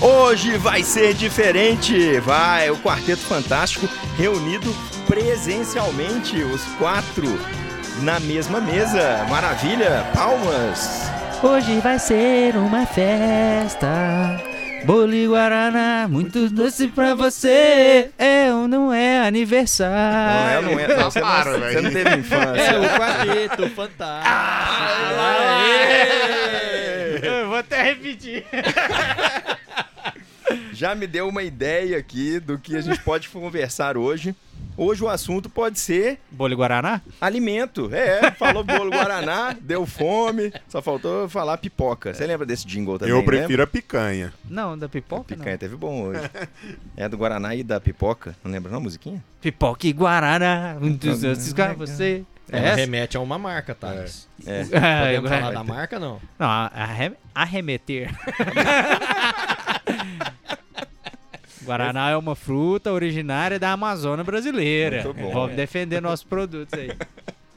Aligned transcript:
Hoje 0.00 0.56
vai 0.58 0.82
ser 0.82 1.14
diferente. 1.14 2.20
Vai, 2.20 2.70
o 2.70 2.76
Quarteto 2.76 3.22
Fantástico 3.22 3.88
reunido 4.16 4.74
presencialmente, 5.06 6.36
os 6.42 6.62
quatro 6.78 7.38
na 8.02 8.20
mesma 8.20 8.60
mesa. 8.60 9.24
Maravilha, 9.28 10.04
palmas. 10.14 11.10
Hoje 11.42 11.78
vai 11.80 11.98
ser 11.98 12.56
uma 12.56 12.86
festa. 12.86 14.42
Bolo 14.84 15.14
e 15.14 15.26
Guaraná, 15.26 16.06
muito 16.08 16.48
doce 16.48 16.86
pra 16.88 17.14
você. 17.14 18.10
É 18.16 18.52
ou 18.52 18.68
não 18.68 18.92
é 18.92 19.26
aniversário? 19.26 20.62
Não 20.62 20.70
é, 20.70 20.86
não 20.86 20.94
é. 20.94 20.96
Não, 20.96 21.10
você, 21.10 21.20
Para, 21.20 21.52
não, 21.52 21.58
velho. 21.60 21.72
você 21.72 21.80
não 21.80 21.90
teve 21.90 22.16
infância. 22.18 22.60
É 22.60 22.78
o 22.78 22.88
quarteto 22.98 23.70
fantástico. 23.70 24.28
Eu 24.28 24.75
vou 27.56 27.60
até 27.60 27.82
repetir. 27.82 28.44
Já 30.72 30.94
me 30.94 31.06
deu 31.06 31.26
uma 31.28 31.42
ideia 31.42 31.96
aqui 31.98 32.38
do 32.38 32.58
que 32.58 32.76
a 32.76 32.80
gente 32.80 33.00
pode 33.00 33.28
conversar 33.30 33.96
hoje. 33.96 34.34
Hoje 34.76 35.02
o 35.02 35.08
assunto 35.08 35.48
pode 35.48 35.80
ser 35.80 36.18
Bolo 36.30 36.54
Guaraná? 36.54 37.00
alimento. 37.18 37.88
É, 37.94 38.30
falou 38.32 38.62
bolo 38.62 38.90
Guaraná, 38.90 39.56
deu 39.58 39.86
fome, 39.86 40.52
só 40.68 40.82
faltou 40.82 41.30
falar 41.30 41.56
pipoca. 41.56 42.12
Você 42.12 42.26
lembra 42.26 42.44
desse 42.44 42.66
jingle 42.66 42.98
também? 42.98 43.14
Eu 43.14 43.24
prefiro 43.24 43.62
a 43.62 43.66
picanha. 43.66 44.34
Não, 44.48 44.76
da 44.76 44.86
pipoca 44.86 45.34
não. 45.34 45.38
Picanha 45.38 45.56
teve 45.56 45.76
bom 45.76 46.02
hoje. 46.02 46.20
É 46.94 47.08
do 47.08 47.16
Guaraná 47.16 47.54
e 47.54 47.62
da 47.62 47.80
pipoca. 47.80 48.36
Não 48.44 48.52
lembra 48.52 48.70
não 48.70 48.78
a 48.78 48.82
musiquinha? 48.82 49.24
Pipoca 49.40 49.86
e 49.86 49.92
Guaraná, 49.94 50.76
muitos 50.78 51.22
doces 51.22 51.54
pra 51.54 51.72
você. 51.72 52.22
É, 52.52 52.58
É 52.58 52.64
essa? 52.66 52.76
remete 52.76 53.16
a 53.16 53.20
uma 53.20 53.38
marca, 53.38 53.74
Thales. 53.74 54.28
É. 54.46 54.60
Ah, 54.72 55.00
Podemos 55.06 55.30
eu- 55.30 55.38
falar 55.38 55.52
da 55.52 55.64
marca, 55.64 55.98
não? 55.98 56.20
Não, 56.38 56.46
arre- 56.48 57.12
arremeter. 57.34 58.10
Guaraná 61.64 62.10
é 62.10 62.16
uma 62.16 62.36
fruta 62.36 62.92
originária 62.92 63.58
da 63.58 63.72
Amazônia 63.72 64.24
brasileira. 64.24 65.02
Muito 65.02 65.18
bom. 65.20 65.32
Vamos 65.32 65.56
defender 65.56 66.00
nossos 66.00 66.24
produtos 66.24 66.78
aí. 66.78 66.92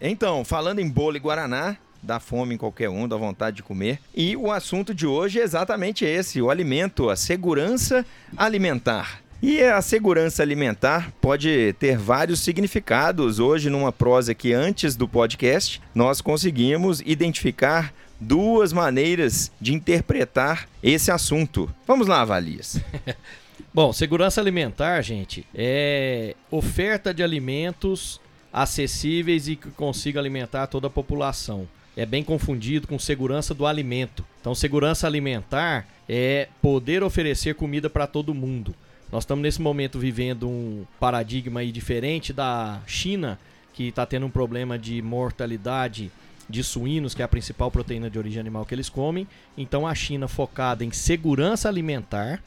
Então, 0.02 0.44
falando 0.44 0.80
em 0.80 0.90
bolo 0.90 1.18
e 1.18 1.20
Guaraná, 1.20 1.78
dá 2.02 2.20
fome 2.20 2.56
em 2.56 2.58
qualquer 2.58 2.90
um, 2.90 3.08
dá 3.08 3.16
vontade 3.18 3.58
de 3.58 3.64
comer. 3.64 4.00
E 4.16 4.36
o 4.36 4.52
assunto 4.52 4.96
de 4.96 5.06
hoje 5.06 5.40
é 5.40 5.44
exatamente 5.44 6.06
esse: 6.06 6.42
o 6.42 6.50
alimento, 6.50 7.10
a 7.10 7.16
segurança 7.16 8.04
alimentar. 8.36 9.20
E 9.42 9.64
a 9.64 9.82
segurança 9.82 10.44
alimentar 10.44 11.14
pode 11.22 11.74
ter 11.80 11.98
vários 11.98 12.42
significados. 12.42 13.40
Hoje, 13.40 13.70
numa 13.70 13.92
prosa 13.92 14.36
que 14.36 14.52
antes 14.52 14.98
do 14.98 15.08
podcast, 15.08 15.82
nós 15.96 16.20
conseguimos 16.20 17.02
identificar 17.06 17.94
duas 18.20 18.74
maneiras 18.74 19.50
de 19.62 19.74
interpretar 19.74 20.68
esse 20.84 21.10
assunto. 21.10 21.74
Vamos 21.88 22.06
lá, 22.08 22.26
Valias. 22.26 22.82
Bom, 23.74 23.94
segurança 23.94 24.42
alimentar, 24.42 25.02
gente, 25.02 25.46
é 25.56 26.36
oferta 26.52 27.14
de 27.14 27.24
alimentos 27.24 28.20
acessíveis 28.52 29.48
e 29.48 29.56
que 29.56 29.70
consiga 29.72 30.20
alimentar 30.20 30.68
toda 30.68 30.88
a 30.88 30.90
população. 30.90 31.66
É 31.96 32.06
bem 32.06 32.26
confundido 32.26 32.88
com 32.88 33.00
segurança 33.00 33.54
do 33.54 33.66
alimento. 33.66 34.26
Então, 34.42 34.54
segurança 34.54 35.08
alimentar 35.08 35.88
é 36.10 36.50
poder 36.62 37.04
oferecer 37.04 37.56
comida 37.56 37.90
para 37.90 38.06
todo 38.06 38.34
mundo. 38.34 38.76
Nós 39.12 39.24
estamos 39.24 39.42
nesse 39.42 39.62
momento 39.62 39.98
vivendo 39.98 40.48
um 40.48 40.86
paradigma 41.00 41.62
aí 41.62 41.72
diferente 41.72 42.32
da 42.32 42.80
China, 42.86 43.40
que 43.74 43.86
está 43.86 44.06
tendo 44.06 44.26
um 44.26 44.30
problema 44.30 44.78
de 44.78 45.02
mortalidade 45.02 46.12
de 46.48 46.64
suínos, 46.64 47.14
que 47.14 47.22
é 47.22 47.26
a 47.26 47.28
principal 47.28 47.72
proteína 47.72 48.10
de 48.10 48.20
origem 48.20 48.40
animal 48.40 48.66
que 48.66 48.74
eles 48.74 48.90
comem. 48.90 49.28
Então, 49.58 49.88
a 49.88 49.96
China 49.96 50.28
focada 50.28 50.84
em 50.84 50.92
segurança 50.92 51.68
alimentar 51.68 52.42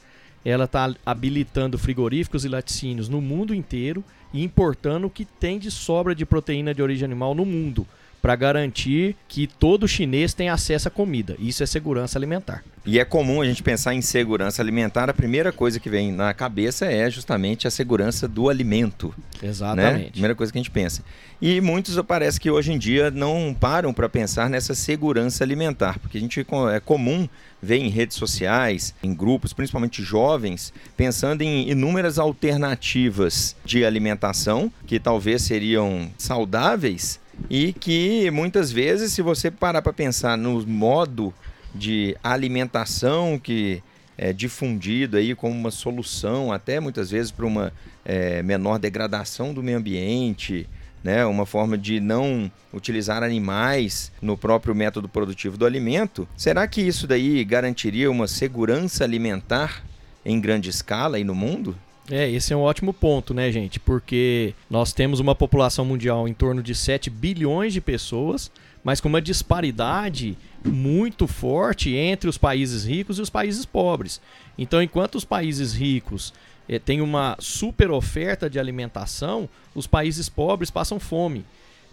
ela 0.45 0.65
está 0.65 0.93
habilitando 1.05 1.77
frigoríficos 1.77 2.43
e 2.43 2.49
laticínios 2.49 3.07
no 3.07 3.21
mundo 3.21 3.53
inteiro 3.53 4.03
e 4.33 4.43
importando 4.43 5.07
o 5.07 5.09
que 5.09 5.25
tem 5.25 5.57
de 5.57 5.71
sobra 5.71 6.13
de 6.13 6.25
proteína 6.25 6.73
de 6.73 6.81
origem 6.81 7.05
animal 7.05 7.33
no 7.33 7.45
mundo, 7.45 7.87
para 8.23 8.37
garantir 8.37 9.17
que 9.27 9.45
todo 9.45 9.85
chinês 9.85 10.33
tenha 10.33 10.53
acesso 10.53 10.87
à 10.87 10.91
comida. 10.91 11.35
Isso 11.37 11.61
é 11.61 11.65
segurança 11.65 12.17
alimentar. 12.17 12.63
E 12.85 12.97
é 12.97 13.03
comum 13.03 13.41
a 13.41 13.45
gente 13.45 13.61
pensar 13.61 13.93
em 13.93 14.01
segurança 14.01 14.61
alimentar, 14.61 15.09
a 15.09 15.13
primeira 15.13 15.51
coisa 15.51 15.77
que 15.77 15.89
vem 15.89 16.09
na 16.09 16.33
cabeça 16.33 16.85
é 16.85 17.09
justamente 17.09 17.67
a 17.67 17.71
segurança 17.71 18.25
do 18.25 18.47
alimento. 18.47 19.13
Né? 19.41 19.49
Exatamente. 19.49 20.11
Primeira 20.11 20.35
coisa 20.35 20.53
que 20.53 20.57
a 20.57 20.61
gente 20.61 20.71
pensa. 20.71 21.03
E 21.41 21.59
muitos 21.59 21.99
parece 22.07 22.39
que 22.39 22.49
hoje 22.49 22.71
em 22.71 22.77
dia 22.77 23.11
não 23.11 23.53
param 23.57 23.93
para 23.93 24.07
pensar 24.07 24.49
nessa 24.49 24.73
segurança 24.73 25.43
alimentar, 25.43 25.99
porque 25.99 26.17
a 26.17 26.21
gente 26.21 26.45
é 26.73 26.79
comum 26.79 27.27
ver 27.61 27.77
em 27.77 27.89
redes 27.89 28.15
sociais, 28.15 28.95
em 29.03 29.13
grupos, 29.13 29.51
principalmente 29.51 30.01
jovens, 30.01 30.73
pensando 30.95 31.41
em 31.41 31.69
inúmeras 31.69 32.17
alternativas 32.17 33.53
de 33.65 33.83
alimentação 33.83 34.71
que 34.87 34.97
talvez 34.97 35.41
seriam 35.41 36.09
saudáveis 36.17 37.21
e 37.49 37.73
que 37.73 38.29
muitas 38.31 38.71
vezes, 38.71 39.13
se 39.13 39.21
você 39.21 39.49
parar 39.49 39.81
para 39.81 39.93
pensar 39.93 40.37
no 40.37 40.65
modo 40.65 41.33
de 41.73 42.15
alimentação 42.23 43.39
que 43.39 43.81
é 44.17 44.31
difundido 44.31 45.17
aí 45.17 45.33
como 45.33 45.53
uma 45.53 45.71
solução, 45.71 46.51
até 46.51 46.79
muitas 46.79 47.09
vezes 47.09 47.31
para 47.31 47.45
uma 47.45 47.73
é, 48.05 48.43
menor 48.43 48.77
degradação 48.77 49.53
do 49.53 49.63
meio 49.63 49.77
ambiente, 49.77 50.69
né? 51.03 51.25
uma 51.25 51.45
forma 51.45 51.77
de 51.77 51.99
não 51.99 52.51
utilizar 52.71 53.23
animais 53.23 54.11
no 54.21 54.37
próprio 54.37 54.73
método 54.73 55.09
produtivo 55.09 55.57
do 55.57 55.65
alimento. 55.65 56.27
Será 56.37 56.67
que 56.67 56.81
isso 56.81 57.07
daí 57.07 57.43
garantiria 57.43 58.09
uma 58.09 58.27
segurança 58.27 59.03
alimentar 59.03 59.83
em 60.25 60.39
grande 60.39 60.69
escala 60.69 61.17
aí 61.17 61.23
no 61.23 61.35
mundo? 61.35 61.75
É, 62.11 62.29
esse 62.29 62.51
é 62.51 62.55
um 62.55 62.61
ótimo 62.61 62.93
ponto, 62.93 63.33
né, 63.33 63.51
gente? 63.51 63.79
Porque 63.79 64.53
nós 64.69 64.91
temos 64.91 65.19
uma 65.19 65.33
população 65.33 65.85
mundial 65.85 66.27
em 66.27 66.33
torno 66.33 66.61
de 66.61 66.75
7 66.75 67.09
bilhões 67.09 67.71
de 67.71 67.79
pessoas, 67.79 68.51
mas 68.83 68.99
com 68.99 69.07
uma 69.07 69.21
disparidade 69.21 70.37
muito 70.65 71.27
forte 71.27 71.93
entre 71.95 72.29
os 72.29 72.37
países 72.37 72.83
ricos 72.83 73.17
e 73.19 73.21
os 73.21 73.29
países 73.29 73.65
pobres. 73.65 74.19
Então, 74.57 74.81
enquanto 74.81 75.15
os 75.15 75.23
países 75.23 75.73
ricos 75.73 76.33
eh, 76.67 76.77
têm 76.77 76.99
uma 77.01 77.37
super 77.39 77.89
oferta 77.89 78.49
de 78.49 78.59
alimentação, 78.59 79.47
os 79.73 79.87
países 79.87 80.27
pobres 80.27 80.69
passam 80.69 80.99
fome. 80.99 81.45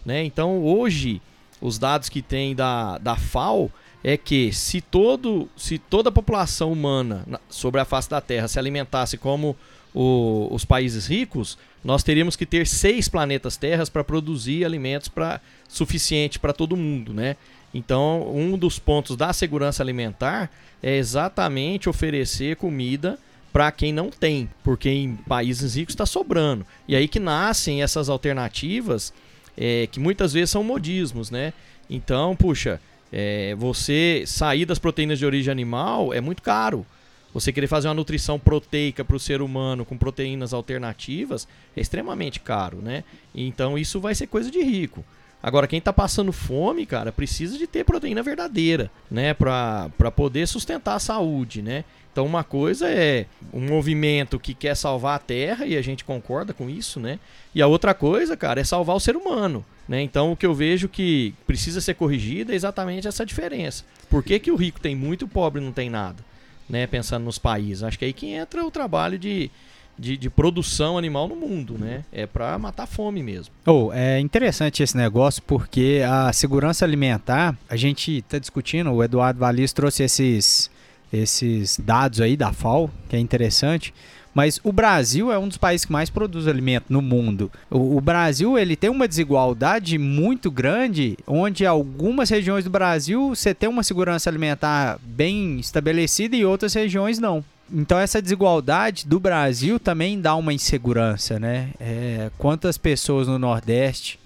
Né? 0.05 0.25
Então, 0.25 0.61
hoje, 0.65 1.23
os 1.61 1.79
dados 1.79 2.09
que 2.09 2.21
tem 2.21 2.55
da, 2.55 2.99
da 2.99 3.15
FAO 3.15 3.71
é 4.03 4.17
que 4.17 4.53
se, 4.53 4.81
todo, 4.81 5.49
se 5.57 5.79
toda 5.79 6.09
a 6.09 6.13
população 6.13 6.73
humana 6.73 7.23
na- 7.27 7.41
sobre 7.49 7.81
a 7.81 7.85
face 7.85 8.11
da 8.11 8.21
Terra 8.21 8.49
se 8.49 8.59
alimentasse 8.59 9.17
como 9.17 9.55
o- 9.95 10.49
os 10.51 10.65
países 10.65 11.07
ricos, 11.07 11.59
nós 11.85 12.03
teríamos 12.03 12.37
que 12.37 12.47
ter 12.47 12.67
seis 12.67 13.09
planetas 13.09 13.57
Terras 13.57 13.89
para 13.89 14.05
produzir 14.05 14.65
alimentos 14.65 15.09
pra, 15.09 15.41
suficiente 15.69 16.39
para 16.39 16.53
todo 16.53 16.77
mundo, 16.77 17.13
né? 17.15 17.37
Então, 17.73 18.29
um 18.35 18.59
dos 18.59 18.79
pontos 18.79 19.17
da 19.17 19.33
segurança 19.33 19.83
alimentar 19.83 20.51
é 20.83 20.97
exatamente 20.97 21.89
oferecer 21.89 22.57
comida 22.57 23.19
para 23.53 23.71
quem 23.73 23.93
não 23.93 24.11
tem, 24.11 24.49
porque 24.63 24.89
em 24.91 25.17
países 25.17 25.75
ricos 25.75 25.93
está 25.95 26.07
sobrando. 26.07 26.65
E 26.87 26.95
aí 26.95 27.09
que 27.09 27.19
nascem 27.21 27.83
essas 27.83 28.09
alternativas 28.09 29.13
é, 29.57 29.89
que 29.91 29.99
muitas 30.01 30.33
vezes 30.33 30.51
são 30.51 30.63
modismos, 30.65 31.31
né? 31.31 31.53
Então, 31.89 32.35
puxa, 32.37 32.81
é, 33.13 33.55
você 33.57 34.23
sair 34.27 34.65
das 34.65 34.79
proteínas 34.79 35.19
de 35.19 35.27
origem 35.27 35.51
animal 35.51 36.15
é 36.15 36.21
muito 36.21 36.43
caro. 36.43 36.87
Você 37.33 37.53
querer 37.53 37.67
fazer 37.67 37.89
uma 37.89 37.95
nutrição 37.95 38.39
proteica 38.39 39.05
para 39.05 39.17
o 39.17 39.21
ser 39.21 39.41
humano 39.41 39.85
com 39.85 39.97
proteínas 39.97 40.53
alternativas 40.53 41.47
é 41.77 41.81
extremamente 41.81 42.41
caro, 42.41 42.79
né? 42.83 43.05
Então 43.35 43.79
isso 43.79 44.01
vai 44.01 44.15
ser 44.15 44.27
coisa 44.27 44.51
de 44.51 44.63
rico. 44.63 45.05
Agora, 45.43 45.67
quem 45.67 45.79
está 45.79 45.93
passando 45.93 46.33
fome, 46.33 46.85
cara, 46.85 47.11
precisa 47.11 47.57
de 47.57 47.67
ter 47.67 47.83
proteína 47.83 48.23
verdadeira, 48.23 48.91
né? 49.11 49.33
Para 49.33 50.11
poder 50.15 50.47
sustentar 50.47 50.97
a 50.97 50.99
saúde, 50.99 51.63
né? 51.63 51.85
Então, 52.13 52.27
uma 52.27 52.43
coisa 52.43 52.91
é 52.91 53.25
um 53.53 53.61
movimento 53.61 54.39
que 54.39 54.53
quer 54.53 54.75
salvar 54.75 55.17
a 55.17 55.19
Terra, 55.19 55.65
e 55.65 55.77
a 55.77 55.83
gente 55.83 56.05
concorda 56.05 56.53
com 56.53 56.69
isso, 56.69 56.99
né? 56.99 57.19
E 57.55 57.63
a 57.63 57.67
outra 57.67 57.95
coisa, 57.95 58.37
cara, 58.37 58.61
é 58.61 58.65
salvar 58.65 58.97
o 58.97 59.01
ser 59.01 59.17
humano, 59.17 59.65
né? 59.89 60.03
Então, 60.03 60.33
o 60.33 60.37
que 60.37 60.45
eu 60.45 60.53
vejo 60.53 60.89
que 60.89 61.33
precisa 61.47 61.81
ser 61.81 61.95
corrigido 61.95 62.53
é 62.53 62.55
exatamente 62.55 63.09
essa 63.09 63.25
diferença. 63.25 63.85
Por 64.11 64.23
que, 64.23 64.39
que 64.41 64.51
o 64.51 64.57
rico 64.57 64.81
tem 64.81 64.95
muito 64.95 65.23
e 65.23 65.27
o 65.27 65.29
pobre 65.29 65.63
não 65.63 65.73
tem 65.73 65.89
nada? 65.89 66.30
Né? 66.71 66.87
Pensando 66.87 67.25
nos 67.25 67.39
países. 67.39 67.83
Acho 67.83 67.99
que 67.99 68.05
é 68.05 68.09
aí 68.09 68.13
que 68.13 68.29
entra 68.29 68.65
o 68.65 68.71
trabalho 68.71 69.19
de, 69.19 69.51
de, 69.99 70.17
de 70.17 70.31
produção 70.31 70.97
animal 70.97 71.29
no 71.29 71.37
mundo, 71.37 71.77
né? 71.79 72.05
É 72.11 72.27
para 72.27 72.59
matar 72.59 72.87
fome 72.87 73.23
mesmo. 73.23 73.53
Oh, 73.67 73.91
é 73.93 74.19
interessante 74.19 74.83
esse 74.83 74.97
negócio 74.97 75.43
porque 75.43 76.03
a 76.09 76.33
segurança 76.33 76.85
alimentar, 76.85 77.57
a 77.69 77.77
gente 77.77 78.19
está 78.19 78.39
discutindo, 78.39 78.91
o 78.91 79.05
Eduardo 79.05 79.41
Valis 79.41 79.73
trouxe 79.75 80.05
esses, 80.05 80.71
esses 81.13 81.79
dados 81.79 82.21
aí 82.21 82.37
da 82.37 82.53
FAO, 82.53 82.91
que 83.09 83.17
é 83.17 83.19
interessante, 83.19 83.93
mas 84.35 84.61
o 84.63 84.73
Brasil 84.73 85.33
é 85.33 85.39
um 85.39 85.49
dos 85.49 85.57
países 85.57 85.85
que 85.85 85.93
mais 85.93 86.09
produz 86.09 86.47
alimento 86.47 86.87
no 86.89 87.03
mundo. 87.03 87.51
O, 87.71 87.97
o 87.97 88.01
Brasil 88.01 88.59
ele 88.59 88.77
tem 88.77 88.91
uma 88.91 89.09
desigualdade 89.09 89.99
muito 89.99 90.51
grande, 90.51 91.19
onde 91.27 91.67
algumas 91.67 92.31
regiões 92.31 92.65
do 92.65 92.71
Brasil 92.71 93.31
você 93.31 93.53
tem 93.55 93.69
uma 93.69 93.83
segurança 93.83 94.31
alimentar 94.31 94.99
bem 95.03 95.59
estabelecida 95.59 96.37
e 96.37 96.45
outras 96.45 96.75
regiões 96.75 97.19
não. 97.19 97.45
então 97.73 97.99
essa 97.99 98.23
desigualdade 98.23 99.07
do 99.07 99.19
Brasil 99.19 99.81
também 99.81 100.21
dá 100.21 100.35
uma 100.37 100.53
insegurança, 100.53 101.39
né? 101.39 101.71
É, 101.81 102.31
quantas 102.39 102.79
pessoas 102.79 103.27
no 103.27 103.39
Nordeste 103.39 104.19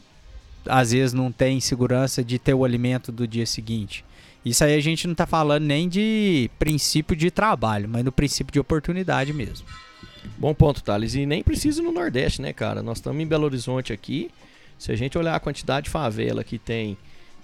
às 0.66 0.92
vezes 0.92 1.12
não 1.12 1.30
têm 1.30 1.60
segurança 1.60 2.24
de 2.24 2.38
ter 2.38 2.54
o 2.54 2.64
alimento 2.64 3.10
do 3.10 3.26
dia 3.26 3.46
seguinte? 3.46 4.04
Isso 4.44 4.62
aí 4.62 4.74
a 4.74 4.80
gente 4.80 5.06
não 5.06 5.12
está 5.12 5.26
falando 5.26 5.64
nem 5.64 5.88
de 5.88 6.50
princípio 6.58 7.16
de 7.16 7.30
trabalho, 7.30 7.88
mas 7.88 8.04
no 8.04 8.12
princípio 8.12 8.52
de 8.52 8.60
oportunidade 8.60 9.32
mesmo. 9.32 9.66
Bom 10.38 10.54
ponto, 10.54 10.82
Thales. 10.82 11.14
E 11.14 11.26
nem 11.26 11.42
precisa 11.42 11.82
no 11.82 11.92
Nordeste, 11.92 12.42
né, 12.42 12.52
cara? 12.52 12.82
Nós 12.82 12.98
estamos 12.98 13.22
em 13.22 13.26
Belo 13.26 13.44
Horizonte 13.44 13.92
aqui. 13.92 14.30
Se 14.78 14.92
a 14.92 14.96
gente 14.96 15.16
olhar 15.16 15.34
a 15.34 15.40
quantidade 15.40 15.84
de 15.84 15.90
favela 15.90 16.42
que 16.42 16.58
tem 16.58 16.96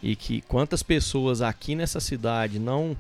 e 0.03 0.17
que 0.17 0.41
quantas 0.43 0.83
pessoas 0.83 1.43
aqui 1.43 1.75
nessa 1.75 2.01
cidade 2.01 2.59
não 2.59 2.97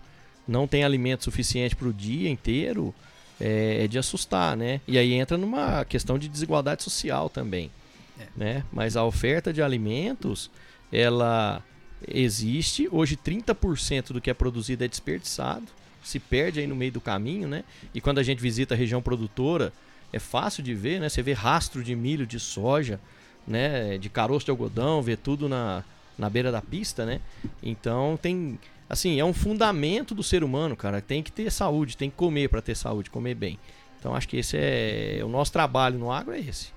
não 0.46 0.66
tem 0.66 0.82
alimento 0.82 1.22
suficiente 1.22 1.76
para 1.76 1.86
o 1.86 1.92
dia 1.92 2.28
inteiro, 2.28 2.92
é, 3.40 3.84
é, 3.84 3.88
de 3.88 3.98
assustar, 3.98 4.56
né? 4.56 4.80
E 4.86 4.98
aí 4.98 5.14
entra 5.14 5.38
numa 5.38 5.84
questão 5.84 6.18
de 6.18 6.28
desigualdade 6.28 6.82
social 6.82 7.30
também, 7.30 7.70
é. 8.18 8.26
né? 8.36 8.64
Mas 8.72 8.96
a 8.96 9.04
oferta 9.04 9.52
de 9.52 9.62
alimentos, 9.62 10.50
ela 10.92 11.62
existe. 12.06 12.88
Hoje 12.92 13.16
30% 13.16 14.12
do 14.12 14.20
que 14.20 14.28
é 14.28 14.34
produzido 14.34 14.84
é 14.84 14.88
desperdiçado, 14.88 15.66
se 16.02 16.18
perde 16.18 16.60
aí 16.60 16.66
no 16.66 16.74
meio 16.74 16.92
do 16.92 17.00
caminho, 17.00 17.48
né? 17.48 17.64
E 17.94 18.00
quando 18.00 18.18
a 18.18 18.22
gente 18.22 18.40
visita 18.40 18.74
a 18.74 18.76
região 18.76 19.02
produtora, 19.02 19.72
é 20.12 20.18
fácil 20.18 20.62
de 20.62 20.74
ver, 20.74 21.00
né? 21.00 21.08
Você 21.08 21.22
vê 21.22 21.32
rastro 21.32 21.82
de 21.82 21.94
milho, 21.94 22.26
de 22.26 22.40
soja, 22.40 23.00
né? 23.46 23.98
De 23.98 24.08
caroço 24.08 24.44
de 24.44 24.50
algodão, 24.50 25.02
vê 25.02 25.16
tudo 25.16 25.48
na, 25.48 25.84
na 26.18 26.28
beira 26.28 26.50
da 26.50 26.60
pista, 26.60 27.04
né? 27.04 27.20
Então 27.62 28.18
tem 28.20 28.58
assim, 28.88 29.20
é 29.20 29.24
um 29.24 29.32
fundamento 29.32 30.14
do 30.14 30.22
ser 30.22 30.42
humano, 30.42 30.76
cara. 30.76 31.00
Tem 31.00 31.22
que 31.22 31.30
ter 31.30 31.50
saúde, 31.50 31.96
tem 31.96 32.10
que 32.10 32.16
comer 32.16 32.48
para 32.48 32.60
ter 32.60 32.76
saúde, 32.76 33.08
comer 33.08 33.34
bem. 33.34 33.58
Então 33.98 34.14
acho 34.14 34.28
que 34.28 34.38
esse 34.38 34.56
é 34.58 35.20
o 35.22 35.28
nosso 35.28 35.52
trabalho 35.52 35.98
no 35.98 36.10
agro 36.10 36.34
é 36.34 36.40
esse. 36.40 36.68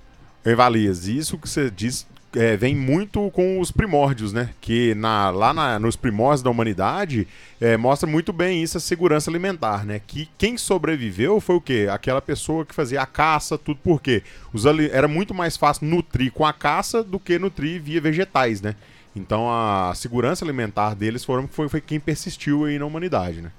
Evalias, 0.45 1.07
isso 1.07 1.37
que 1.37 1.47
você 1.47 1.71
diz 1.71 2.05
é, 2.35 2.57
vem 2.57 2.75
muito 2.75 3.30
com 3.31 3.59
os 3.59 3.71
primórdios, 3.71 4.33
né? 4.33 4.50
Que 4.59 4.95
na, 4.95 5.30
lá 5.30 5.53
na, 5.53 5.80
nos 5.80 5.95
primórdios 5.95 6.41
da 6.41 6.50
humanidade 6.50 7.27
é, 7.62 7.77
mostra 7.77 8.09
muito 8.09 8.33
bem 8.33 8.63
isso, 8.63 8.77
a 8.77 8.81
segurança 8.81 9.30
alimentar, 9.30 9.85
né? 9.85 10.01
Que 10.06 10.27
quem 10.38 10.57
sobreviveu 10.57 11.39
foi 11.39 11.56
o 11.56 11.62
quê? 11.62 11.88
Aquela 11.91 12.21
pessoa 12.21 12.65
que 12.65 12.74
fazia 12.74 13.01
a 13.01 13.06
caça, 13.06 13.57
tudo 13.57 13.80
por 13.83 14.01
quê? 14.01 14.24
Os, 14.51 14.65
era 14.65 15.07
muito 15.07 15.33
mais 15.33 15.57
fácil 15.57 15.88
nutrir 15.88 16.31
com 16.31 16.45
a 16.45 16.53
caça 16.53 17.03
do 17.03 17.19
que 17.19 17.38
nutrir 17.38 17.81
via 17.81 18.01
vegetais, 18.01 18.62
né? 18.62 18.75
Então 19.15 19.47
a 19.50 19.94
segurança 19.95 20.44
alimentar 20.44 20.95
deles 20.95 21.24
foram, 21.24 21.47
foi, 21.47 21.69
foi 21.69 21.81
quem 21.81 22.00
persistiu 22.00 22.65
aí 22.65 22.80
na 22.80 22.85
humanidade, 22.85 23.41
né? 23.41 23.51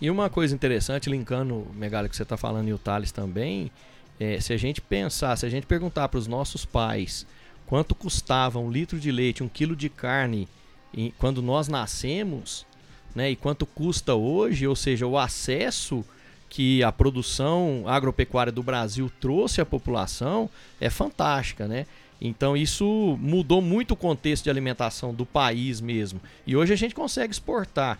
E 0.00 0.10
uma 0.10 0.28
coisa 0.28 0.54
interessante, 0.54 1.08
linkando, 1.08 1.66
Megalo, 1.74 2.08
que 2.08 2.16
você 2.16 2.22
está 2.22 2.36
falando 2.36 2.68
e 2.68 2.72
o 2.72 2.78
Thales 2.78 3.12
também, 3.12 3.70
é, 4.18 4.40
se 4.40 4.52
a 4.52 4.56
gente 4.56 4.80
pensar, 4.80 5.36
se 5.36 5.46
a 5.46 5.48
gente 5.48 5.66
perguntar 5.66 6.08
para 6.08 6.18
os 6.18 6.26
nossos 6.26 6.64
pais 6.64 7.26
quanto 7.72 7.94
custava 7.94 8.58
um 8.58 8.70
litro 8.70 9.00
de 9.00 9.10
leite, 9.10 9.42
um 9.42 9.48
quilo 9.48 9.74
de 9.74 9.88
carne 9.88 10.46
em, 10.92 11.10
quando 11.16 11.40
nós 11.40 11.68
nascemos, 11.68 12.66
né, 13.14 13.30
e 13.30 13.34
quanto 13.34 13.64
custa 13.64 14.14
hoje, 14.14 14.66
ou 14.66 14.76
seja, 14.76 15.06
o 15.06 15.16
acesso 15.16 16.04
que 16.50 16.82
a 16.82 16.92
produção 16.92 17.84
agropecuária 17.86 18.52
do 18.52 18.62
Brasil 18.62 19.10
trouxe 19.18 19.62
à 19.62 19.64
população 19.64 20.50
é 20.78 20.90
fantástica, 20.90 21.66
né? 21.66 21.86
Então 22.20 22.54
isso 22.54 23.16
mudou 23.18 23.62
muito 23.62 23.92
o 23.92 23.96
contexto 23.96 24.44
de 24.44 24.50
alimentação 24.50 25.14
do 25.14 25.24
país 25.24 25.80
mesmo. 25.80 26.20
E 26.46 26.54
hoje 26.54 26.74
a 26.74 26.76
gente 26.76 26.94
consegue 26.94 27.32
exportar. 27.32 27.98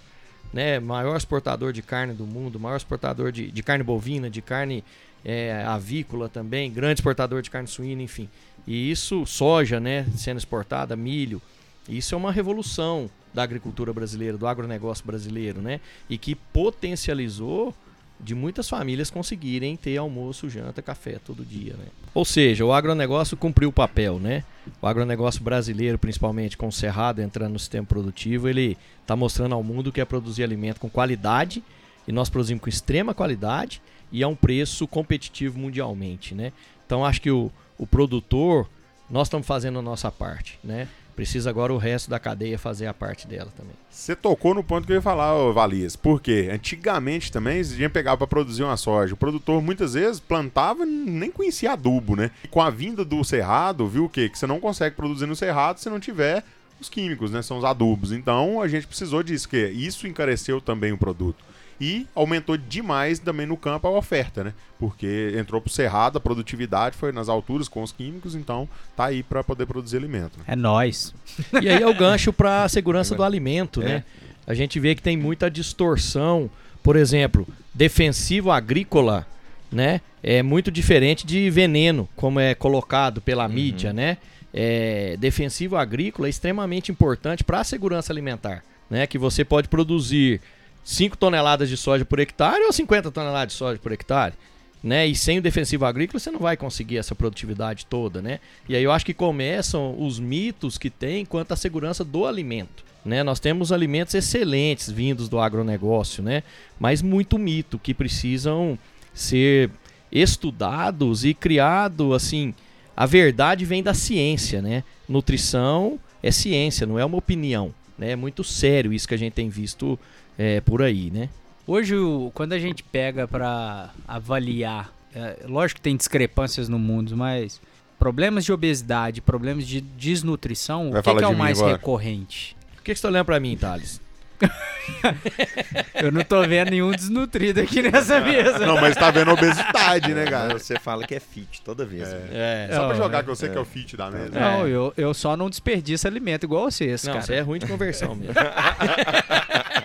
Né, 0.52 0.78
maior 0.80 1.16
exportador 1.16 1.72
de 1.72 1.80
carne 1.80 2.12
do 2.12 2.26
mundo, 2.26 2.60
maior 2.60 2.76
exportador 2.76 3.32
de, 3.32 3.50
de 3.50 3.62
carne 3.62 3.82
bovina, 3.82 4.28
de 4.28 4.42
carne 4.42 4.84
é, 5.24 5.64
avícola 5.66 6.28
também, 6.28 6.70
grande 6.70 7.00
exportador 7.00 7.40
de 7.40 7.50
carne 7.50 7.68
suína, 7.68 8.02
enfim. 8.02 8.28
E 8.66 8.90
isso, 8.90 9.26
soja, 9.26 9.80
né, 9.80 10.06
sendo 10.16 10.38
exportada, 10.38 10.94
milho, 10.96 11.42
isso 11.88 12.14
é 12.14 12.18
uma 12.18 12.30
revolução 12.30 13.10
da 13.34 13.42
agricultura 13.42 13.92
brasileira, 13.92 14.36
do 14.36 14.46
agronegócio 14.46 15.04
brasileiro, 15.04 15.60
né? 15.60 15.80
E 16.08 16.18
que 16.18 16.34
potencializou 16.34 17.74
de 18.20 18.34
muitas 18.34 18.68
famílias 18.68 19.10
conseguirem 19.10 19.76
ter 19.76 19.96
almoço, 19.96 20.48
janta, 20.48 20.80
café 20.80 21.18
todo 21.24 21.44
dia, 21.44 21.74
né? 21.74 21.86
Ou 22.14 22.24
seja, 22.24 22.64
o 22.64 22.72
agronegócio 22.72 23.36
cumpriu 23.36 23.70
o 23.70 23.72
papel, 23.72 24.20
né? 24.20 24.44
O 24.80 24.86
agronegócio 24.86 25.42
brasileiro, 25.42 25.98
principalmente 25.98 26.56
com 26.56 26.68
o 26.68 26.72
Cerrado 26.72 27.20
entrando 27.20 27.54
no 27.54 27.58
sistema 27.58 27.86
produtivo, 27.86 28.48
ele 28.48 28.76
está 29.00 29.16
mostrando 29.16 29.54
ao 29.54 29.62
mundo 29.62 29.90
que 29.90 30.00
é 30.00 30.04
produzir 30.04 30.44
alimento 30.44 30.78
com 30.78 30.88
qualidade 30.88 31.64
e 32.06 32.12
nós 32.12 32.30
produzimos 32.30 32.62
com 32.62 32.68
extrema 32.68 33.12
qualidade 33.12 33.82
e 34.12 34.22
a 34.22 34.28
um 34.28 34.36
preço 34.36 34.86
competitivo 34.86 35.58
mundialmente, 35.58 36.34
né? 36.34 36.52
Então 36.86 37.04
acho 37.04 37.20
que 37.20 37.30
o, 37.30 37.50
o 37.82 37.86
produtor, 37.86 38.68
nós 39.10 39.26
estamos 39.26 39.44
fazendo 39.44 39.80
a 39.80 39.82
nossa 39.82 40.08
parte, 40.08 40.56
né? 40.62 40.86
Precisa 41.16 41.50
agora 41.50 41.74
o 41.74 41.76
resto 41.76 42.08
da 42.08 42.18
cadeia 42.20 42.56
fazer 42.56 42.86
a 42.86 42.94
parte 42.94 43.26
dela 43.26 43.52
também. 43.56 43.74
Você 43.90 44.14
tocou 44.14 44.54
no 44.54 44.62
ponto 44.62 44.86
que 44.86 44.92
eu 44.92 44.96
ia 44.96 45.02
falar, 45.02 45.34
Valias. 45.52 45.96
Por 45.96 46.22
quê? 46.22 46.48
Antigamente 46.52 47.32
também, 47.32 47.62
você 47.62 47.82
ia 47.82 47.90
pegar 47.90 48.16
para 48.16 48.26
produzir 48.26 48.62
uma 48.62 48.76
soja. 48.76 49.14
O 49.14 49.16
produtor 49.16 49.60
muitas 49.60 49.94
vezes 49.94 50.20
plantava 50.20 50.86
nem 50.86 51.30
conhecia 51.30 51.72
adubo, 51.72 52.14
né? 52.14 52.30
E 52.44 52.48
com 52.48 52.62
a 52.62 52.70
vinda 52.70 53.04
do 53.04 53.22
cerrado, 53.24 53.88
viu 53.88 54.04
o 54.04 54.08
quê? 54.08 54.28
Que 54.28 54.38
você 54.38 54.46
não 54.46 54.60
consegue 54.60 54.94
produzir 54.94 55.26
no 55.26 55.34
cerrado 55.34 55.78
se 55.80 55.90
não 55.90 55.98
tiver 55.98 56.44
os 56.80 56.88
químicos, 56.88 57.32
né? 57.32 57.42
São 57.42 57.58
os 57.58 57.64
adubos. 57.64 58.12
Então 58.12 58.62
a 58.62 58.68
gente 58.68 58.86
precisou 58.86 59.24
disso, 59.24 59.48
que 59.48 59.66
isso 59.66 60.06
encareceu 60.06 60.60
também 60.60 60.92
o 60.92 60.98
produto. 60.98 61.44
E 61.82 62.06
aumentou 62.14 62.56
demais 62.56 63.18
também 63.18 63.44
no 63.44 63.56
campo 63.56 63.88
a 63.88 63.90
oferta, 63.90 64.44
né? 64.44 64.54
Porque 64.78 65.34
entrou 65.36 65.60
pro 65.60 65.68
cerrado, 65.68 66.16
a 66.16 66.20
produtividade 66.20 66.96
foi 66.96 67.10
nas 67.10 67.28
alturas 67.28 67.66
com 67.66 67.82
os 67.82 67.90
químicos, 67.90 68.36
então 68.36 68.68
tá 68.96 69.06
aí 69.06 69.24
para 69.24 69.42
poder 69.42 69.66
produzir 69.66 69.96
alimento. 69.96 70.38
Né? 70.38 70.44
É 70.46 70.54
nós. 70.54 71.12
E 71.60 71.68
aí 71.68 71.82
é 71.82 71.86
o 71.88 71.92
gancho 71.92 72.32
para 72.32 72.62
a 72.62 72.68
segurança 72.68 73.16
do 73.16 73.24
alimento, 73.24 73.82
é. 73.82 73.84
né? 73.84 74.04
A 74.46 74.54
gente 74.54 74.78
vê 74.78 74.94
que 74.94 75.02
tem 75.02 75.16
muita 75.16 75.50
distorção, 75.50 76.48
por 76.84 76.94
exemplo, 76.94 77.44
defensivo 77.74 78.52
agrícola, 78.52 79.26
né? 79.70 80.00
É 80.22 80.40
muito 80.40 80.70
diferente 80.70 81.26
de 81.26 81.50
veneno, 81.50 82.08
como 82.14 82.38
é 82.38 82.54
colocado 82.54 83.20
pela 83.20 83.48
uhum. 83.48 83.52
mídia, 83.52 83.92
né? 83.92 84.18
É, 84.54 85.16
defensivo 85.18 85.76
agrícola 85.76 86.28
é 86.28 86.30
extremamente 86.30 86.92
importante 86.92 87.42
para 87.42 87.58
a 87.58 87.64
segurança 87.64 88.12
alimentar, 88.12 88.62
né? 88.88 89.04
Que 89.04 89.18
você 89.18 89.44
pode 89.44 89.66
produzir 89.66 90.40
5 90.84 91.16
toneladas 91.16 91.68
de 91.68 91.76
soja 91.76 92.04
por 92.04 92.18
hectare 92.18 92.64
ou 92.64 92.72
50 92.72 93.10
toneladas 93.10 93.52
de 93.52 93.58
soja 93.58 93.78
por 93.78 93.92
hectare? 93.92 94.34
Né? 94.82 95.06
E 95.06 95.14
sem 95.14 95.38
o 95.38 95.42
defensivo 95.42 95.84
agrícola 95.84 96.18
você 96.18 96.30
não 96.30 96.40
vai 96.40 96.56
conseguir 96.56 96.98
essa 96.98 97.14
produtividade 97.14 97.86
toda, 97.86 98.20
né? 98.20 98.40
E 98.68 98.74
aí 98.74 98.82
eu 98.82 98.90
acho 98.90 99.06
que 99.06 99.14
começam 99.14 99.94
os 99.96 100.18
mitos 100.18 100.76
que 100.76 100.90
tem 100.90 101.24
quanto 101.24 101.52
à 101.52 101.56
segurança 101.56 102.04
do 102.04 102.26
alimento. 102.26 102.84
Né? 103.04 103.22
Nós 103.22 103.38
temos 103.38 103.70
alimentos 103.70 104.14
excelentes 104.14 104.90
vindos 104.90 105.28
do 105.28 105.38
agronegócio, 105.38 106.22
né? 106.22 106.42
Mas 106.80 107.00
muito 107.00 107.38
mito 107.38 107.78
que 107.78 107.94
precisam 107.94 108.76
ser 109.14 109.70
estudados 110.10 111.24
e 111.24 111.32
criado 111.32 112.12
assim. 112.12 112.52
A 112.96 113.06
verdade 113.06 113.64
vem 113.64 113.82
da 113.82 113.94
ciência, 113.94 114.60
né? 114.60 114.82
Nutrição 115.08 115.98
é 116.22 116.30
ciência, 116.30 116.86
não 116.86 116.98
é 116.98 117.04
uma 117.04 117.18
opinião. 117.18 117.74
Né? 117.96 118.10
É 118.10 118.16
muito 118.16 118.44
sério 118.44 118.92
isso 118.92 119.08
que 119.08 119.14
a 119.14 119.18
gente 119.18 119.32
tem 119.32 119.48
visto 119.48 119.98
é, 120.38 120.60
por 120.60 120.82
aí, 120.82 121.10
né? 121.10 121.28
Hoje, 121.66 121.94
quando 122.34 122.52
a 122.52 122.58
gente 122.58 122.82
pega 122.82 123.26
para 123.28 123.90
avaliar, 124.06 124.92
é, 125.14 125.38
lógico 125.46 125.78
que 125.78 125.82
tem 125.82 125.96
discrepâncias 125.96 126.68
no 126.68 126.78
mundo, 126.78 127.16
mas 127.16 127.60
problemas 127.98 128.44
de 128.44 128.52
obesidade, 128.52 129.20
problemas 129.20 129.66
de 129.66 129.80
desnutrição, 129.80 130.90
Vai 130.90 131.00
o 131.00 131.02
que, 131.02 131.14
que 131.14 131.24
é 131.24 131.28
o 131.28 131.36
mais 131.36 131.58
agora. 131.58 131.76
recorrente? 131.76 132.56
Por 132.74 132.82
que, 132.82 132.92
que 132.92 132.98
você 132.98 132.98
está 132.98 133.08
olhando 133.08 133.26
para 133.26 133.38
mim, 133.38 133.56
Thales? 133.56 134.00
Eu 135.94 136.10
não 136.10 136.24
tô 136.24 136.42
vendo 136.42 136.70
nenhum 136.70 136.90
desnutrido 136.90 137.60
aqui 137.60 137.80
nessa 137.82 138.20
mesa. 138.20 138.58
Não, 138.66 138.80
mas 138.80 138.96
tá 138.96 139.10
vendo 139.12 139.30
obesidade, 139.30 140.12
né, 140.12 140.24
cara? 140.24 140.58
Você 140.58 140.78
fala 140.80 141.06
que 141.06 141.14
é 141.14 141.20
fit 141.20 141.62
toda 141.62 141.84
vez. 141.84 142.12
É. 142.12 142.68
é. 142.68 142.74
Só 142.74 142.88
pra 142.88 142.96
jogar 142.96 143.22
que 143.22 143.30
eu 143.30 143.36
sei 143.36 143.48
é. 143.48 143.52
que 143.52 143.58
é 143.58 143.60
o 143.60 143.64
fit 143.64 143.96
da 143.96 144.10
mesa. 144.10 144.30
Não, 144.30 144.66
eu, 144.66 144.92
eu 144.96 145.14
só 145.14 145.36
não 145.36 145.48
desperdiço 145.48 146.08
alimento 146.08 146.44
igual 146.44 146.70
vocês, 146.70 147.04
não, 147.04 147.12
cara. 147.12 147.24
você 147.24 147.34
é 147.34 147.40
ruim 147.40 147.60
de 147.60 147.66
conversão 147.66 148.14
mesmo. 148.16 148.34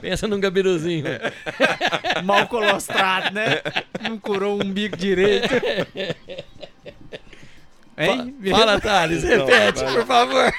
Pensa 0.00 0.26
num 0.26 0.40
gabiruzinho. 0.40 1.04
Mal 2.24 2.46
colostrado, 2.46 3.34
né? 3.34 3.62
Não 4.02 4.18
curou 4.18 4.58
o 4.58 4.64
umbigo 4.64 4.96
direito. 4.96 5.48
Hein? 7.96 8.34
Fala, 8.50 8.80
Thales, 8.80 9.22
repete, 9.22 9.82
Não, 9.82 9.94
por 9.94 10.06
favor. 10.06 10.52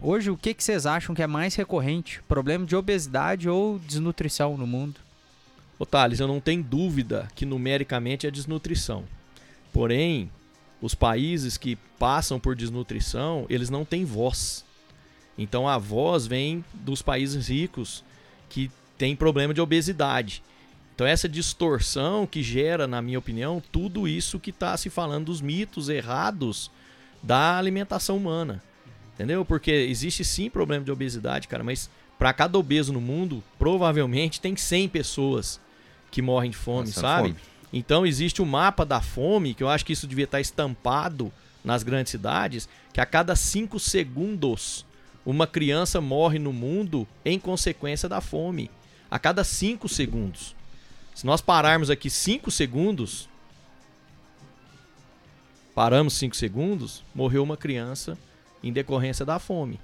Hoje, 0.00 0.30
o 0.30 0.36
que, 0.36 0.54
que 0.54 0.64
vocês 0.64 0.86
acham 0.86 1.14
que 1.14 1.22
é 1.22 1.26
mais 1.26 1.54
recorrente? 1.54 2.22
Problema 2.26 2.64
de 2.64 2.74
obesidade 2.74 3.48
ou 3.48 3.78
desnutrição 3.78 4.56
no 4.56 4.66
mundo? 4.66 5.00
Ô 5.78 5.84
Thales, 5.84 6.20
eu 6.20 6.26
não 6.26 6.40
tenho 6.40 6.62
dúvida 6.62 7.28
que 7.34 7.44
numericamente 7.44 8.26
é 8.26 8.30
desnutrição. 8.30 9.04
Porém, 9.72 10.30
os 10.80 10.94
países 10.94 11.56
que 11.56 11.76
passam 11.98 12.40
por 12.40 12.56
desnutrição, 12.56 13.44
eles 13.48 13.70
não 13.70 13.84
têm 13.84 14.04
voz. 14.04 14.64
Então 15.38 15.68
a 15.68 15.78
voz 15.78 16.26
vem 16.26 16.64
dos 16.74 17.00
países 17.00 17.48
ricos 17.48 18.04
que 18.50 18.70
tem 18.98 19.14
problema 19.14 19.54
de 19.54 19.60
obesidade. 19.60 20.42
Então 20.94 21.06
essa 21.06 21.28
distorção 21.28 22.26
que 22.26 22.42
gera, 22.42 22.88
na 22.88 23.00
minha 23.00 23.20
opinião, 23.20 23.62
tudo 23.70 24.08
isso 24.08 24.40
que 24.40 24.50
está 24.50 24.76
se 24.76 24.90
falando 24.90 25.26
dos 25.26 25.40
mitos 25.40 25.88
errados 25.88 26.70
da 27.22 27.56
alimentação 27.56 28.16
humana. 28.16 28.60
Entendeu? 29.14 29.44
Porque 29.44 29.70
existe 29.70 30.24
sim 30.24 30.50
problema 30.50 30.84
de 30.84 30.90
obesidade, 30.90 31.46
cara, 31.46 31.62
mas 31.62 31.88
para 32.18 32.32
cada 32.32 32.58
obeso 32.58 32.92
no 32.92 33.00
mundo, 33.00 33.42
provavelmente 33.58 34.40
tem 34.40 34.56
100 34.56 34.88
pessoas 34.88 35.60
que 36.10 36.20
morrem 36.20 36.50
de 36.50 36.56
fome, 36.56 36.88
Nossa, 36.88 37.00
sabe? 37.00 37.28
Fome. 37.28 37.40
Então 37.72 38.04
existe 38.04 38.40
o 38.40 38.44
um 38.44 38.48
mapa 38.48 38.84
da 38.84 39.00
fome, 39.00 39.54
que 39.54 39.62
eu 39.62 39.68
acho 39.68 39.84
que 39.84 39.92
isso 39.92 40.06
devia 40.06 40.24
estar 40.24 40.40
estampado 40.40 41.32
nas 41.64 41.82
grandes 41.82 42.10
cidades, 42.10 42.68
que 42.92 43.00
a 43.00 43.06
cada 43.06 43.36
5 43.36 43.78
segundos 43.78 44.84
uma 45.30 45.46
criança 45.46 46.00
morre 46.00 46.38
no 46.38 46.54
mundo 46.54 47.06
em 47.22 47.38
consequência 47.38 48.08
da 48.08 48.18
fome. 48.18 48.70
A 49.10 49.18
cada 49.18 49.44
5 49.44 49.86
segundos. 49.86 50.56
Se 51.14 51.26
nós 51.26 51.42
pararmos 51.42 51.90
aqui 51.90 52.08
5 52.08 52.50
segundos, 52.50 53.28
paramos 55.74 56.14
5 56.14 56.34
segundos, 56.34 57.04
morreu 57.14 57.42
uma 57.42 57.58
criança 57.58 58.16
em 58.62 58.72
decorrência 58.72 59.24
da 59.24 59.38
fome. 59.38 59.78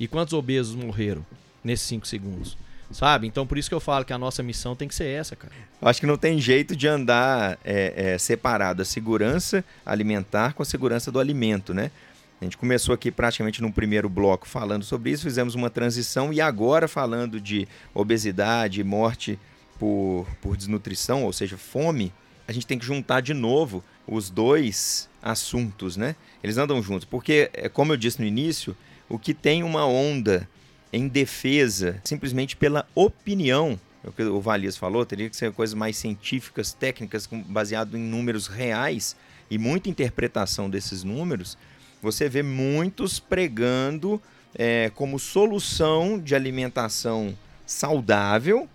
E 0.00 0.08
quantos 0.08 0.34
obesos 0.34 0.74
morreram 0.74 1.24
nesses 1.62 1.86
5 1.86 2.04
segundos? 2.04 2.58
Sabe? 2.90 3.28
Então 3.28 3.46
por 3.46 3.56
isso 3.56 3.68
que 3.68 3.74
eu 3.74 3.80
falo 3.80 4.04
que 4.04 4.12
a 4.12 4.18
nossa 4.18 4.42
missão 4.42 4.74
tem 4.74 4.88
que 4.88 4.94
ser 4.96 5.06
essa, 5.06 5.36
cara. 5.36 5.52
Acho 5.80 6.00
que 6.00 6.06
não 6.06 6.16
tem 6.16 6.40
jeito 6.40 6.74
de 6.74 6.88
andar 6.88 7.56
é, 7.64 8.14
é, 8.14 8.18
separado 8.18 8.82
a 8.82 8.84
segurança 8.84 9.64
alimentar 9.86 10.54
com 10.54 10.62
a 10.62 10.66
segurança 10.66 11.12
do 11.12 11.20
alimento, 11.20 11.72
né? 11.72 11.92
A 12.40 12.44
gente 12.44 12.56
começou 12.56 12.94
aqui 12.94 13.10
praticamente 13.10 13.60
no 13.60 13.72
primeiro 13.72 14.08
bloco 14.08 14.46
falando 14.46 14.84
sobre 14.84 15.10
isso, 15.10 15.24
fizemos 15.24 15.56
uma 15.56 15.68
transição 15.68 16.32
e 16.32 16.40
agora 16.40 16.86
falando 16.86 17.40
de 17.40 17.66
obesidade, 17.92 18.84
morte 18.84 19.38
por, 19.78 20.26
por 20.40 20.56
desnutrição, 20.56 21.24
ou 21.24 21.32
seja, 21.32 21.56
fome, 21.56 22.12
a 22.46 22.52
gente 22.52 22.66
tem 22.66 22.78
que 22.78 22.86
juntar 22.86 23.20
de 23.20 23.34
novo 23.34 23.82
os 24.06 24.30
dois 24.30 25.08
assuntos, 25.20 25.96
né? 25.96 26.14
Eles 26.42 26.58
andam 26.58 26.80
juntos, 26.80 27.04
porque, 27.04 27.50
é, 27.52 27.68
como 27.68 27.92
eu 27.92 27.96
disse 27.96 28.20
no 28.20 28.26
início, 28.26 28.76
o 29.08 29.18
que 29.18 29.34
tem 29.34 29.62
uma 29.62 29.84
onda 29.84 30.48
em 30.92 31.08
defesa 31.08 32.00
simplesmente 32.04 32.56
pela 32.56 32.88
opinião, 32.94 33.78
é 34.04 34.08
o 34.08 34.12
que 34.12 34.22
o 34.22 34.40
Valias 34.40 34.76
falou, 34.76 35.04
teria 35.04 35.28
que 35.28 35.36
ser 35.36 35.52
coisas 35.52 35.74
mais 35.74 35.96
científicas, 35.96 36.72
técnicas, 36.72 37.28
baseado 37.46 37.96
em 37.96 38.00
números 38.00 38.46
reais 38.46 39.16
e 39.50 39.58
muita 39.58 39.90
interpretação 39.90 40.70
desses 40.70 41.02
números, 41.02 41.58
você 42.02 42.28
vê 42.28 42.42
muitos 42.42 43.18
pregando 43.18 44.20
é, 44.54 44.90
como 44.94 45.18
solução 45.18 46.18
de 46.18 46.34
alimentação 46.34 47.36
saudável 47.66 48.68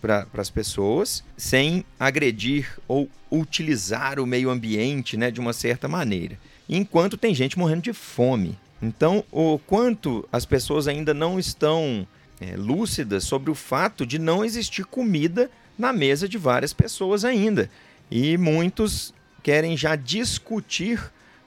para 0.00 0.26
as 0.34 0.50
pessoas, 0.50 1.22
sem 1.36 1.84
agredir 1.98 2.78
ou 2.88 3.08
utilizar 3.30 4.18
o 4.18 4.26
meio 4.26 4.50
ambiente 4.50 5.16
né, 5.16 5.30
de 5.30 5.40
uma 5.40 5.52
certa 5.52 5.86
maneira. 5.86 6.38
Enquanto 6.68 7.16
tem 7.16 7.34
gente 7.34 7.58
morrendo 7.58 7.82
de 7.82 7.92
fome. 7.92 8.58
Então, 8.80 9.22
o 9.30 9.58
quanto 9.58 10.26
as 10.32 10.46
pessoas 10.46 10.88
ainda 10.88 11.12
não 11.12 11.38
estão 11.38 12.06
é, 12.40 12.56
lúcidas 12.56 13.24
sobre 13.24 13.50
o 13.50 13.54
fato 13.54 14.06
de 14.06 14.18
não 14.18 14.42
existir 14.42 14.84
comida 14.86 15.50
na 15.78 15.92
mesa 15.92 16.28
de 16.28 16.38
várias 16.38 16.72
pessoas 16.72 17.24
ainda. 17.24 17.70
E 18.10 18.38
muitos 18.38 19.12
querem 19.42 19.76
já 19.76 19.96
discutir 19.96 21.00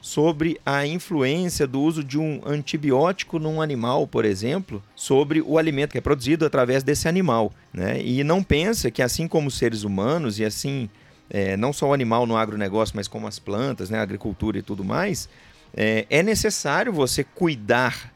sobre 0.03 0.59
a 0.65 0.85
influência 0.85 1.65
do 1.65 1.79
uso 1.79 2.03
de 2.03 2.19
um 2.19 2.41
antibiótico 2.45 3.39
num 3.39 3.61
animal, 3.61 4.05
por 4.05 4.25
exemplo, 4.25 4.83
sobre 4.93 5.39
o 5.39 5.57
alimento 5.57 5.93
que 5.93 5.97
é 5.97 6.01
produzido 6.01 6.45
através 6.45 6.83
desse 6.83 7.07
animal. 7.07 7.53
Né? 7.73 8.01
E 8.03 8.21
não 8.21 8.43
pensa 8.43 8.91
que, 8.91 9.01
assim 9.01 9.29
como 9.29 9.47
os 9.47 9.57
seres 9.57 9.83
humanos, 9.83 10.39
e 10.39 10.43
assim, 10.43 10.89
é, 11.29 11.55
não 11.55 11.71
só 11.71 11.87
o 11.87 11.93
animal 11.93 12.27
no 12.27 12.35
agronegócio, 12.35 12.97
mas 12.97 13.07
como 13.07 13.27
as 13.27 13.39
plantas, 13.39 13.89
né, 13.89 13.97
a 13.97 14.01
agricultura 14.01 14.57
e 14.57 14.61
tudo 14.61 14.83
mais, 14.83 15.29
é, 15.73 16.05
é 16.09 16.21
necessário 16.21 16.91
você 16.91 17.23
cuidar 17.23 18.13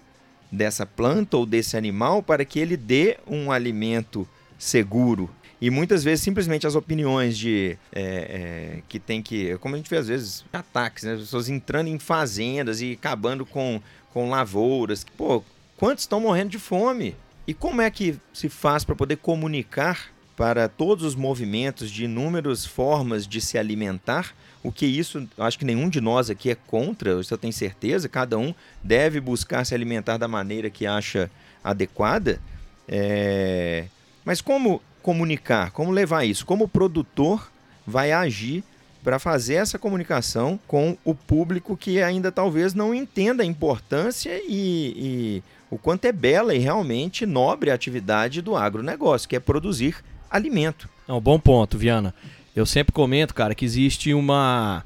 dessa 0.52 0.86
planta 0.86 1.38
ou 1.38 1.46
desse 1.46 1.78
animal 1.78 2.22
para 2.22 2.44
que 2.44 2.60
ele 2.60 2.76
dê 2.76 3.16
um 3.26 3.50
alimento 3.50 4.28
seguro 4.60 5.30
e 5.60 5.70
muitas 5.70 6.04
vezes 6.04 6.24
simplesmente 6.24 6.68
as 6.68 6.76
opiniões 6.76 7.38
de 7.38 7.78
é, 7.92 8.02
é, 8.02 8.82
que 8.88 9.00
tem 9.00 9.22
que. 9.24 9.58
Como 9.58 9.74
a 9.74 9.78
gente 9.78 9.90
vê 9.90 9.98
às 9.98 10.08
vezes, 10.08 10.46
ataques, 10.54 11.04
né? 11.04 11.14
As 11.14 11.22
pessoas 11.22 11.50
entrando 11.50 11.88
em 11.88 11.98
fazendas 11.98 12.80
e 12.82 12.94
acabando 12.94 13.46
com, 13.46 13.82
com 14.14 14.30
lavouras. 14.30 15.04
Pô, 15.18 15.44
quantos 15.76 16.04
estão 16.04 16.20
morrendo 16.20 16.52
de 16.52 16.60
fome? 16.60 17.16
E 17.48 17.54
como 17.54 17.82
é 17.82 17.90
que 17.90 18.20
se 18.34 18.50
faz 18.50 18.84
para 18.84 18.96
poder 18.96 19.18
comunicar 19.18 20.12
para 20.36 20.68
todos 20.70 21.04
os 21.04 21.16
movimentos 21.16 21.90
de 21.90 22.06
inúmeras 22.06 22.64
formas 22.64 23.26
de 23.26 23.42
se 23.42 23.58
alimentar? 23.58 24.36
O 24.62 24.72
que 24.72 24.86
isso, 24.86 25.28
acho 25.40 25.58
que 25.58 25.66
nenhum 25.66 25.90
de 25.90 26.02
nós 26.02 26.30
aqui 26.30 26.52
é 26.52 26.56
contra, 26.56 27.20
isso 27.20 27.34
eu 27.34 27.38
tenho 27.38 27.54
certeza, 27.54 28.10
cada 28.10 28.38
um 28.38 28.54
deve 28.84 29.20
buscar 29.20 29.66
se 29.66 29.74
alimentar 29.74 30.18
da 30.18 30.28
maneira 30.28 30.70
que 30.70 30.86
acha 30.86 31.32
adequada. 31.64 32.40
É... 32.88 33.86
Mas 34.26 34.42
como 34.42 34.82
comunicar, 35.08 35.72
como 35.72 35.90
levar 35.90 36.26
isso, 36.26 36.46
como 36.46 36.66
o 36.66 36.68
produtor 36.68 37.50
vai 37.86 38.12
agir 38.12 38.62
para 39.02 39.18
fazer 39.18 39.54
essa 39.54 39.80
comunicação 39.80 40.60
com 40.68 40.98
o 41.06 41.16
público 41.16 41.78
que 41.78 42.04
ainda 42.04 42.30
talvez 42.30 42.74
não 42.74 42.94
entenda 42.94 43.42
a 43.42 43.46
importância 43.46 44.38
e, 44.46 44.94
e 44.98 45.44
o 45.72 45.78
quanto 45.78 46.04
é 46.04 46.12
bela 46.12 46.54
e 46.54 46.58
realmente 46.58 47.26
nobre 47.26 47.72
a 47.72 47.74
atividade 47.74 48.42
do 48.42 48.58
agronegócio, 48.58 49.30
que 49.30 49.38
é 49.38 49.40
produzir 49.40 49.96
alimento. 50.30 50.90
É 51.08 51.14
um 51.14 51.22
bom 51.22 51.40
ponto, 51.40 51.78
Viana. 51.78 52.14
Eu 52.54 52.66
sempre 52.66 52.92
comento, 52.92 53.34
cara, 53.34 53.56
que 53.56 53.64
existe 53.64 54.14
uma 54.14 54.84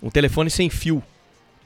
um 0.00 0.08
telefone 0.08 0.50
sem 0.50 0.70
fio 0.70 1.02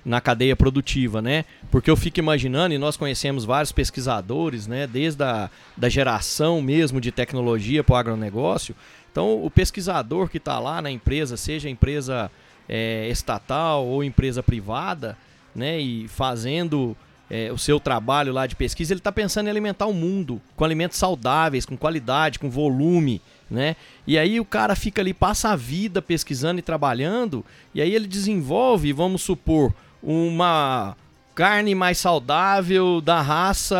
na 0.05 0.21
cadeia 0.21 0.57
produtiva, 0.57 1.21
né? 1.21 1.45
Porque 1.71 1.91
eu 1.91 1.97
fico 1.97 2.19
imaginando, 2.19 2.75
e 2.75 2.79
nós 2.79 2.97
conhecemos 2.97 3.45
vários 3.45 3.73
pesquisadores, 3.73 4.67
né? 4.67 4.87
Desde 4.87 5.23
a 5.23 5.51
da 5.77 5.89
geração 5.89 6.63
mesmo 6.63 7.01
de 7.01 7.13
tecnologia 7.13 7.85
para 7.85 7.95
o 7.95 7.97
agronegócio. 7.97 8.75
Então, 9.11 9.45
o 9.45 9.51
pesquisador 9.51 10.29
que 10.29 10.39
está 10.39 10.59
lá 10.59 10.81
na 10.81 10.91
empresa, 10.91 11.37
seja 11.37 11.69
empresa 11.69 12.31
é, 12.69 13.09
estatal 13.09 13.87
ou 13.87 14.05
empresa 14.05 14.43
privada, 14.43 15.17
né? 15.55 15.81
E 15.81 16.09
fazendo 16.09 16.97
é, 17.31 17.53
o 17.53 17.59
seu 17.59 17.79
trabalho 17.79 18.33
lá 18.33 18.47
de 18.47 18.57
pesquisa, 18.57 18.93
ele 18.93 19.01
está 19.01 19.13
pensando 19.13 19.47
em 19.47 19.51
alimentar 19.51 19.87
o 19.87 19.95
mundo 19.95 20.41
com 20.57 20.65
alimentos 20.65 20.99
saudáveis, 20.99 21.67
com 21.67 21.77
qualidade, 21.77 22.39
com 22.39 22.49
volume, 22.49 23.21
né? 23.51 23.77
E 24.07 24.19
aí 24.19 24.41
o 24.41 24.45
cara 24.45 24.75
fica 24.75 25.03
ali, 25.03 25.13
passa 25.13 25.51
a 25.51 25.57
vida 25.57 26.01
pesquisando 26.01 26.59
e 26.59 26.63
trabalhando, 26.63 27.45
e 27.75 27.83
aí 27.83 27.95
ele 27.95 28.07
desenvolve, 28.07 28.93
vamos 28.93 29.23
supor, 29.23 29.75
uma 30.03 30.97
carne 31.35 31.75
mais 31.75 31.99
saudável 31.99 33.01
da 33.01 33.21
raça 33.21 33.79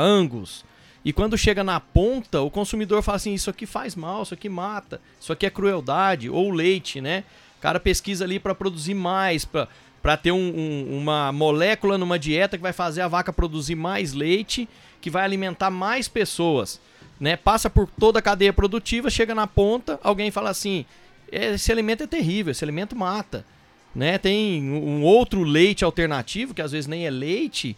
Angus. 0.00 0.64
E 1.04 1.12
quando 1.12 1.36
chega 1.36 1.64
na 1.64 1.80
ponta, 1.80 2.40
o 2.40 2.50
consumidor 2.50 3.02
fala 3.02 3.16
assim: 3.16 3.34
isso 3.34 3.50
aqui 3.50 3.66
faz 3.66 3.96
mal, 3.96 4.22
isso 4.22 4.34
aqui 4.34 4.48
mata, 4.48 5.00
isso 5.20 5.32
aqui 5.32 5.46
é 5.46 5.50
crueldade, 5.50 6.28
ou 6.28 6.50
leite, 6.50 7.00
né? 7.00 7.24
O 7.58 7.60
cara 7.60 7.80
pesquisa 7.80 8.24
ali 8.24 8.38
para 8.38 8.54
produzir 8.54 8.94
mais, 8.94 9.44
para 9.44 10.16
ter 10.16 10.32
um, 10.32 10.36
um, 10.36 10.98
uma 10.98 11.32
molécula 11.32 11.98
numa 11.98 12.18
dieta 12.18 12.56
que 12.56 12.62
vai 12.62 12.72
fazer 12.72 13.02
a 13.02 13.08
vaca 13.08 13.32
produzir 13.32 13.74
mais 13.74 14.12
leite, 14.12 14.68
que 15.00 15.10
vai 15.10 15.24
alimentar 15.24 15.70
mais 15.70 16.06
pessoas. 16.06 16.80
Né? 17.18 17.36
Passa 17.36 17.68
por 17.68 17.86
toda 17.98 18.18
a 18.18 18.22
cadeia 18.22 18.52
produtiva, 18.52 19.10
chega 19.10 19.34
na 19.34 19.46
ponta, 19.46 19.98
alguém 20.02 20.30
fala 20.30 20.50
assim: 20.50 20.84
esse 21.30 21.72
alimento 21.72 22.02
é 22.02 22.06
terrível, 22.06 22.50
esse 22.50 22.64
alimento 22.64 22.94
mata 22.94 23.44
né? 23.94 24.18
Tem 24.18 24.62
um 24.62 25.02
outro 25.02 25.42
leite 25.42 25.84
alternativo, 25.84 26.54
que 26.54 26.62
às 26.62 26.72
vezes 26.72 26.86
nem 26.86 27.06
é 27.06 27.10
leite, 27.10 27.76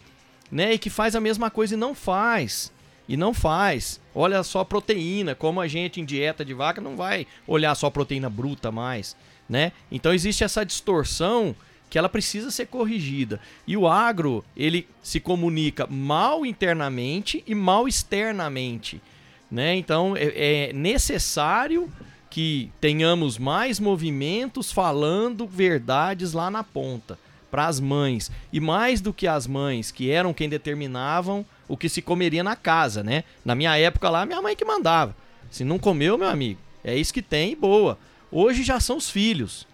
né? 0.51 0.73
E 0.73 0.77
que 0.77 0.89
faz 0.89 1.15
a 1.15 1.21
mesma 1.21 1.49
coisa 1.49 1.73
e 1.73 1.77
não 1.77 1.95
faz. 1.95 2.71
E 3.07 3.17
não 3.17 3.33
faz. 3.33 3.99
Olha 4.15 4.43
só 4.43 4.59
a 4.59 4.65
proteína, 4.65 5.35
como 5.35 5.59
a 5.59 5.67
gente 5.67 5.99
em 5.99 6.05
dieta 6.05 6.45
de 6.45 6.53
vaca 6.53 6.79
não 6.79 6.95
vai 6.95 7.27
olhar 7.47 7.75
só 7.75 7.87
a 7.87 7.91
proteína 7.91 8.29
bruta 8.29 8.71
mais, 8.71 9.15
né? 9.49 9.71
Então 9.91 10.13
existe 10.13 10.43
essa 10.43 10.65
distorção 10.65 11.55
que 11.89 11.97
ela 11.97 12.09
precisa 12.09 12.49
ser 12.49 12.67
corrigida. 12.67 13.39
E 13.67 13.75
o 13.77 13.87
agro, 13.87 14.43
ele 14.55 14.87
se 15.01 15.19
comunica 15.19 15.85
mal 15.85 16.45
internamente 16.45 17.43
e 17.45 17.53
mal 17.53 17.87
externamente, 17.87 19.01
né? 19.51 19.75
Então 19.75 20.15
é, 20.15 20.69
é 20.69 20.73
necessário 20.73 21.91
que 22.33 22.71
tenhamos 22.81 23.37
mais 23.37 23.79
movimentos 23.79 24.71
falando 24.71 25.45
verdades 25.45 26.33
lá 26.33 26.49
na 26.49 26.63
ponta 26.63 27.19
para 27.51 27.67
as 27.67 27.79
mães 27.79 28.31
e 28.51 28.59
mais 28.59 29.01
do 29.01 29.13
que 29.13 29.27
as 29.27 29.45
mães 29.45 29.91
que 29.91 30.09
eram 30.09 30.33
quem 30.33 30.49
determinavam 30.49 31.45
o 31.67 31.77
que 31.77 31.87
se 31.87 32.01
comeria 32.01 32.43
na 32.43 32.55
casa, 32.55 33.03
né? 33.03 33.23
Na 33.45 33.53
minha 33.53 33.77
época 33.77 34.09
lá, 34.09 34.25
minha 34.25 34.41
mãe 34.41 34.55
que 34.55 34.65
mandava. 34.65 35.15
Se 35.51 35.63
não 35.63 35.77
comeu, 35.77 36.17
meu 36.17 36.27
amigo, 36.27 36.59
é 36.83 36.97
isso 36.97 37.13
que 37.13 37.21
tem 37.21 37.55
boa. 37.55 37.99
Hoje 38.31 38.63
já 38.63 38.79
são 38.79 38.97
os 38.97 39.11
filhos. 39.11 39.67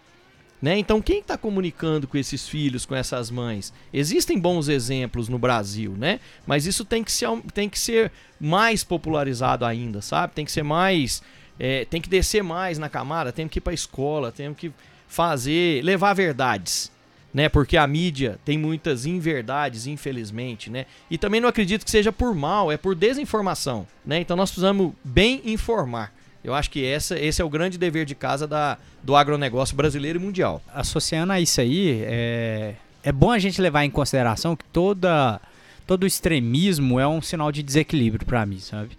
Né? 0.62 0.78
Então, 0.78 1.02
quem 1.02 1.20
está 1.20 1.38
comunicando 1.38 2.06
com 2.06 2.18
esses 2.18 2.48
filhos, 2.48 2.86
com 2.86 2.94
essas 2.94 3.32
mães? 3.32 3.72
Existem 3.94 4.38
bons 4.38 4.68
exemplos 4.68 5.30
no 5.30 5.40
Brasil, 5.40 5.96
né? 5.98 6.20
Mas 6.46 6.66
isso 6.66 6.84
tem 6.84 7.02
que 7.02 7.12
ser, 7.12 7.30
tem 7.54 7.70
que 7.70 7.80
ser 7.80 8.12
mais 8.40 8.84
popularizado 8.84 9.64
ainda, 9.64 10.02
sabe? 10.02 10.34
Tem 10.34 10.44
que 10.44 10.52
ser 10.52 10.64
mais. 10.64 11.24
É, 11.58 11.86
tem 11.86 12.02
que 12.02 12.10
descer 12.10 12.44
mais 12.44 12.78
na 12.78 12.90
camada, 12.90 13.32
tem 13.32 13.48
que 13.48 13.60
ir 13.60 13.62
para 13.62 13.72
a 13.72 13.74
escola, 13.74 14.34
tem 14.34 14.54
que 14.54 14.72
fazer. 15.08 15.82
levar 15.84 16.14
verdades. 16.14 16.92
Né, 17.32 17.48
porque 17.48 17.78
a 17.78 17.86
mídia 17.86 18.40
tem 18.44 18.58
muitas 18.58 19.06
inverdades, 19.06 19.86
infelizmente, 19.86 20.68
né? 20.68 20.88
E 21.12 21.16
também 21.16 21.40
não 21.40 21.48
acredito 21.48 21.86
que 21.86 21.92
seja 21.92 22.12
por 22.12 22.34
mal, 22.34 22.72
é 22.72 22.76
por 22.76 22.96
desinformação, 22.96 23.86
né? 24.04 24.20
Então 24.20 24.36
nós 24.36 24.50
precisamos 24.50 24.94
bem 25.04 25.40
informar. 25.46 26.12
Eu 26.44 26.54
acho 26.54 26.70
que 26.70 26.86
essa, 26.86 27.20
esse 27.20 27.42
é 27.42 27.46
o 27.46 27.50
grande 27.50 27.78
dever 27.78 28.06
de 28.06 28.16
casa 28.16 28.48
da, 28.48 28.78
do 29.04 29.16
agronegócio 29.16 29.76
brasileiro 29.76 30.20
e 30.20 30.22
mundial. 30.22 30.62
Associando 30.74 31.34
a 31.34 31.40
isso 31.40 31.60
aí, 31.60 32.02
é, 32.04 32.76
é 33.04 33.12
bom 33.12 33.32
a 33.32 33.40
gente 33.40 33.62
levar 33.62 33.84
em 33.84 33.90
consideração 33.90 34.56
que 34.56 34.64
toda, 34.66 35.42
todo 35.86 36.08
extremismo 36.08 37.00
é 37.00 37.08
um 37.08 37.22
sinal 37.22 37.52
de 37.52 37.62
desequilíbrio 37.62 38.26
para 38.26 38.46
mim, 38.46 38.60
sabe? 38.60 38.92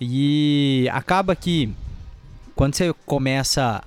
E 0.00 0.88
acaba 0.92 1.36
que 1.36 1.70
quando 2.54 2.74
você 2.74 2.94
começa 3.04 3.82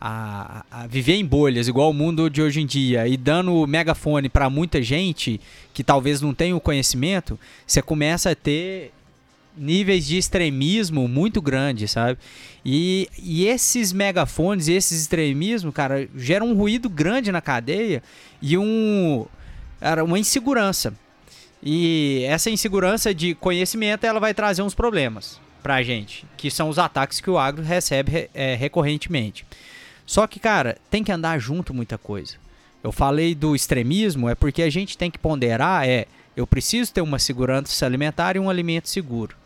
a, 0.00 0.64
a, 0.70 0.86
viver 0.86 1.14
em 1.14 1.24
bolhas, 1.24 1.68
igual 1.68 1.90
o 1.90 1.94
mundo 1.94 2.28
de 2.28 2.42
hoje 2.42 2.60
em 2.60 2.66
dia, 2.66 3.06
e 3.06 3.16
dando 3.16 3.66
megafone 3.66 4.28
para 4.28 4.50
muita 4.50 4.82
gente 4.82 5.40
que 5.72 5.84
talvez 5.84 6.20
não 6.20 6.34
tenha 6.34 6.56
o 6.56 6.60
conhecimento, 6.60 7.38
você 7.64 7.80
começa 7.80 8.32
a 8.32 8.34
ter 8.34 8.92
níveis 9.56 10.06
de 10.06 10.16
extremismo 10.16 11.06
muito 11.06 11.40
grandes, 11.40 11.90
sabe? 11.90 12.18
E, 12.64 13.08
e 13.18 13.46
esses 13.46 13.92
megafones, 13.92 14.68
esses 14.68 15.02
extremismos, 15.02 15.74
cara, 15.74 16.08
geram 16.16 16.48
um 16.48 16.54
ruído 16.54 16.88
grande 16.88 17.32
na 17.32 17.40
cadeia 17.40 18.02
e 18.40 18.56
um, 18.56 19.26
era 19.80 20.04
uma 20.04 20.18
insegurança. 20.18 20.94
E 21.62 22.24
essa 22.26 22.50
insegurança 22.50 23.14
de 23.14 23.34
conhecimento, 23.34 24.04
ela 24.04 24.18
vai 24.18 24.34
trazer 24.34 24.62
uns 24.62 24.74
problemas 24.74 25.40
pra 25.62 25.82
gente, 25.82 26.26
que 26.36 26.50
são 26.50 26.68
os 26.68 26.78
ataques 26.78 27.20
que 27.20 27.30
o 27.30 27.38
agro 27.38 27.62
recebe 27.62 28.28
é, 28.34 28.54
recorrentemente. 28.54 29.46
Só 30.04 30.26
que, 30.26 30.40
cara, 30.40 30.76
tem 30.90 31.04
que 31.04 31.12
andar 31.12 31.38
junto 31.38 31.72
muita 31.72 31.96
coisa. 31.96 32.34
Eu 32.82 32.90
falei 32.90 33.32
do 33.32 33.54
extremismo, 33.54 34.28
é 34.28 34.34
porque 34.34 34.62
a 34.62 34.70
gente 34.70 34.98
tem 34.98 35.08
que 35.08 35.18
ponderar, 35.18 35.88
é, 35.88 36.06
eu 36.36 36.46
preciso 36.46 36.92
ter 36.92 37.00
uma 37.00 37.18
segurança 37.20 37.86
alimentar 37.86 38.34
e 38.34 38.40
um 38.40 38.50
alimento 38.50 38.88
seguro 38.88 39.36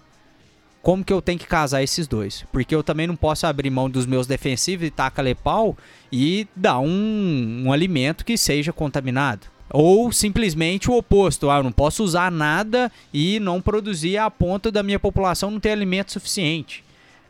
como 0.86 1.04
que 1.04 1.12
eu 1.12 1.20
tenho 1.20 1.36
que 1.36 1.48
casar 1.48 1.82
esses 1.82 2.06
dois. 2.06 2.44
Porque 2.52 2.72
eu 2.72 2.80
também 2.80 3.08
não 3.08 3.16
posso 3.16 3.44
abrir 3.44 3.70
mão 3.70 3.90
dos 3.90 4.06
meus 4.06 4.24
defensivos 4.24 4.86
e 4.86 4.90
tacar 4.92 5.26
pau 5.34 5.76
e 6.12 6.46
dar 6.54 6.78
um, 6.78 7.64
um 7.66 7.72
alimento 7.72 8.24
que 8.24 8.38
seja 8.38 8.72
contaminado. 8.72 9.48
Ou 9.68 10.12
simplesmente 10.12 10.88
o 10.88 10.96
oposto, 10.96 11.50
ah, 11.50 11.56
eu 11.56 11.64
não 11.64 11.72
posso 11.72 12.04
usar 12.04 12.30
nada 12.30 12.92
e 13.12 13.40
não 13.40 13.60
produzir 13.60 14.16
a 14.16 14.30
ponto 14.30 14.70
da 14.70 14.80
minha 14.80 15.00
população 15.00 15.50
não 15.50 15.58
ter 15.58 15.70
alimento 15.70 16.12
suficiente. 16.12 16.84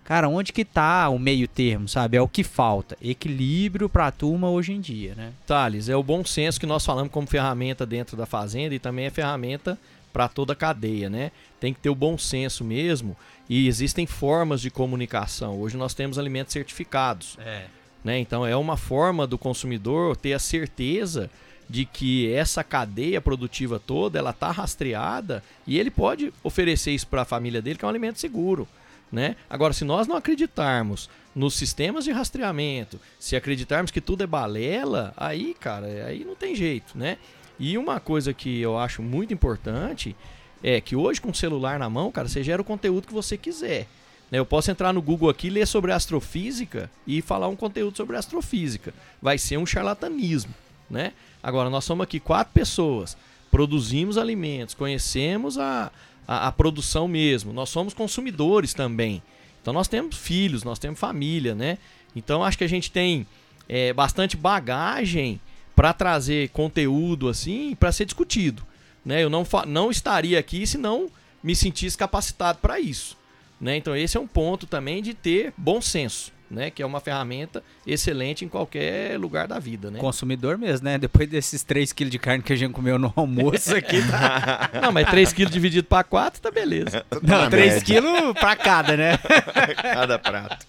Cara, 0.05 0.29
onde 0.29 0.53
que 0.53 0.63
tá 0.63 1.09
o 1.09 1.19
meio 1.19 1.49
termo, 1.49 1.89
sabe? 1.89 2.19
É 2.19 2.21
o 2.21 2.29
que 2.29 2.45
falta. 2.45 2.95
Equilíbrio 3.01 3.89
para 3.89 4.09
a 4.09 4.13
turma 4.13 4.51
hoje 4.51 4.75
em 4.75 4.81
dia, 4.83 5.15
né? 5.17 5.33
Thales, 5.47 5.89
é 5.89 5.97
o 5.97 6.03
bom 6.03 6.23
senso 6.27 6.61
que 6.61 6.67
nós 6.67 6.85
falamos 6.85 7.11
como 7.11 7.27
ferramenta 7.27 7.87
dentro 7.87 8.19
da 8.19 8.27
fazenda 8.27 8.75
e 8.75 8.79
também 8.79 9.07
é 9.07 9.11
ferramenta 9.11 9.79
para 10.17 10.29
toda 10.29 10.55
a 10.55 10.57
cadeia, 10.57 11.11
né? 11.11 11.31
Tem 11.61 11.75
que 11.75 11.81
ter 11.81 11.91
o 11.91 11.95
bom 11.95 12.17
senso 12.17 12.65
mesmo 12.65 13.15
e 13.51 13.69
existem 13.69 14.07
formas 14.07 14.63
de 14.63 14.71
comunicação. 14.71 15.61
Hoje 15.61 15.77
nós 15.77 15.93
temos 15.93 16.19
alimentos 16.19 16.55
certificados. 16.55 17.37
É. 17.39 17.67
Né? 18.03 18.19
Então 18.19 18.47
é 18.47 18.57
uma 18.57 18.79
forma 18.79 19.27
do 19.27 19.37
consumidor 19.37 20.17
ter 20.17 20.33
a 20.33 20.39
certeza 20.39 21.29
de 21.69 21.85
que 21.85 22.33
essa 22.33 22.65
cadeia 22.65 23.21
produtiva 23.21 23.79
toda 23.79 24.19
ela 24.19 24.31
está 24.31 24.51
rastreada 24.51 25.45
e 25.67 25.79
ele 25.79 25.91
pode 25.91 26.33
oferecer 26.43 26.93
isso 26.93 27.09
para 27.09 27.21
a 27.21 27.27
família 27.27 27.61
dele 27.61 27.79
que 27.79 27.85
é 27.85 27.87
um 27.87 27.91
alimento 27.91 28.19
seguro. 28.19 28.67
Né? 29.13 29.37
Agora, 29.51 29.75
se 29.75 29.85
nós 29.85 30.07
não 30.07 30.17
acreditarmos 30.17 31.11
nos 31.35 31.55
sistemas 31.55 32.05
de 32.05 32.11
rastreamento, 32.11 32.99
se 33.21 33.37
acreditarmos 33.37 33.91
que 33.91 34.01
tudo 34.01 34.25
é 34.25 34.27
balela, 34.27 35.13
aí, 35.15 35.55
cara, 35.61 35.87
aí 36.07 36.25
não 36.25 36.35
tem 36.35 36.57
jeito, 36.57 36.97
né? 36.97 37.19
E 37.59 37.79
uma 37.79 37.99
coisa 37.99 38.33
que 38.35 38.61
eu 38.61 38.79
acho 38.79 39.03
muito 39.03 39.33
importante 39.33 40.15
é 40.63 40.81
que 40.81 40.97
hoje 40.97 41.21
com 41.21 41.31
o 41.31 41.35
celular 41.35 41.79
na 41.79 41.89
mão, 41.89 42.11
cara, 42.11 42.29
você 42.29 42.43
gera 42.43 42.61
o 42.61 42.65
conteúdo 42.65 43.07
que 43.07 43.15
você 43.15 43.37
quiser. 43.37 43.87
Né? 44.31 44.39
Eu 44.39 44.47
posso 44.47 44.71
entrar 44.71 44.93
no 44.93 45.03
Google 45.03 45.29
aqui, 45.31 45.51
ler 45.51 45.67
sobre 45.67 45.93
astrofísica 45.93 46.91
e 47.07 47.23
falar 47.23 47.49
um 47.49 47.57
conteúdo 47.57 47.97
sobre 47.97 48.17
astrofísica. 48.17 48.93
Vai 49.21 49.39
ser 49.39 49.57
um 49.57 49.67
charlatanismo, 49.67 50.53
né? 50.91 51.13
Agora, 51.43 51.71
nós 51.71 51.85
somos 51.85 52.05
aqui 52.05 52.19
quatro 52.19 52.53
pessoas, 52.53 53.17
produzimos 53.51 54.19
alimentos, 54.19 54.75
conhecemos 54.75 55.59
a, 55.59 55.93
a, 56.27 56.49
a 56.49 56.53
produção 56.53 57.07
mesmo, 57.07 57.53
nós 57.53 57.69
somos 57.69 57.95
consumidores 57.95 58.75
também. 58.75 59.23
Então, 59.63 59.73
nós 59.73 59.89
temos 59.89 60.17
filhos, 60.17 60.65
nós 60.65 60.79
temos 60.79 60.99
família, 60.99 61.55
né? 61.55 61.79
Então, 62.15 62.43
acho 62.43 62.59
que 62.59 62.65
a 62.65 62.69
gente 62.69 62.91
tem 62.91 63.27
é, 63.69 63.93
bastante 63.93 64.37
bagagem 64.37 65.41
para 65.77 65.93
trazer 65.93 66.49
conteúdo 66.49 67.29
assim 67.29 67.77
para 67.79 67.93
ser 67.93 68.07
discutido. 68.07 68.67
Né? 69.05 69.23
Eu 69.23 69.31
não, 69.31 69.47
não 69.67 69.91
estaria 69.91 70.39
aqui 70.39 70.67
se 70.67 70.79
não 70.79 71.09
me 71.43 71.55
sentisse 71.55 71.97
capacitado 71.97 72.59
para 72.61 72.81
isso. 72.81 73.17
Né? 73.61 73.77
Então 73.77 73.95
esse 73.95 74.17
é 74.17 74.21
um 74.21 74.27
ponto 74.27 74.67
também 74.67 75.03
de 75.03 75.13
ter 75.13 75.53
bom 75.57 75.81
senso. 75.81 76.35
Né, 76.49 76.71
que 76.71 76.81
é 76.81 76.87
uma 76.87 77.01
ferramenta 77.01 77.61
excelente 77.85 78.45
em 78.45 78.49
qualquer 78.49 79.19
lugar 79.19 79.49
da 79.49 79.59
vida, 79.59 79.91
né? 79.91 79.99
Consumidor 79.99 80.57
mesmo, 80.57 80.85
né? 80.85 80.97
Depois 80.97 81.29
desses 81.29 81.65
3 81.65 81.93
kg 81.93 82.09
de 82.09 82.21
carne 82.21 82.41
que 82.41 82.53
a 82.53 82.57
gente 82.57 82.73
comeu 82.73 83.01
no 83.01 83.13
almoço 83.17 83.75
aqui, 83.75 84.01
tá... 84.09 84.71
Não, 84.81 84.93
mas 84.93 85.11
3 85.11 85.33
kg 85.33 85.51
dividido 85.51 85.89
para 85.89 86.05
4 86.05 86.41
tá 86.41 86.49
beleza. 86.53 87.05
Não, 87.21 87.51
3 87.51 87.83
kg 87.83 88.33
para 88.39 88.55
cada, 88.55 88.97
né? 88.97 89.19
cada 89.83 90.21
prato. 90.21 90.65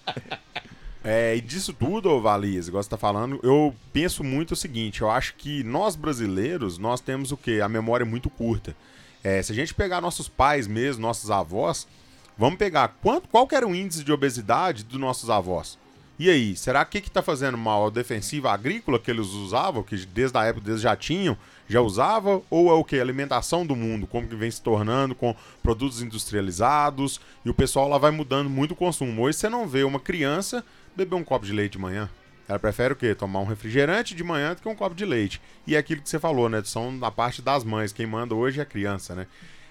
É, 1.10 1.34
e 1.34 1.40
disso 1.40 1.72
tudo, 1.72 2.20
Valias, 2.20 2.68
igual 2.68 2.82
você 2.82 2.90
tá 2.90 2.98
falando, 2.98 3.40
eu 3.42 3.74
penso 3.94 4.22
muito 4.22 4.52
o 4.52 4.56
seguinte, 4.56 5.00
eu 5.00 5.10
acho 5.10 5.36
que 5.36 5.64
nós 5.64 5.96
brasileiros, 5.96 6.76
nós 6.76 7.00
temos 7.00 7.32
o 7.32 7.36
quê? 7.38 7.62
A 7.64 7.68
memória 7.68 8.04
muito 8.04 8.28
curta. 8.28 8.76
É, 9.24 9.42
se 9.42 9.50
a 9.50 9.54
gente 9.54 9.72
pegar 9.72 10.02
nossos 10.02 10.28
pais 10.28 10.66
mesmo, 10.66 11.00
nossos 11.00 11.30
avós, 11.30 11.88
vamos 12.36 12.58
pegar 12.58 12.88
quanto, 13.00 13.26
qual 13.26 13.48
era 13.52 13.66
o 13.66 13.74
índice 13.74 14.04
de 14.04 14.12
obesidade 14.12 14.84
dos 14.84 15.00
nossos 15.00 15.30
avós? 15.30 15.78
E 16.18 16.28
aí, 16.28 16.54
será 16.54 16.84
que 16.84 17.00
que 17.00 17.10
tá 17.10 17.22
fazendo 17.22 17.56
mal? 17.56 17.86
A 17.86 17.90
defensiva 17.90 18.52
agrícola 18.52 18.98
que 18.98 19.10
eles 19.10 19.28
usavam, 19.28 19.82
que 19.82 19.96
desde 20.04 20.36
a 20.36 20.44
época 20.44 20.68
eles 20.68 20.82
já 20.82 20.94
tinham, 20.94 21.38
já 21.66 21.80
usava? 21.80 22.42
Ou 22.50 22.70
é 22.70 22.74
o 22.74 22.84
que? 22.84 23.00
Alimentação 23.00 23.64
do 23.64 23.74
mundo, 23.74 24.06
como 24.06 24.28
que 24.28 24.36
vem 24.36 24.50
se 24.50 24.60
tornando 24.60 25.14
com 25.14 25.34
produtos 25.62 26.02
industrializados 26.02 27.18
e 27.46 27.48
o 27.48 27.54
pessoal 27.54 27.88
lá 27.88 27.96
vai 27.96 28.10
mudando 28.10 28.50
muito 28.50 28.72
o 28.72 28.76
consumo. 28.76 29.22
Hoje 29.22 29.38
você 29.38 29.48
não 29.48 29.66
vê 29.66 29.84
uma 29.84 30.00
criança 30.00 30.62
beber 30.98 31.14
um 31.14 31.24
copo 31.24 31.46
de 31.46 31.52
leite 31.52 31.72
de 31.72 31.78
manhã. 31.78 32.08
Ela 32.48 32.58
prefere 32.58 32.94
o 32.94 32.96
quê? 32.96 33.14
Tomar 33.14 33.40
um 33.40 33.44
refrigerante 33.44 34.14
de 34.14 34.24
manhã 34.24 34.54
do 34.54 34.62
que 34.62 34.68
um 34.68 34.74
copo 34.74 34.94
de 34.94 35.04
leite. 35.04 35.40
E 35.66 35.76
é 35.76 35.78
aquilo 35.78 36.00
que 36.00 36.08
você 36.08 36.18
falou, 36.18 36.48
né? 36.48 36.62
São 36.64 36.90
na 36.90 37.10
parte 37.10 37.42
das 37.42 37.62
mães. 37.62 37.92
Quem 37.92 38.06
manda 38.06 38.34
hoje 38.34 38.58
é 38.58 38.62
a 38.62 38.66
criança, 38.66 39.14
né? 39.14 39.26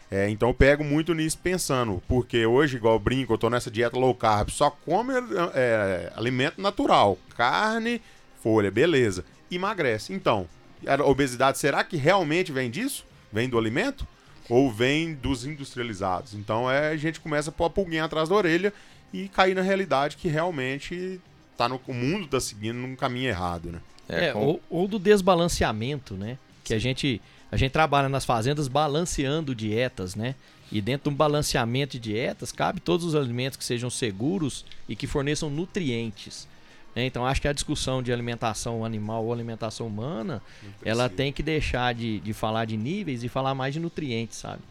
É, 0.09 0.29
então 0.29 0.49
eu 0.49 0.53
pego 0.53 0.85
muito 0.85 1.13
nisso 1.13 1.37
pensando, 1.37 2.01
porque 2.07 2.45
hoje, 2.45 2.77
igual 2.77 2.93
eu 2.93 2.99
brinco, 2.99 3.33
eu 3.33 3.37
tô 3.37 3.49
nessa 3.49 3.69
dieta 3.69 3.97
low 3.97 4.15
carb, 4.15 4.49
só 4.49 4.69
come 4.69 5.13
é, 5.53 6.13
alimento 6.15 6.61
natural, 6.61 7.17
carne, 7.35 8.01
folha, 8.41 8.71
beleza. 8.71 9.25
Emagrece. 9.51 10.13
Então, 10.13 10.47
a 10.85 11.03
obesidade, 11.03 11.57
será 11.57 11.83
que 11.83 11.97
realmente 11.97 12.53
vem 12.53 12.71
disso? 12.71 13.05
Vem 13.33 13.49
do 13.49 13.57
alimento? 13.57 14.07
Ou 14.49 14.71
vem 14.71 15.13
dos 15.13 15.45
industrializados? 15.45 16.33
Então 16.33 16.71
é, 16.71 16.89
a 16.91 16.95
gente 16.95 17.19
começa 17.19 17.49
a 17.49 17.53
pôr 17.53 17.65
a 17.65 17.69
pulguinha 17.69 18.05
atrás 18.05 18.29
da 18.29 18.35
orelha 18.35 18.73
e 19.13 19.27
cair 19.29 19.55
na 19.55 19.61
realidade 19.61 20.17
que 20.17 20.27
realmente 20.27 21.19
tá 21.57 21.67
no, 21.67 21.81
o 21.87 21.93
mundo 21.93 22.25
está 22.25 22.39
seguindo 22.39 22.77
num 22.77 22.95
caminho 22.95 23.29
errado, 23.29 23.71
né? 23.71 23.79
É, 24.07 24.25
é 24.27 24.33
com... 24.33 24.39
ou, 24.39 24.61
ou, 24.69 24.87
do 24.87 24.99
desbalanceamento, 24.99 26.13
né? 26.13 26.37
Que 26.63 26.73
a 26.73 26.79
gente, 26.79 27.21
a 27.51 27.57
gente 27.57 27.71
trabalha 27.71 28.07
nas 28.07 28.25
fazendas 28.25 28.67
balanceando 28.67 29.55
dietas, 29.55 30.15
né? 30.15 30.35
E 30.71 30.81
dentro 30.81 31.09
de 31.09 31.13
um 31.13 31.17
balanceamento 31.17 31.93
de 31.93 32.11
dietas, 32.11 32.51
cabe 32.51 32.79
todos 32.79 33.05
os 33.05 33.15
alimentos 33.15 33.57
que 33.57 33.63
sejam 33.63 33.89
seguros 33.89 34.65
e 34.87 34.95
que 34.95 35.07
forneçam 35.07 35.49
nutrientes. 35.49 36.47
Né? 36.93 37.05
Então, 37.05 37.25
acho 37.25 37.41
que 37.41 37.47
a 37.47 37.53
discussão 37.53 38.03
de 38.03 38.11
alimentação 38.11 38.83
animal 38.83 39.23
ou 39.23 39.31
alimentação 39.31 39.87
humana, 39.87 40.41
ela 40.83 41.07
tem 41.07 41.31
que 41.31 41.41
deixar 41.41 41.93
de, 41.93 42.19
de 42.19 42.33
falar 42.33 42.65
de 42.65 42.75
níveis 42.75 43.23
e 43.23 43.29
falar 43.29 43.53
mais 43.53 43.73
de 43.73 43.79
nutrientes, 43.79 44.39
sabe? 44.39 44.61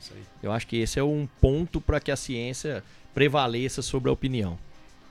Eu 0.42 0.53
acho 0.53 0.66
que 0.66 0.77
esse 0.77 0.99
é 0.99 1.05
um 1.05 1.27
ponto 1.40 1.81
para 1.81 1.99
que 2.01 2.11
a 2.11 2.16
ciência 2.16 2.83
prevaleça 3.17 3.81
sobre 3.81 4.11
a 4.11 4.13
opinião. 4.13 4.59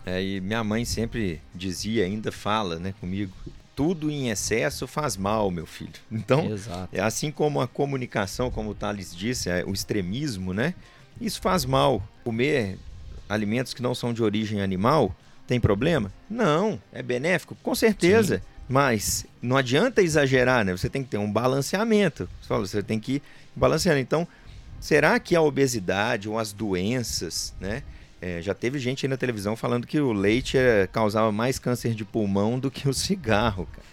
É, 0.06 0.24
e 0.24 0.40
minha 0.40 0.64
mãe 0.64 0.86
sempre 0.86 1.42
dizia, 1.56 2.06
ainda 2.06 2.32
fala 2.32 2.78
né, 2.78 2.94
comigo, 3.00 3.34
tudo 3.76 4.12
em 4.12 4.30
excesso 4.30 4.86
faz 4.86 5.18
mal, 5.18 5.50
meu 5.50 5.66
filho. 5.66 5.92
Então, 6.12 6.46
Exato. 6.46 6.96
é 6.96 7.02
assim 7.02 7.32
como 7.32 7.60
a 7.60 7.68
comunicação, 7.68 8.52
como 8.52 8.70
o 8.70 8.76
Thales 8.76 9.16
disse, 9.16 9.50
é, 9.50 9.66
o 9.66 9.74
extremismo, 9.74 10.54
né? 10.54 10.76
Isso 11.20 11.42
faz 11.42 11.66
mal. 11.66 12.08
Comer 12.24 12.78
alimentos 13.28 13.74
que 13.74 13.82
não 13.82 13.96
são 13.96 14.14
de 14.14 14.22
origem 14.22 14.62
animal 14.62 15.16
tem 15.48 15.60
problema? 15.60 16.12
Não. 16.30 16.80
É 16.94 17.02
benéfico? 17.02 17.58
Com 17.64 17.74
certeza. 17.74 18.38
Sim. 18.38 18.44
Mas 18.70 19.26
não 19.42 19.58
adianta 19.58 20.04
exagerar, 20.04 20.64
né? 20.64 20.78
Você 20.78 20.90
tem 20.90 21.04
que 21.04 21.10
ter 21.10 21.18
um 21.18 21.32
balanceamento. 21.32 22.30
Você, 22.48 22.84
tem 22.84 23.00
que 23.00 23.14
ir 23.14 23.22
balanceando. 23.56 24.00
Então, 24.00 24.28
será 24.80 25.20
que 25.20 25.36
a 25.36 25.42
obesidade 25.42 26.30
ou 26.30 26.38
as 26.38 26.54
doenças, 26.54 27.52
né? 27.60 27.82
É, 28.26 28.42
já 28.42 28.56
teve 28.56 28.80
gente 28.80 29.06
aí 29.06 29.10
na 29.10 29.18
televisão 29.18 29.56
falando 29.56 29.86
que 29.86 30.00
o 30.00 30.12
leite 30.12 30.58
é, 30.58 30.88
causava 30.88 31.32
mais 31.32 31.60
câncer 31.60 31.94
de 31.94 32.04
pulmão 32.04 32.58
do 32.58 32.72
que 32.72 32.90
o 32.90 32.94
cigarro, 32.94 33.68
cara. 33.72 33.86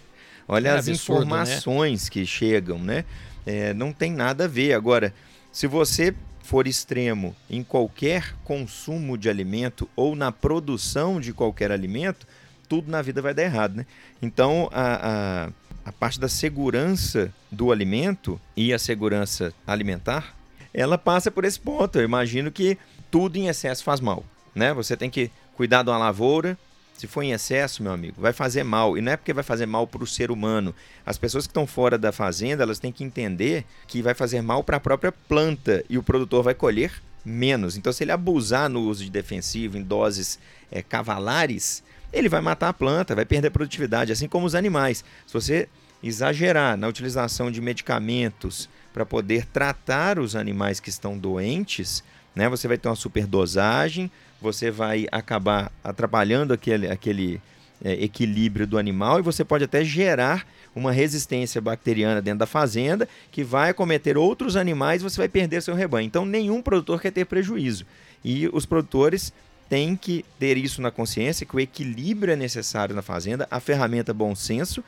Olha 0.47 0.69
é 0.69 0.71
as 0.71 0.89
absurdo, 0.89 1.19
né? 1.19 1.25
informações 1.25 2.05
né? 2.05 2.09
que 2.09 2.25
chegam, 2.25 2.79
né? 2.79 3.05
É, 3.45 3.75
não 3.75 3.93
tem 3.93 4.11
nada 4.11 4.45
a 4.45 4.47
ver. 4.47 4.73
Agora, 4.73 5.13
se 5.51 5.67
você 5.67 6.15
for 6.41 6.65
extremo 6.65 7.35
em 7.47 7.63
qualquer 7.63 8.33
consumo 8.43 9.19
de 9.19 9.29
alimento 9.29 9.87
ou 9.95 10.15
na 10.15 10.31
produção 10.31 11.21
de 11.21 11.31
qualquer 11.31 11.71
alimento, 11.71 12.25
tudo 12.67 12.89
na 12.89 13.03
vida 13.03 13.21
vai 13.21 13.35
dar 13.35 13.43
errado, 13.43 13.75
né? 13.75 13.85
Então, 14.19 14.67
a, 14.73 15.45
a, 15.45 15.49
a 15.85 15.91
parte 15.91 16.19
da 16.19 16.27
segurança 16.27 17.31
do 17.51 17.71
alimento 17.71 18.41
e 18.57 18.73
a 18.73 18.79
segurança 18.79 19.53
alimentar, 19.67 20.35
ela 20.73 20.97
passa 20.97 21.29
por 21.29 21.45
esse 21.45 21.59
ponto. 21.59 21.99
Eu 21.99 22.03
imagino 22.03 22.51
que 22.51 22.79
tudo 23.13 23.37
em 23.37 23.47
excesso 23.47 23.83
faz 23.83 23.99
mal, 23.99 24.25
né? 24.55 24.73
Você 24.73 24.97
tem 24.97 25.07
que 25.07 25.29
cuidar 25.55 25.83
de 25.83 25.91
uma 25.91 25.99
lavoura, 25.99 26.57
se 26.97 27.05
for 27.05 27.21
em 27.21 27.31
excesso, 27.31 27.83
meu 27.83 27.91
amigo, 27.91 28.19
vai 28.19 28.33
fazer 28.33 28.63
mal. 28.63 28.97
E 28.97 29.01
não 29.01 29.11
é 29.11 29.15
porque 29.15 29.31
vai 29.31 29.43
fazer 29.43 29.67
mal 29.67 29.85
para 29.85 30.03
o 30.03 30.07
ser 30.07 30.31
humano. 30.31 30.73
As 31.05 31.15
pessoas 31.15 31.45
que 31.45 31.51
estão 31.51 31.67
fora 31.67 31.95
da 31.95 32.11
fazenda, 32.11 32.63
elas 32.63 32.79
têm 32.79 32.91
que 32.91 33.03
entender 33.03 33.65
que 33.85 34.01
vai 34.01 34.15
fazer 34.15 34.41
mal 34.41 34.63
para 34.63 34.77
a 34.77 34.79
própria 34.79 35.11
planta 35.11 35.85
e 35.87 35.95
o 35.95 36.01
produtor 36.01 36.43
vai 36.43 36.55
colher 36.55 37.03
menos. 37.23 37.77
Então, 37.77 37.93
se 37.93 38.03
ele 38.03 38.11
abusar 38.11 38.67
no 38.67 38.81
uso 38.81 39.03
de 39.03 39.11
defensivo 39.11 39.77
em 39.77 39.83
doses 39.83 40.39
é, 40.71 40.81
cavalares, 40.81 41.83
ele 42.11 42.27
vai 42.27 42.41
matar 42.41 42.69
a 42.69 42.73
planta, 42.73 43.13
vai 43.13 43.25
perder 43.25 43.51
produtividade, 43.51 44.11
assim 44.11 44.27
como 44.27 44.47
os 44.47 44.55
animais. 44.55 45.05
Se 45.27 45.33
você 45.35 45.69
exagerar 46.01 46.75
na 46.75 46.87
utilização 46.87 47.51
de 47.51 47.61
medicamentos 47.61 48.67
para 48.91 49.05
poder 49.05 49.45
tratar 49.45 50.17
os 50.17 50.35
animais 50.35 50.79
que 50.79 50.89
estão 50.89 51.15
doentes, 51.15 52.03
né, 52.35 52.49
você 52.49 52.67
vai 52.67 52.77
ter 52.77 52.87
uma 52.87 52.95
superdosagem, 52.95 54.09
você 54.41 54.69
vai 54.69 55.07
acabar 55.11 55.71
atrapalhando 55.83 56.53
aquele, 56.53 56.87
aquele 56.87 57.41
é, 57.83 57.93
equilíbrio 58.03 58.65
do 58.65 58.77
animal 58.77 59.19
e 59.19 59.21
você 59.21 59.43
pode 59.43 59.63
até 59.63 59.83
gerar 59.83 60.45
uma 60.75 60.91
resistência 60.91 61.61
bacteriana 61.61 62.21
dentro 62.21 62.39
da 62.39 62.45
fazenda 62.45 63.07
que 63.31 63.43
vai 63.43 63.69
acometer 63.69 64.17
outros 64.17 64.55
animais 64.55 65.01
e 65.01 65.03
você 65.03 65.17
vai 65.17 65.29
perder 65.29 65.61
seu 65.61 65.75
rebanho. 65.75 66.07
Então, 66.07 66.25
nenhum 66.25 66.61
produtor 66.61 66.99
quer 66.99 67.11
ter 67.11 67.25
prejuízo. 67.25 67.85
E 68.23 68.49
os 68.51 68.65
produtores 68.65 69.31
têm 69.69 69.95
que 69.95 70.25
ter 70.39 70.57
isso 70.57 70.81
na 70.81 70.91
consciência, 70.91 71.45
que 71.45 71.55
o 71.55 71.59
equilíbrio 71.59 72.33
é 72.33 72.35
necessário 72.35 72.95
na 72.95 73.01
fazenda, 73.01 73.47
a 73.49 73.59
ferramenta 73.59 74.13
bom 74.13 74.35
senso 74.35 74.83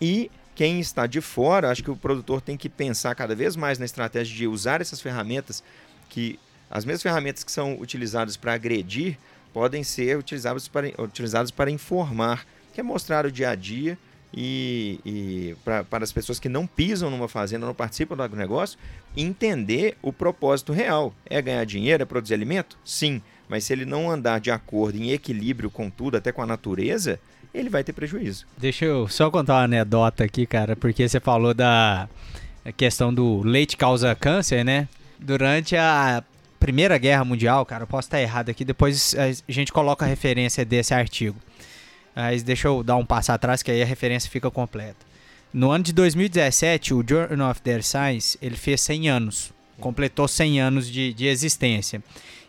e 0.00 0.30
quem 0.54 0.80
está 0.80 1.06
de 1.06 1.20
fora, 1.20 1.70
acho 1.70 1.84
que 1.84 1.90
o 1.90 1.96
produtor 1.96 2.40
tem 2.40 2.56
que 2.56 2.68
pensar 2.68 3.14
cada 3.14 3.34
vez 3.34 3.54
mais 3.54 3.78
na 3.78 3.84
estratégia 3.84 4.36
de 4.36 4.46
usar 4.46 4.80
essas 4.80 5.00
ferramentas 5.00 5.62
que 6.08 6.38
as 6.70 6.84
mesmas 6.84 7.02
ferramentas 7.02 7.44
que 7.44 7.52
são 7.52 7.78
utilizadas 7.80 8.36
para 8.36 8.54
agredir 8.54 9.18
podem 9.52 9.82
ser 9.82 10.18
utilizadas 10.18 10.68
para, 10.68 10.88
utilizadas 10.98 11.50
para 11.50 11.70
informar, 11.70 12.46
que 12.72 12.80
é 12.80 12.82
mostrar 12.82 13.26
o 13.26 13.32
dia 13.32 13.50
a 13.50 13.54
dia 13.54 13.98
e, 14.32 15.00
e 15.04 15.56
para 15.64 16.04
as 16.04 16.12
pessoas 16.12 16.38
que 16.38 16.48
não 16.48 16.66
pisam 16.66 17.10
numa 17.10 17.28
fazenda, 17.28 17.66
não 17.66 17.74
participam 17.74 18.16
do 18.16 18.22
agronegócio, 18.22 18.78
entender 19.16 19.96
o 20.02 20.12
propósito 20.12 20.72
real. 20.72 21.14
É 21.24 21.40
ganhar 21.40 21.64
dinheiro, 21.64 22.02
é 22.02 22.06
produzir 22.06 22.34
alimento? 22.34 22.78
Sim. 22.84 23.22
Mas 23.48 23.64
se 23.64 23.72
ele 23.72 23.86
não 23.86 24.10
andar 24.10 24.40
de 24.40 24.50
acordo, 24.50 24.98
em 24.98 25.10
equilíbrio 25.10 25.70
com 25.70 25.88
tudo, 25.88 26.18
até 26.18 26.30
com 26.30 26.42
a 26.42 26.46
natureza, 26.46 27.18
ele 27.54 27.70
vai 27.70 27.82
ter 27.82 27.94
prejuízo. 27.94 28.46
Deixa 28.58 28.84
eu 28.84 29.08
só 29.08 29.30
contar 29.30 29.54
uma 29.54 29.64
anedota 29.64 30.24
aqui, 30.24 30.46
cara, 30.46 30.76
porque 30.76 31.08
você 31.08 31.18
falou 31.18 31.54
da 31.54 32.08
questão 32.76 33.12
do 33.12 33.42
leite 33.42 33.76
causa 33.76 34.14
câncer, 34.14 34.62
né? 34.62 34.86
Durante 35.18 35.74
a 35.74 36.22
Primeira 36.58 36.98
Guerra 36.98 37.24
Mundial, 37.24 37.64
cara, 37.64 37.84
eu 37.84 37.86
posso 37.86 38.06
estar 38.06 38.20
errado 38.20 38.50
aqui, 38.50 38.64
depois 38.64 39.14
a 39.14 39.52
gente 39.52 39.72
coloca 39.72 40.04
a 40.04 40.08
referência 40.08 40.64
desse 40.64 40.92
artigo. 40.92 41.36
Mas 42.14 42.42
deixa 42.42 42.66
eu 42.66 42.82
dar 42.82 42.96
um 42.96 43.06
passo 43.06 43.30
atrás 43.30 43.62
que 43.62 43.70
aí 43.70 43.80
a 43.80 43.86
referência 43.86 44.28
fica 44.30 44.50
completa. 44.50 45.06
No 45.52 45.70
ano 45.70 45.84
de 45.84 45.92
2017, 45.92 46.92
o 46.92 47.04
Journal 47.08 47.50
of 47.50 47.62
the 47.62 47.80
Science, 47.80 48.36
ele 48.42 48.56
fez 48.56 48.80
100 48.80 49.08
anos, 49.08 49.52
completou 49.80 50.26
100 50.26 50.60
anos 50.60 50.90
de, 50.90 51.14
de 51.14 51.26
existência. 51.26 52.02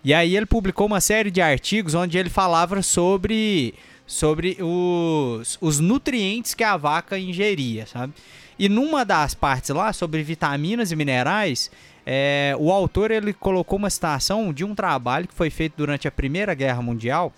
E 0.04 0.14
aí 0.14 0.36
ele 0.36 0.46
publicou 0.46 0.88
uma 0.88 1.00
série 1.00 1.30
de 1.30 1.42
artigos 1.42 1.94
onde 1.94 2.18
ele 2.18 2.30
falava 2.30 2.82
sobre, 2.82 3.74
sobre 4.08 4.58
os, 4.60 5.58
os 5.62 5.80
nutrientes 5.80 6.54
que 6.54 6.64
a 6.64 6.76
vaca 6.76 7.18
ingeria, 7.20 7.86
sabe? 7.86 8.14
E 8.58 8.68
numa 8.68 9.06
das 9.06 9.34
partes 9.34 9.70
lá, 9.70 9.94
sobre 9.94 10.22
vitaminas 10.22 10.92
e 10.92 10.96
minerais, 10.96 11.72
é, 12.12 12.56
o 12.58 12.72
autor 12.72 13.12
ele 13.12 13.34
colocou 13.34 13.78
uma 13.78 13.90
citação 13.92 14.52
de 14.52 14.66
um 14.66 14.74
trabalho 14.74 15.28
que 15.28 15.34
foi 15.36 15.52
feito 15.52 15.76
durante 15.78 16.08
a 16.08 16.12
Primeira 16.12 16.56
Guerra 16.56 16.82
Mundial. 16.82 17.32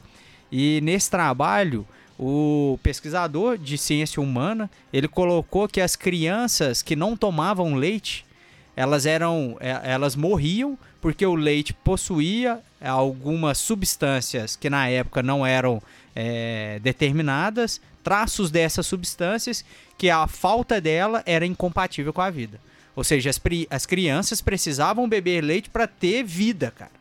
E 0.49 0.79
nesse 0.81 1.11
trabalho, 1.11 1.85
o 2.17 2.79
pesquisador 2.81 3.57
de 3.57 3.77
ciência 3.77 4.23
humana 4.23 4.71
ele 4.93 5.09
colocou 5.09 5.67
que 5.67 5.81
as 5.81 5.97
crianças 5.97 6.81
que 6.81 6.95
não 6.95 7.17
tomavam 7.17 7.75
leite 7.75 8.25
elas 8.73 9.05
eram 9.05 9.57
é, 9.59 9.77
elas 9.83 10.15
morriam 10.15 10.77
porque 11.01 11.25
o 11.25 11.35
leite 11.35 11.73
possuía 11.73 12.61
algumas 12.81 13.57
substâncias 13.57 14.55
que 14.55 14.69
na 14.69 14.87
época 14.87 15.21
não 15.21 15.45
eram 15.45 15.81
é, 16.15 16.79
determinadas 16.81 17.81
traços 18.01 18.49
dessas 18.49 18.87
substâncias 18.87 19.65
que 19.97 20.09
a 20.09 20.27
falta 20.27 20.79
dela 20.79 21.21
era 21.25 21.45
incompatível 21.45 22.13
com 22.13 22.21
a 22.21 22.29
vida 22.29 22.57
ou 23.01 23.03
seja, 23.03 23.31
as, 23.31 23.41
as 23.71 23.85
crianças 23.87 24.41
precisavam 24.41 25.09
beber 25.09 25.43
leite 25.43 25.71
para 25.71 25.87
ter 25.87 26.23
vida, 26.23 26.69
cara. 26.69 26.91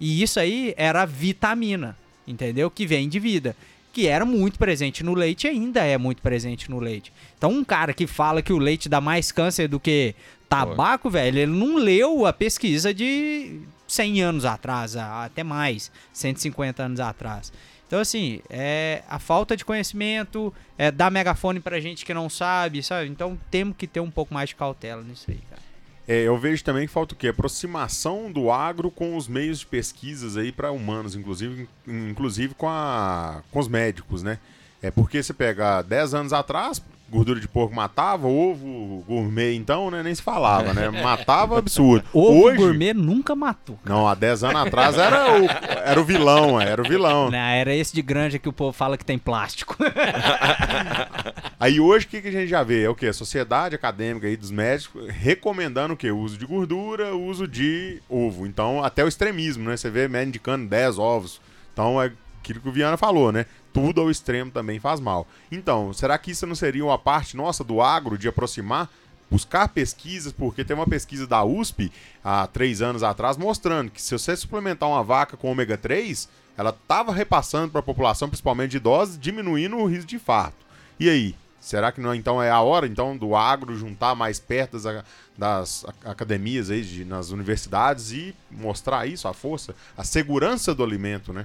E 0.00 0.22
isso 0.22 0.40
aí 0.40 0.72
era 0.78 1.04
vitamina, 1.04 1.94
entendeu? 2.26 2.70
Que 2.70 2.86
vem 2.86 3.06
de 3.06 3.20
vida. 3.20 3.54
Que 3.92 4.06
era 4.06 4.24
muito 4.24 4.58
presente 4.58 5.04
no 5.04 5.12
leite 5.12 5.46
e 5.46 5.50
ainda 5.50 5.84
é 5.84 5.98
muito 5.98 6.22
presente 6.22 6.70
no 6.70 6.78
leite. 6.78 7.12
Então, 7.36 7.50
um 7.50 7.62
cara 7.62 7.92
que 7.92 8.06
fala 8.06 8.40
que 8.40 8.50
o 8.50 8.56
leite 8.56 8.88
dá 8.88 8.98
mais 8.98 9.30
câncer 9.30 9.68
do 9.68 9.78
que 9.78 10.14
tabaco, 10.48 11.10
velho, 11.10 11.38
ele 11.38 11.52
não 11.52 11.76
leu 11.76 12.24
a 12.24 12.32
pesquisa 12.32 12.94
de 12.94 13.60
100 13.86 14.22
anos 14.22 14.44
atrás, 14.46 14.96
até 14.96 15.44
mais, 15.44 15.92
150 16.14 16.82
anos 16.82 17.00
atrás. 17.00 17.52
Então, 17.86 18.00
assim, 18.00 18.40
é 18.50 19.02
a 19.08 19.18
falta 19.18 19.56
de 19.56 19.64
conhecimento, 19.64 20.52
é 20.76 20.90
dar 20.90 21.10
megafone 21.10 21.60
pra 21.60 21.78
gente 21.78 22.04
que 22.04 22.12
não 22.12 22.28
sabe, 22.28 22.82
sabe? 22.82 23.08
Então, 23.08 23.38
temos 23.50 23.76
que 23.76 23.86
ter 23.86 24.00
um 24.00 24.10
pouco 24.10 24.34
mais 24.34 24.48
de 24.48 24.56
cautela 24.56 25.02
nisso 25.02 25.30
aí, 25.30 25.40
cara. 25.48 25.62
É, 26.08 26.22
eu 26.22 26.38
vejo 26.38 26.62
também 26.62 26.86
que 26.86 26.92
falta 26.92 27.14
o 27.14 27.16
quê? 27.16 27.28
Aproximação 27.28 28.30
do 28.30 28.50
agro 28.50 28.90
com 28.90 29.16
os 29.16 29.26
meios 29.26 29.60
de 29.60 29.66
pesquisas 29.66 30.36
aí 30.36 30.52
para 30.52 30.70
humanos, 30.70 31.16
inclusive, 31.16 31.68
inclusive 31.86 32.54
com, 32.54 32.68
a, 32.68 33.42
com 33.50 33.58
os 33.58 33.66
médicos, 33.66 34.22
né? 34.22 34.38
É 34.80 34.90
porque 34.90 35.20
você 35.20 35.34
pega 35.34 35.82
10 35.82 36.14
anos 36.14 36.32
atrás, 36.32 36.80
gordura 37.08 37.38
de 37.38 37.46
porco 37.46 37.74
matava, 37.74 38.26
ovo 38.26 39.04
gourmet 39.06 39.54
então, 39.54 39.90
né, 39.90 40.02
nem 40.02 40.14
se 40.14 40.22
falava, 40.22 40.74
né? 40.74 40.90
Matava 41.02 41.58
absurdo. 41.58 42.04
Ovo 42.12 42.46
Hoje, 42.46 42.56
gourmet 42.56 42.92
nunca 42.92 43.34
matou. 43.34 43.78
Cara. 43.84 43.94
Não, 43.94 44.08
há 44.08 44.14
10 44.14 44.44
anos 44.44 44.62
atrás 44.62 44.98
era 44.98 45.40
o, 45.40 45.46
era 45.84 46.00
o 46.00 46.04
vilão, 46.04 46.60
era 46.60 46.82
o 46.82 46.88
vilão. 46.88 47.30
Não, 47.30 47.38
era 47.38 47.74
esse 47.74 47.94
de 47.94 48.02
granja 48.02 48.38
que 48.38 48.48
o 48.48 48.52
povo 48.52 48.72
fala 48.72 48.96
que 48.96 49.04
tem 49.04 49.18
plástico. 49.18 49.76
aí 51.60 51.78
hoje 51.78 52.06
o 52.06 52.08
que, 52.08 52.22
que 52.22 52.28
a 52.28 52.32
gente 52.32 52.48
já 52.48 52.62
vê? 52.62 52.84
É 52.84 52.88
o 52.88 52.94
que? 52.94 53.06
A 53.06 53.12
sociedade 53.12 53.74
acadêmica 53.74 54.26
aí 54.26 54.36
dos 54.36 54.50
médicos 54.50 55.08
recomendando 55.08 55.94
o 55.94 55.96
que? 55.96 56.10
O 56.10 56.18
uso 56.18 56.36
de 56.36 56.46
gordura, 56.46 57.14
o 57.14 57.24
uso 57.24 57.46
de 57.46 58.00
ovo. 58.08 58.46
Então, 58.46 58.82
até 58.82 59.04
o 59.04 59.08
extremismo, 59.08 59.68
né? 59.68 59.76
Você 59.76 59.90
vê 59.90 60.08
médico 60.08 60.26
indicando 60.26 60.66
10 60.66 60.98
ovos. 60.98 61.40
Então, 61.72 62.02
é 62.02 62.10
aquilo 62.40 62.60
que 62.60 62.68
o 62.68 62.72
Viana 62.72 62.96
falou, 62.96 63.30
né? 63.32 63.46
Tudo 63.76 64.00
ao 64.00 64.10
extremo 64.10 64.50
também 64.50 64.80
faz 64.80 64.98
mal. 64.98 65.28
Então, 65.52 65.92
será 65.92 66.16
que 66.16 66.30
isso 66.30 66.46
não 66.46 66.54
seria 66.54 66.82
uma 66.82 66.96
parte 66.96 67.36
nossa 67.36 67.62
do 67.62 67.82
agro 67.82 68.16
de 68.16 68.26
aproximar? 68.26 68.88
Buscar 69.30 69.68
pesquisas, 69.68 70.32
porque 70.32 70.64
tem 70.64 70.74
uma 70.74 70.86
pesquisa 70.86 71.26
da 71.26 71.44
USP 71.44 71.92
há 72.24 72.46
três 72.46 72.80
anos 72.80 73.02
atrás 73.02 73.36
mostrando 73.36 73.90
que 73.90 74.00
se 74.00 74.16
você 74.16 74.34
suplementar 74.34 74.88
uma 74.88 75.04
vaca 75.04 75.36
com 75.36 75.52
ômega 75.52 75.76
3, 75.76 76.26
ela 76.56 76.70
estava 76.70 77.12
repassando 77.12 77.70
para 77.70 77.80
a 77.80 77.82
população, 77.82 78.30
principalmente 78.30 78.70
de 78.70 78.76
idosos, 78.78 79.18
diminuindo 79.18 79.76
o 79.76 79.84
risco 79.84 80.06
de 80.06 80.16
infarto. 80.16 80.64
E 80.98 81.10
aí? 81.10 81.34
Será 81.60 81.92
que 81.92 82.00
não 82.00 82.14
então 82.14 82.42
é 82.42 82.48
a 82.50 82.62
hora 82.62 82.86
então 82.86 83.14
do 83.14 83.36
agro 83.36 83.76
juntar 83.76 84.14
mais 84.14 84.38
perto 84.38 84.78
das, 84.78 85.04
das 85.36 85.86
academias 86.02 86.70
aí, 86.70 86.80
de, 86.80 87.04
nas 87.04 87.30
universidades 87.30 88.10
e 88.12 88.34
mostrar 88.50 89.06
isso, 89.06 89.28
a 89.28 89.34
força, 89.34 89.74
a 89.98 90.04
segurança 90.04 90.74
do 90.74 90.82
alimento, 90.82 91.30
né? 91.30 91.44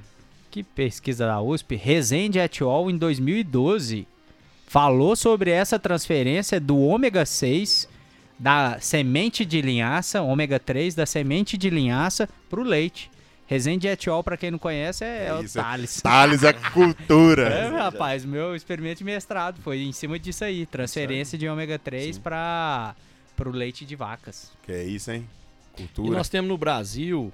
Que 0.51 0.61
pesquisa 0.63 1.25
da 1.25 1.41
USP, 1.41 1.75
Resende 1.75 2.37
et 2.39 2.61
al. 2.61 2.89
em 2.91 2.97
2012 2.97 4.05
falou 4.67 5.15
sobre 5.15 5.49
essa 5.51 5.79
transferência 5.79 6.59
do 6.59 6.77
ômega 6.79 7.25
6 7.25 7.89
da 8.37 8.79
semente 8.79 9.45
de 9.45 9.61
linhaça, 9.61 10.21
ômega 10.21 10.59
3 10.59 10.93
da 10.95 11.05
semente 11.05 11.57
de 11.57 11.69
linhaça 11.69 12.27
para 12.49 12.59
o 12.59 12.63
leite. 12.63 13.09
Resende 13.45 13.85
Etiol, 13.87 14.23
para 14.23 14.37
quem 14.37 14.49
não 14.49 14.57
conhece, 14.57 15.03
é, 15.03 15.27
é 15.27 15.33
o 15.33 15.43
isso, 15.43 15.59
é- 15.59 15.61
Thales. 15.61 16.01
Thales 16.01 16.43
é 16.43 16.53
cultura. 16.53 17.49
É, 17.51 17.67
rapaz, 17.67 18.23
meu 18.23 18.55
experimento 18.55 18.99
de 18.99 19.03
mestrado 19.03 19.59
foi 19.61 19.81
em 19.81 19.91
cima 19.91 20.17
disso 20.17 20.43
aí, 20.45 20.65
transferência 20.65 21.37
de 21.37 21.47
ômega 21.49 21.77
3 21.77 22.15
Sim. 22.15 22.21
para 22.21 22.95
o 23.45 23.49
leite 23.49 23.83
de 23.85 23.95
vacas. 23.95 24.51
Que 24.63 24.71
é 24.71 24.83
isso, 24.85 25.11
hein? 25.11 25.27
E 25.77 25.83
Cultura. 25.83 26.17
nós 26.17 26.29
temos 26.29 26.49
no 26.49 26.57
Brasil 26.57 27.31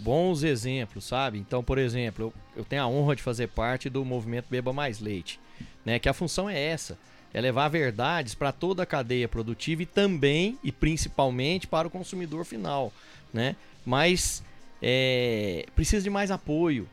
bons 0.00 0.42
exemplos, 0.42 1.04
sabe? 1.04 1.38
Então, 1.38 1.62
por 1.62 1.78
exemplo, 1.78 2.32
eu, 2.56 2.64
tenho 2.64 2.82
a 2.82 2.88
honra 2.88 3.16
de 3.16 3.22
fazer 3.22 3.48
parte 3.48 3.88
do 3.88 4.04
movimento 4.04 4.46
Beba 4.50 4.72
Mais 4.72 5.00
Leite, 5.00 5.38
né? 5.84 5.98
Que 5.98 6.08
a 6.08 6.12
função 6.12 6.48
é 6.48 6.58
essa, 6.58 6.98
é 7.32 7.40
levar 7.40 7.68
verdades 7.68 8.34
para 8.34 8.52
toda 8.52 8.82
a 8.82 8.86
cadeia 8.86 9.28
produtiva 9.28 9.82
e 9.82 9.86
também 9.86 10.58
e 10.62 10.70
principalmente 10.70 11.66
para 11.66 11.88
o 11.88 11.90
consumidor 11.90 12.44
final, 12.44 12.92
né? 13.32 13.56
Mas 13.84 14.42
é, 14.80 15.66
precisa 15.74 16.02
de 16.02 16.10
mais 16.10 16.30
apoio, 16.30 16.88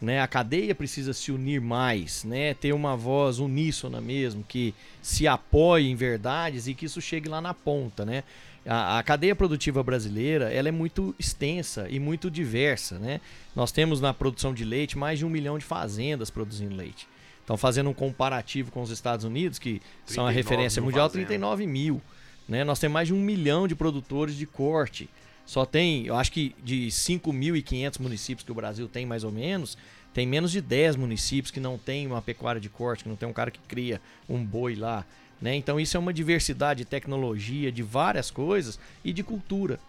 né? 0.00 0.20
A 0.20 0.26
cadeia 0.26 0.74
precisa 0.74 1.12
se 1.12 1.30
unir 1.30 1.60
mais, 1.60 2.24
né? 2.24 2.54
Ter 2.54 2.72
uma 2.72 2.96
voz 2.96 3.38
uníssona 3.38 4.00
mesmo, 4.00 4.42
que 4.42 4.74
se 5.02 5.28
apoie 5.28 5.88
em 5.88 5.94
verdades 5.94 6.66
e 6.66 6.74
que 6.74 6.86
isso 6.86 7.00
chegue 7.00 7.28
lá 7.28 7.40
na 7.40 7.52
ponta, 7.54 8.04
né? 8.04 8.24
A, 8.66 8.98
a 8.98 9.02
cadeia 9.02 9.34
produtiva 9.34 9.82
brasileira 9.82 10.52
ela 10.52 10.68
é 10.68 10.72
muito 10.72 11.14
extensa 11.18 11.86
e 11.88 11.98
muito 11.98 12.30
diversa, 12.30 12.98
né? 12.98 13.20
Nós 13.56 13.72
temos 13.72 14.00
na 14.00 14.12
produção 14.12 14.52
de 14.52 14.64
leite 14.64 14.98
mais 14.98 15.18
de 15.18 15.24
um 15.24 15.30
milhão 15.30 15.58
de 15.58 15.64
fazendas 15.64 16.30
produzindo 16.30 16.74
leite. 16.74 17.08
Então, 17.42 17.56
fazendo 17.56 17.90
um 17.90 17.94
comparativo 17.94 18.70
com 18.70 18.82
os 18.82 18.90
Estados 18.90 19.24
Unidos, 19.24 19.58
que 19.58 19.82
são 20.04 20.24
a 20.24 20.30
39 20.30 20.34
referência 20.34 20.82
mundial, 20.82 21.08
fazendas. 21.08 21.26
39 21.26 21.66
mil. 21.66 22.02
Né? 22.48 22.62
Nós 22.62 22.78
temos 22.78 22.94
mais 22.94 23.08
de 23.08 23.14
um 23.14 23.20
milhão 23.20 23.66
de 23.66 23.74
produtores 23.74 24.36
de 24.36 24.46
corte. 24.46 25.08
Só 25.44 25.64
tem, 25.64 26.06
eu 26.06 26.14
acho 26.14 26.30
que 26.30 26.54
de 26.62 26.86
5.500 26.88 27.98
municípios 27.98 28.44
que 28.44 28.52
o 28.52 28.54
Brasil 28.54 28.86
tem, 28.86 29.04
mais 29.04 29.24
ou 29.24 29.32
menos, 29.32 29.76
tem 30.12 30.26
menos 30.26 30.52
de 30.52 30.60
10 30.60 30.96
municípios 30.96 31.50
que 31.50 31.58
não 31.58 31.76
tem 31.76 32.06
uma 32.06 32.22
pecuária 32.22 32.60
de 32.60 32.68
corte, 32.68 33.02
que 33.02 33.08
não 33.08 33.16
tem 33.16 33.28
um 33.28 33.32
cara 33.32 33.50
que 33.50 33.60
cria 33.66 34.00
um 34.28 34.44
boi 34.44 34.74
lá. 34.74 35.04
Né? 35.40 35.56
Então 35.56 35.80
isso 35.80 35.96
é 35.96 36.00
uma 36.00 36.12
diversidade 36.12 36.78
de 36.78 36.84
tecnologia, 36.84 37.72
de 37.72 37.82
várias 37.82 38.30
coisas 38.30 38.78
e 39.04 39.12
de 39.12 39.22
cultura. 39.22 39.80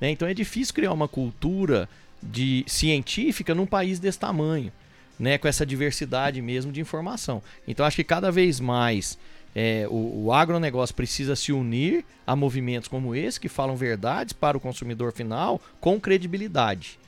né? 0.00 0.10
Então 0.10 0.28
é 0.28 0.34
difícil 0.34 0.74
criar 0.74 0.92
uma 0.92 1.08
cultura 1.08 1.88
de 2.22 2.64
científica 2.66 3.54
num 3.54 3.66
país 3.66 3.98
desse 3.98 4.18
tamanho, 4.18 4.70
né? 5.18 5.38
com 5.38 5.48
essa 5.48 5.64
diversidade 5.64 6.42
mesmo 6.42 6.70
de 6.70 6.80
informação. 6.80 7.42
Então 7.66 7.86
acho 7.86 7.96
que 7.96 8.04
cada 8.04 8.30
vez 8.30 8.60
mais 8.60 9.18
é, 9.54 9.86
o, 9.90 10.24
o 10.26 10.32
agronegócio 10.32 10.94
precisa 10.94 11.36
se 11.36 11.52
unir 11.52 12.04
a 12.26 12.34
movimentos 12.34 12.88
como 12.88 13.14
esse, 13.14 13.40
que 13.40 13.48
falam 13.48 13.76
verdades 13.76 14.32
para 14.32 14.56
o 14.56 14.60
consumidor 14.60 15.12
final 15.12 15.60
com 15.80 16.00
credibilidade. 16.00 16.98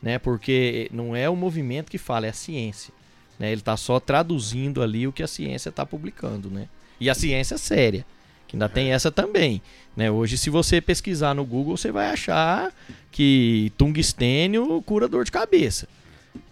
Né? 0.00 0.18
Porque 0.18 0.88
não 0.92 1.14
é 1.14 1.28
o 1.28 1.36
movimento 1.36 1.90
que 1.90 1.98
fala, 1.98 2.26
é 2.26 2.30
a 2.30 2.34
ciência. 2.34 2.94
Né? 3.38 3.50
Ele 3.50 3.60
está 3.60 3.76
só 3.76 3.98
traduzindo 3.98 4.82
ali 4.82 5.06
o 5.06 5.12
que 5.12 5.22
a 5.22 5.26
ciência 5.26 5.70
está 5.70 5.84
publicando. 5.84 6.48
Né? 6.48 6.68
E 7.00 7.08
a 7.08 7.14
ciência 7.14 7.54
é 7.54 7.58
séria, 7.58 8.04
que 8.46 8.56
ainda 8.56 8.68
tem 8.68 8.92
essa 8.92 9.10
também. 9.10 9.62
Né? 9.96 10.10
Hoje, 10.10 10.38
se 10.38 10.50
você 10.50 10.80
pesquisar 10.80 11.34
no 11.34 11.44
Google, 11.44 11.76
você 11.76 11.90
vai 11.90 12.10
achar 12.10 12.72
que 13.10 13.72
tungstênio 13.76 14.80
cura 14.82 15.08
dor 15.08 15.24
de 15.24 15.32
cabeça. 15.32 15.88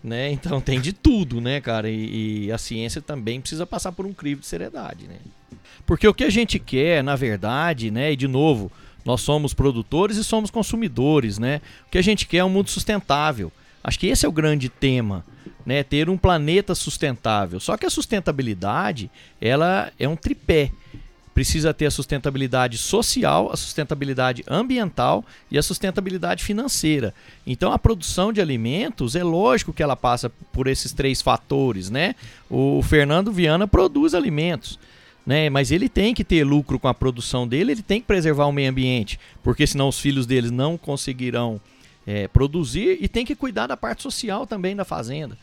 Né? 0.03 0.33
Então 0.47 0.61
tem 0.61 0.81
de 0.81 0.93
tudo, 0.93 1.41
né, 1.41 1.61
cara? 1.61 1.89
E, 1.89 2.47
e 2.47 2.53
a 2.53 2.59
ciência 2.59 3.01
também 3.01 3.41
precisa 3.41 3.67
passar 3.67 3.93
por 3.93 4.07
um 4.07 4.13
crivo 4.13 4.41
de 4.41 4.47
seriedade, 4.47 5.07
né? 5.07 5.17
Porque 5.85 6.07
o 6.09 6.15
que 6.15 6.25
a 6.25 6.31
gente 6.31 6.59
quer, 6.59 7.03
na 7.05 7.15
verdade, 7.15 7.91
né, 7.91 8.13
e 8.13 8.17
de 8.17 8.27
novo, 8.27 8.73
nós 9.05 9.21
somos 9.21 9.55
produtores 9.55 10.17
e 10.17 10.25
somos 10.25 10.51
consumidores, 10.51 11.39
né? 11.39 11.61
O 11.87 11.91
que 11.91 11.99
a 11.99 12.03
gente 12.03 12.27
quer 12.27 12.39
é 12.39 12.45
um 12.45 12.51
mundo 12.51 12.69
sustentável. 12.69 13.53
Acho 13.83 14.01
que 14.01 14.09
esse 14.09 14.27
é 14.27 14.29
o 14.29 14.33
grande 14.33 14.69
tema, 14.69 15.25
né? 15.67 15.83
Ter 15.83 16.09
um 16.09 16.17
planeta 16.17 16.75
sustentável. 16.75 17.59
Só 17.59 17.77
que 17.77 17.85
a 17.85 17.91
sustentabilidade, 17.91 19.11
ela 19.41 19.93
é 19.99 20.09
um 20.09 20.15
tripé. 20.15 20.71
Precisa 21.35 21.75
ter 21.75 21.85
a 21.85 21.91
sustentabilidade 21.91 22.79
social, 22.79 23.51
a 23.53 23.57
sustentabilidade 23.59 24.43
ambiental 24.49 25.23
e 25.51 25.59
a 25.59 25.63
sustentabilidade 25.63 26.43
financeira. 26.43 27.13
Então 27.47 27.73
a 27.73 27.79
produção 27.79 28.33
de 28.33 28.41
alimentos 28.41 29.15
é 29.15 29.23
lógico 29.23 29.73
que 29.73 29.83
ela 29.83 29.97
passa 29.97 30.31
por 30.53 30.67
esses 30.67 30.93
três 30.93 31.21
fatores, 31.21 31.91
né? 31.91 32.15
O 32.49 32.81
Fernando 32.83 33.33
Viana 33.33 33.69
produz 33.69 34.15
alimentos 34.15 34.79
né? 35.27 35.51
Mas 35.51 35.73
ele 35.73 35.89
tem 35.89 36.15
que 36.15 36.23
ter 36.23 36.45
lucro 36.45 36.79
com 36.79 36.87
a 36.87 36.95
produção 36.95 37.49
dele, 37.49 37.73
ele 37.73 37.83
tem 37.83 38.01
que 38.01 38.07
preservar 38.07 38.47
o 38.47 38.53
meio 38.53 38.71
ambiente, 38.71 39.19
porque 39.43 39.67
senão 39.67 39.89
os 39.89 39.99
filhos 39.99 40.25
deles 40.25 40.53
não 40.53 40.79
conseguirão 40.79 41.61
é, 42.07 42.29
produzir 42.29 42.99
e 43.01 43.09
tem 43.09 43.27
que 43.27 43.35
cuidar 43.35 43.67
da 43.67 43.77
parte 43.77 44.03
social 44.03 44.47
também 44.47 44.77
da 44.77 44.85
fazenda, 44.85 45.37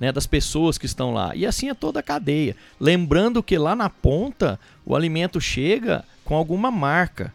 né? 0.00 0.10
Das 0.10 0.26
pessoas 0.26 0.78
que 0.78 0.86
estão 0.86 1.12
lá. 1.12 1.36
E 1.36 1.44
assim 1.44 1.68
é 1.68 1.74
toda 1.74 2.00
a 2.00 2.02
cadeia. 2.02 2.56
Lembrando 2.80 3.42
que 3.42 3.58
lá 3.58 3.76
na 3.76 3.90
ponta 3.90 4.58
o 4.84 4.96
alimento 4.96 5.38
chega 5.40 6.02
com 6.24 6.34
alguma 6.34 6.70
marca, 6.70 7.32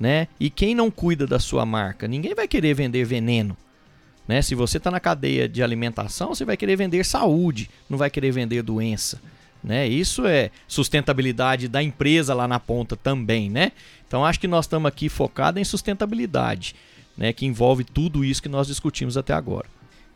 né? 0.00 0.26
E 0.40 0.48
quem 0.48 0.74
não 0.74 0.90
cuida 0.90 1.26
da 1.26 1.38
sua 1.38 1.66
marca, 1.66 2.08
ninguém 2.08 2.34
vai 2.34 2.48
querer 2.48 2.74
vender 2.74 3.04
veneno. 3.04 3.54
Né? 4.26 4.42
Se 4.42 4.54
você 4.56 4.78
está 4.78 4.90
na 4.90 4.98
cadeia 4.98 5.48
de 5.48 5.62
alimentação, 5.62 6.34
você 6.34 6.44
vai 6.44 6.56
querer 6.56 6.74
vender 6.74 7.04
saúde, 7.04 7.70
não 7.88 7.96
vai 7.96 8.10
querer 8.10 8.32
vender 8.32 8.60
doença. 8.62 9.20
Né? 9.62 9.86
Isso 9.86 10.26
é 10.26 10.50
sustentabilidade 10.66 11.68
da 11.68 11.82
empresa 11.82 12.34
lá 12.34 12.48
na 12.48 12.58
ponta 12.58 12.96
também, 12.96 13.48
né? 13.50 13.72
Então 14.06 14.24
acho 14.24 14.38
que 14.38 14.48
nós 14.48 14.64
estamos 14.64 14.88
aqui 14.88 15.08
focados 15.08 15.60
em 15.60 15.64
sustentabilidade, 15.64 16.74
né? 17.16 17.32
Que 17.32 17.46
envolve 17.46 17.82
tudo 17.82 18.24
isso 18.24 18.42
que 18.42 18.48
nós 18.48 18.66
discutimos 18.66 19.16
até 19.16 19.32
agora. 19.32 19.66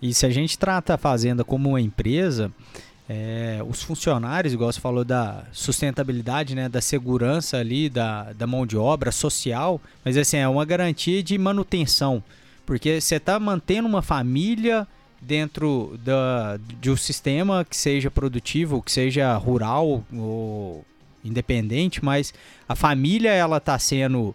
E 0.02 0.14
se 0.14 0.24
a 0.24 0.30
gente 0.30 0.58
trata 0.58 0.94
a 0.94 0.98
fazenda 0.98 1.44
como 1.44 1.70
uma 1.70 1.80
empresa, 1.80 2.50
é, 3.08 3.60
os 3.68 3.82
funcionários, 3.82 4.54
igual 4.54 4.72
você 4.72 4.80
falou 4.80 5.04
da 5.04 5.44
sustentabilidade, 5.52 6.54
né, 6.54 6.68
da 6.68 6.80
segurança 6.80 7.56
ali, 7.56 7.88
da, 7.88 8.32
da 8.32 8.46
mão 8.46 8.64
de 8.64 8.76
obra 8.76 9.10
social, 9.10 9.80
mas 10.04 10.16
assim, 10.16 10.36
é 10.36 10.48
uma 10.48 10.64
garantia 10.64 11.22
de 11.22 11.36
manutenção, 11.36 12.22
porque 12.64 13.00
você 13.00 13.16
está 13.16 13.38
mantendo 13.40 13.88
uma 13.88 14.00
família 14.00 14.86
dentro 15.20 15.98
da, 16.04 16.58
de 16.80 16.90
um 16.90 16.96
sistema 16.96 17.64
que 17.64 17.76
seja 17.76 18.10
produtivo, 18.10 18.80
que 18.80 18.92
seja 18.92 19.36
rural 19.36 20.04
ou 20.14 20.84
independente, 21.24 22.02
mas 22.02 22.32
a 22.68 22.74
família 22.74 23.30
ela 23.30 23.58
está 23.58 23.78
sendo 23.78 24.34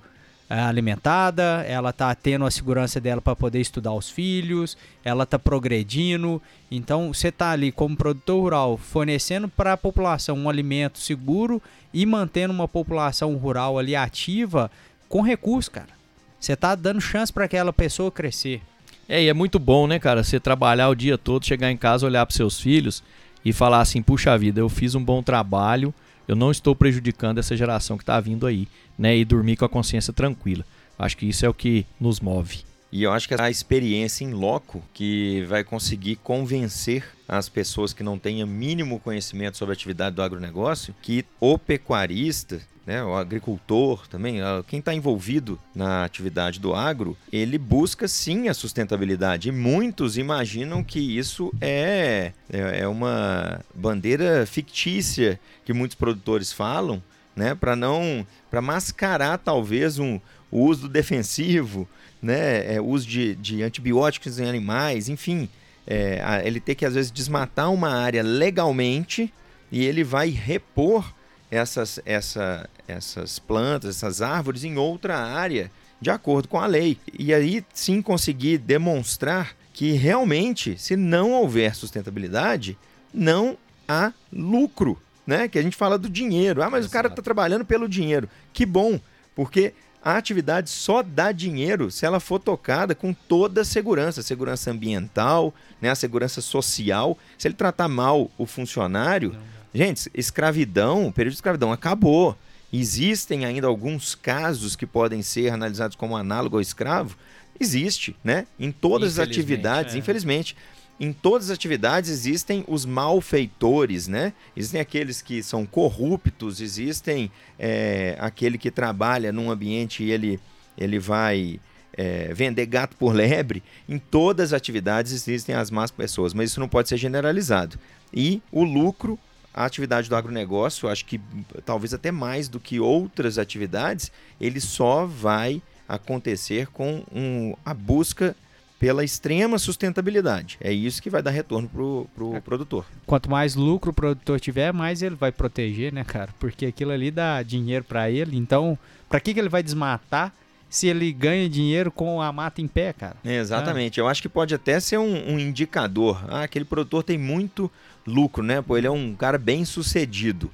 alimentada, 0.50 1.66
ela 1.68 1.90
está 1.90 2.14
tendo 2.14 2.46
a 2.46 2.52
segurança 2.52 3.02
dela 3.02 3.22
para 3.22 3.36
poder 3.36 3.60
estudar 3.60 3.94
os 3.94 4.10
filhos, 4.10 4.78
ela 5.04 5.24
está 5.24 5.40
progredindo. 5.40 6.42
Então 6.70 7.14
você 7.14 7.30
está 7.30 7.52
ali 7.52 7.72
como 7.72 7.96
produtor 7.98 8.42
rural 8.42 8.78
fornecendo 8.78 9.48
para 9.48 9.74
a 9.74 9.78
população 9.78 10.38
um 10.38 10.50
alimento 10.50 11.00
seguro 11.00 11.62
e 11.94 12.06
mantendo 12.06 12.54
uma 12.54 12.68
população 12.68 13.36
rural 13.36 13.80
ali 13.80 13.96
ativa 13.96 14.70
com 15.10 15.22
recursos, 15.22 15.70
cara. 15.70 15.96
Você 16.40 16.54
está 16.54 16.76
dando 16.76 17.02
chance 17.02 17.34
para 17.34 17.46
aquela 17.46 17.74
pessoa 17.74 18.12
crescer. 18.12 18.62
É, 19.08 19.24
e 19.24 19.30
é 19.30 19.34
muito 19.34 19.58
bom, 19.60 19.88
né, 19.88 20.00
cara? 20.00 20.24
Você 20.24 20.40
trabalhar 20.40 20.90
o 20.90 20.96
dia 20.96 21.18
todo, 21.18 21.46
chegar 21.46 21.72
em 21.72 21.78
casa, 21.78 22.06
olhar 22.06 22.26
para 22.26 22.36
seus 22.36 22.60
filhos 22.60 23.04
e 23.44 23.54
falar 23.54 23.82
assim: 23.82 24.02
puxa 24.02 24.38
vida, 24.38 24.60
eu 24.60 24.70
fiz 24.70 24.96
um 24.96 25.04
bom 25.04 25.22
trabalho, 25.22 25.94
eu 26.28 26.36
não 26.36 26.52
estou 26.52 26.76
prejudicando 26.76 27.38
essa 27.38 27.56
geração 27.56 27.98
que 27.98 28.04
está 28.04 28.20
vindo 28.20 28.48
aí, 28.48 28.68
né? 28.98 29.16
E 29.16 29.26
dormir 29.26 29.58
com 29.58 29.66
a 29.66 29.70
consciência 29.70 30.14
tranquila. 30.14 30.66
Acho 30.98 31.18
que 31.18 31.28
isso 31.28 31.46
é 31.46 31.50
o 31.50 31.54
que 31.54 31.86
nos 32.00 32.20
move. 32.20 32.64
E 32.92 33.04
eu 33.04 33.12
acho 33.12 33.28
que 33.28 33.34
é 33.34 33.42
a 33.42 33.50
experiência 33.50 34.24
em 34.24 34.32
loco 34.32 34.82
que 34.94 35.44
vai 35.50 35.64
conseguir 35.64 36.16
convencer 36.18 37.04
as 37.28 37.50
pessoas 37.50 37.92
que 37.92 38.04
não 38.04 38.18
tenham 38.18 38.48
mínimo 38.48 39.00
conhecimento 39.00 39.58
sobre 39.58 39.74
a 39.74 39.76
atividade 39.76 40.16
do 40.16 40.22
agronegócio 40.22 40.96
que 41.02 41.26
o 41.40 41.58
pecuarista, 41.58 42.62
né, 42.86 43.04
o 43.04 43.16
agricultor 43.16 44.08
também, 44.08 44.42
ah, 44.42 44.64
quem 44.68 44.80
está 44.80 44.94
envolvido 44.94 45.60
na 45.74 46.04
atividade 46.04 46.60
do 46.60 46.74
agro, 46.76 47.18
ele 47.32 47.58
busca 47.58 48.08
sim 48.08 48.48
a 48.48 48.54
sustentabilidade. 48.54 49.50
E 49.50 49.52
muitos 49.52 50.18
imaginam 50.18 50.84
que 50.84 51.00
isso 51.00 51.52
é, 51.60 52.32
é 52.52 52.80
é 52.82 52.88
uma 52.88 53.62
bandeira 53.74 54.46
fictícia 54.46 55.40
que 55.64 55.74
muitos 55.74 55.96
produtores 55.96 56.52
falam, 56.52 57.02
né, 57.36 57.56
para 57.56 57.76
não 57.76 58.26
para 58.50 58.62
mascarar 58.62 59.38
talvez 59.38 59.98
um 59.98 60.20
o 60.52 60.62
uso 60.62 60.88
defensivo, 60.88 61.88
né, 62.22 62.76
é, 62.76 62.80
uso 62.80 63.08
de, 63.08 63.36
de 63.36 63.64
antibióticos 63.64 64.40
em 64.40 64.46
animais, 64.46 65.10
enfim, 65.10 65.50
é, 65.86 66.42
ele 66.46 66.60
tem 66.60 66.76
que 66.76 66.86
às 66.86 66.94
vezes 66.94 67.12
desmatar 67.12 67.72
uma 67.72 67.90
área 67.90 68.24
legalmente 68.24 69.34
e 69.72 69.84
ele 69.84 70.04
vai 70.04 70.30
repor 70.30 71.14
essas, 71.50 72.00
essa, 72.06 72.70
essas 72.88 73.40
plantas, 73.40 73.96
essas 73.98 74.22
árvores 74.22 74.64
em 74.64 74.78
outra 74.78 75.18
área 75.18 75.72
de 76.02 76.10
acordo 76.10 76.48
com 76.48 76.60
a 76.60 76.66
lei. 76.66 76.98
E 77.18 77.34
aí 77.34 77.64
sim 77.74 78.02
conseguir 78.02 78.58
demonstrar 78.58 79.56
que 79.74 79.92
realmente, 79.92 80.78
se 80.78 80.96
não 80.96 81.32
houver 81.32 81.76
sustentabilidade, 81.76 82.78
não 83.14 83.58
há 83.88 84.14
lucro, 84.32 85.02
né? 85.26 85.48
Que 85.48 85.60
a 85.60 85.62
gente 85.62 85.76
fala 85.76 85.98
do 85.98 86.10
dinheiro. 86.10 86.62
Ah, 86.62 86.70
mas 86.70 86.86
o 86.86 86.90
cara 86.90 87.08
está 87.08 87.16
Exato. 87.16 87.24
trabalhando 87.24 87.66
pelo 87.66 87.88
dinheiro. 87.88 88.30
Que 88.54 88.66
bom, 88.66 89.00
porque 89.36 89.74
a 90.04 90.18
atividade 90.18 90.70
só 90.70 91.02
dá 91.02 91.32
dinheiro 91.32 91.90
se 91.90 92.06
ela 92.06 92.20
for 92.20 92.40
tocada 92.40 92.94
com 92.94 93.12
toda 93.12 93.62
a 93.62 93.66
segurança, 93.66 94.20
a 94.20 94.24
segurança 94.24 94.70
ambiental, 94.70 95.54
né, 95.82 95.90
a 95.90 95.96
segurança 95.96 96.42
social. 96.42 97.18
Se 97.38 97.48
ele 97.48 97.56
tratar 97.56 97.88
mal 97.88 98.30
o 98.38 98.46
funcionário, 98.46 99.36
gente, 99.76 100.10
escravidão, 100.14 101.08
o 101.08 101.12
período 101.12 101.34
de 101.34 101.38
escravidão 101.38 101.72
acabou. 101.72 102.38
Existem 102.72 103.46
ainda 103.46 103.68
alguns 103.68 104.16
casos 104.16 104.76
que 104.76 104.86
podem 104.86 105.22
ser 105.22 105.52
analisados 105.52 105.96
como 105.96 106.18
análogo 106.18 106.58
ao 106.58 106.62
escravo? 106.62 107.16
Existe, 107.60 108.16
né? 108.24 108.48
Em 108.60 108.72
todas 108.72 109.20
as 109.20 109.28
atividades, 109.28 109.96
é. 109.96 109.98
infelizmente 109.98 110.56
em 111.00 111.12
todas 111.12 111.50
as 111.50 111.56
atividades 111.56 112.10
existem 112.10 112.64
os 112.68 112.86
malfeitores, 112.86 114.08
né? 114.08 114.32
Existem 114.56 114.80
aqueles 114.80 115.22
que 115.22 115.44
são 115.44 115.66
corruptos, 115.66 116.62
existem 116.62 117.30
é, 117.60 118.16
aquele 118.20 118.58
que 118.58 118.72
trabalha 118.72 119.32
num 119.32 119.52
ambiente 119.52 120.04
e 120.04 120.12
ele, 120.12 120.40
ele 120.78 120.98
vai 120.98 121.60
é, 121.94 122.34
vender 122.34 122.66
gato 122.66 122.96
por 122.96 123.14
lebre. 123.14 123.62
Em 123.90 123.98
todas 123.98 124.54
as 124.54 124.58
atividades 124.58 125.12
existem 125.12 125.54
as 125.54 125.70
más 125.70 125.92
pessoas, 125.92 126.34
mas 126.34 126.52
isso 126.52 126.62
não 126.62 126.70
pode 126.70 126.88
ser 126.88 126.98
generalizado. 126.98 127.78
E 128.14 128.42
o 128.50 128.64
lucro, 128.64 129.20
a 129.56 129.64
atividade 129.66 130.10
do 130.10 130.16
agronegócio, 130.16 130.90
acho 130.90 131.06
que 131.06 131.20
talvez 131.66 131.94
até 131.94 132.12
mais 132.12 132.50
do 132.50 132.60
que 132.60 132.78
outras 132.80 133.38
atividades, 133.40 134.12
ele 134.40 134.60
só 134.60 135.06
vai 135.06 135.62
acontecer 135.88 136.68
com 136.68 137.04
um, 137.14 137.54
a 137.66 137.74
busca 137.74 138.36
pela 138.78 139.04
extrema 139.04 139.58
sustentabilidade. 139.58 140.58
É 140.60 140.72
isso 140.74 141.02
que 141.02 141.10
vai 141.10 141.22
dar 141.22 141.32
retorno 141.32 141.70
pro, 141.70 142.08
pro 142.14 142.36
É. 142.36 142.42
produtor. 142.42 142.86
Quanto 143.06 143.30
mais 143.30 143.56
lucro 143.56 143.92
o 143.92 143.94
produtor 143.94 144.40
tiver, 144.40 144.74
mais 144.74 145.02
ele 145.02 145.16
vai 145.16 145.32
proteger, 145.32 145.94
né, 145.94 146.04
cara? 146.04 146.34
Porque 146.38 146.66
aquilo 146.66 146.92
ali 146.92 147.10
dá 147.10 147.42
dinheiro 147.42 147.86
pra 147.86 148.10
ele. 148.12 148.36
Então, 148.38 148.78
pra 149.08 149.20
que, 149.22 149.34
que 149.34 149.40
ele 149.40 149.48
vai 149.50 149.64
desmatar 149.64 150.34
se 150.70 150.88
ele 150.88 151.14
ganha 151.14 151.48
dinheiro 151.48 151.90
com 151.90 152.22
a 152.22 152.34
mata 152.34 152.62
em 152.62 152.68
pé, 152.68 152.92
cara? 152.92 153.16
É, 153.24 153.38
exatamente. 153.38 153.98
Eu 154.00 154.08
acho 154.10 154.22
que 154.22 154.28
pode 154.28 154.54
até 154.54 154.78
ser 154.82 154.98
um, 154.98 155.34
um 155.34 155.40
indicador. 155.40 156.22
Ah, 156.28 156.44
aquele 156.44 156.66
produtor 156.66 157.02
tem 157.02 157.18
muito 157.18 157.72
lucro, 158.06 158.44
né? 158.44 158.62
Pô, 158.62 158.78
ele 158.78 158.88
é 158.88 158.92
um 158.92 159.16
cara 159.16 159.38
bem 159.38 159.66
sucedido. 159.66 160.52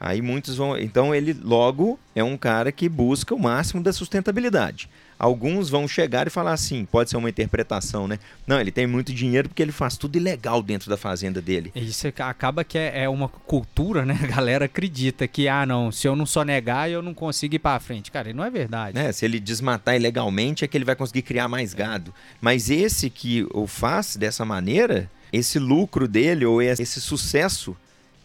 Aí 0.00 0.22
muitos 0.22 0.56
vão. 0.56 0.78
Então 0.78 1.12
ele 1.14 1.32
logo 1.32 1.98
é 2.14 2.22
um 2.22 2.36
cara 2.36 2.70
que 2.70 2.88
busca 2.88 3.34
o 3.34 3.38
máximo 3.38 3.82
da 3.82 3.92
sustentabilidade. 3.92 4.88
Alguns 5.18 5.68
vão 5.68 5.88
chegar 5.88 6.28
e 6.28 6.30
falar 6.30 6.52
assim, 6.52 6.84
pode 6.84 7.10
ser 7.10 7.16
uma 7.16 7.28
interpretação, 7.28 8.06
né? 8.06 8.20
Não, 8.46 8.60
ele 8.60 8.70
tem 8.70 8.86
muito 8.86 9.12
dinheiro 9.12 9.48
porque 9.48 9.60
ele 9.60 9.72
faz 9.72 9.96
tudo 9.96 10.14
ilegal 10.14 10.62
dentro 10.62 10.88
da 10.88 10.96
fazenda 10.96 11.42
dele. 11.42 11.72
Isso 11.74 12.06
é- 12.06 12.12
acaba 12.22 12.62
que 12.62 12.78
é, 12.78 13.02
é 13.02 13.08
uma 13.08 13.28
cultura, 13.28 14.04
né? 14.06 14.16
A 14.22 14.26
galera 14.28 14.66
acredita 14.66 15.26
que, 15.26 15.48
ah, 15.48 15.66
não, 15.66 15.90
se 15.90 16.06
eu 16.06 16.14
não 16.14 16.24
sonegar, 16.24 16.88
eu 16.88 17.02
não 17.02 17.12
consigo 17.12 17.56
ir 17.56 17.58
pra 17.58 17.80
frente. 17.80 18.12
Cara, 18.12 18.32
não 18.32 18.44
é 18.44 18.50
verdade. 18.50 18.94
né? 18.94 19.10
Se 19.10 19.24
ele 19.24 19.40
desmatar 19.40 19.96
ilegalmente, 19.96 20.64
é 20.64 20.68
que 20.68 20.76
ele 20.78 20.84
vai 20.84 20.94
conseguir 20.94 21.22
criar 21.22 21.48
mais 21.48 21.74
gado. 21.74 22.14
Mas 22.40 22.70
esse 22.70 23.10
que 23.10 23.44
o 23.52 23.66
faz 23.66 24.14
dessa 24.14 24.44
maneira, 24.44 25.10
esse 25.32 25.58
lucro 25.58 26.06
dele 26.08 26.44
ou 26.44 26.60
esse 26.62 27.00
sucesso, 27.00 27.76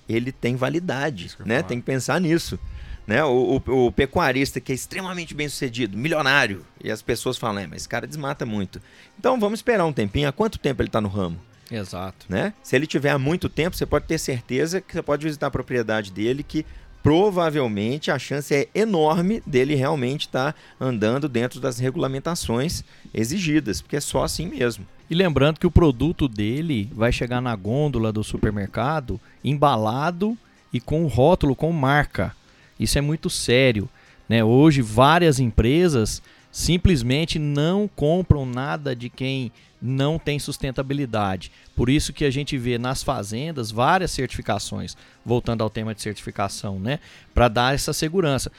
ele 0.07 0.31
tem 0.31 0.55
validade, 0.55 1.31
né? 1.45 1.55
falar. 1.57 1.63
Tem 1.63 1.79
que 1.79 1.85
pensar 1.85 2.19
nisso. 2.21 2.59
Né? 3.05 3.21
O, 3.23 3.61
o- 3.67 3.87
o 3.87 3.91
pecuarista 3.91 4.61
que 4.61 4.71
é 4.71 4.75
extremamente 4.75 5.33
bem 5.33 5.49
sucedido, 5.49 5.97
milionário, 5.97 6.65
e 6.81 6.89
as 6.89 7.01
pessoas 7.01 7.37
falam, 7.37 7.61
é, 7.63 7.67
mas 7.67 7.81
esse 7.81 7.89
cara 7.89 8.07
desmata 8.07 8.45
muito. 8.45 8.81
Então 9.19 9.37
vamos 9.39 9.59
esperar 9.59 9.85
um 9.85 9.91
tempinho. 9.91 10.27
Há 10.29 10.31
quanto 10.31 10.57
tempo 10.57 10.81
ele 10.81 10.87
está 10.87 11.01
no 11.01 11.09
ramo? 11.09 11.37
Exato. 11.71 12.25
né? 12.29 12.53
Se 12.63 12.75
ele 12.75 12.85
tiver 12.87 13.09
há 13.09 13.17
muito 13.19 13.49
tempo, 13.49 13.75
você 13.75 13.85
pode 13.85 14.05
ter 14.05 14.17
certeza 14.17 14.79
que 14.79 14.93
você 14.93 15.01
pode 15.01 15.25
visitar 15.25 15.47
a 15.47 15.51
propriedade 15.51 16.11
dele, 16.11 16.43
que 16.43 16.65
provavelmente 17.01 18.09
a 18.09 18.17
chance 18.17 18.53
é 18.53 18.67
enorme 18.73 19.41
dele 19.45 19.75
realmente 19.75 20.21
estar 20.27 20.55
andando 20.79 21.27
dentro 21.29 21.59
das 21.59 21.77
regulamentações 21.79 22.83
exigidas, 23.13 23.81
porque 23.81 23.97
é 23.97 24.01
só 24.01 24.23
assim 24.23 24.47
mesmo. 24.47 24.85
E 25.13 25.15
lembrando 25.15 25.59
que 25.59 25.67
o 25.67 25.69
produto 25.69 26.27
dele 26.27 26.89
vai 26.91 27.11
chegar 27.11 27.39
na 27.39 27.55
gôndola 27.55 28.11
do 28.11 28.23
supermercado 28.23 29.21
embalado 29.43 30.35
e 30.73 30.81
com 30.81 31.05
rótulo 31.05 31.55
com 31.55 31.71
marca. 31.71 32.35
Isso 32.79 32.97
é 32.97 33.01
muito 33.01 33.29
sério. 33.29 33.87
Né? 34.27 34.43
Hoje, 34.43 34.81
várias 34.81 35.39
empresas 35.39 36.19
simplesmente 36.51 37.37
não 37.37 37.87
compram 37.87 38.43
nada 38.43 38.95
de 38.95 39.07
quem 39.07 39.51
não 39.79 40.17
tem 40.17 40.39
sustentabilidade. 40.39 41.51
Por 41.75 41.91
isso 41.91 42.11
que 42.11 42.25
a 42.25 42.31
gente 42.31 42.57
vê 42.57 42.79
nas 42.79 43.03
fazendas 43.03 43.69
várias 43.69 44.09
certificações, 44.09 44.97
voltando 45.23 45.61
ao 45.61 45.69
tema 45.69 45.93
de 45.93 46.01
certificação, 46.01 46.79
né? 46.79 46.99
Para 47.35 47.49
dar 47.49 47.75
essa 47.75 47.93
segurança. 47.93 48.51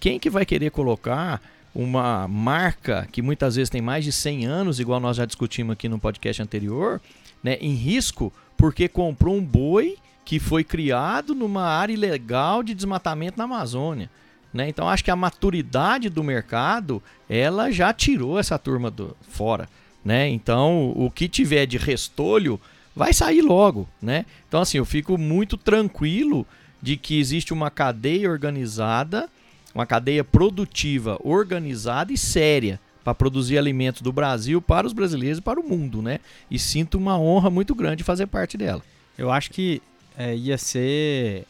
Quem 0.00 0.18
que 0.18 0.28
vai 0.28 0.44
querer 0.44 0.72
colocar 0.72 1.40
uma 1.74 2.26
marca 2.26 3.08
que 3.10 3.22
muitas 3.22 3.56
vezes 3.56 3.70
tem 3.70 3.80
mais 3.80 4.04
de 4.04 4.12
100 4.12 4.46
anos, 4.46 4.80
igual 4.80 5.00
nós 5.00 5.16
já 5.16 5.24
discutimos 5.24 5.72
aqui 5.72 5.88
no 5.88 5.98
podcast 5.98 6.42
anterior, 6.42 7.00
né, 7.42 7.56
em 7.60 7.74
risco 7.74 8.32
porque 8.56 8.88
comprou 8.88 9.36
um 9.36 9.44
boi 9.44 9.96
que 10.24 10.38
foi 10.38 10.62
criado 10.62 11.34
numa 11.34 11.64
área 11.64 11.92
ilegal 11.92 12.62
de 12.62 12.74
desmatamento 12.74 13.38
na 13.38 13.44
Amazônia. 13.44 14.10
Né? 14.52 14.68
Então 14.68 14.88
acho 14.88 15.02
que 15.02 15.10
a 15.10 15.16
maturidade 15.16 16.08
do 16.08 16.22
mercado 16.22 17.02
ela 17.28 17.70
já 17.70 17.92
tirou 17.92 18.38
essa 18.38 18.58
turma 18.58 18.90
do 18.90 19.16
fora. 19.28 19.68
Né? 20.04 20.28
Então 20.28 20.92
o 20.96 21.10
que 21.10 21.28
tiver 21.28 21.66
de 21.66 21.78
restolho 21.78 22.60
vai 22.94 23.12
sair 23.12 23.40
logo. 23.40 23.88
Né? 24.02 24.26
Então 24.46 24.60
assim, 24.60 24.78
eu 24.78 24.84
fico 24.84 25.16
muito 25.16 25.56
tranquilo 25.56 26.46
de 26.82 26.96
que 26.96 27.18
existe 27.18 27.52
uma 27.52 27.70
cadeia 27.70 28.30
organizada, 28.30 29.28
uma 29.74 29.86
cadeia 29.86 30.24
produtiva 30.24 31.18
organizada 31.22 32.12
e 32.12 32.18
séria 32.18 32.80
para 33.04 33.14
produzir 33.14 33.56
alimentos 33.58 34.02
do 34.02 34.12
Brasil 34.12 34.60
para 34.60 34.86
os 34.86 34.92
brasileiros 34.92 35.38
e 35.38 35.42
para 35.42 35.58
o 35.60 35.66
mundo, 35.66 36.02
né? 36.02 36.20
E 36.50 36.58
sinto 36.58 36.98
uma 36.98 37.18
honra 37.18 37.48
muito 37.50 37.74
grande 37.74 37.96
de 37.96 38.04
fazer 38.04 38.26
parte 38.26 38.56
dela. 38.58 38.82
Eu 39.16 39.30
acho 39.30 39.50
que 39.50 39.80
é, 40.16 40.34
ia 40.36 40.58
ser 40.58 41.44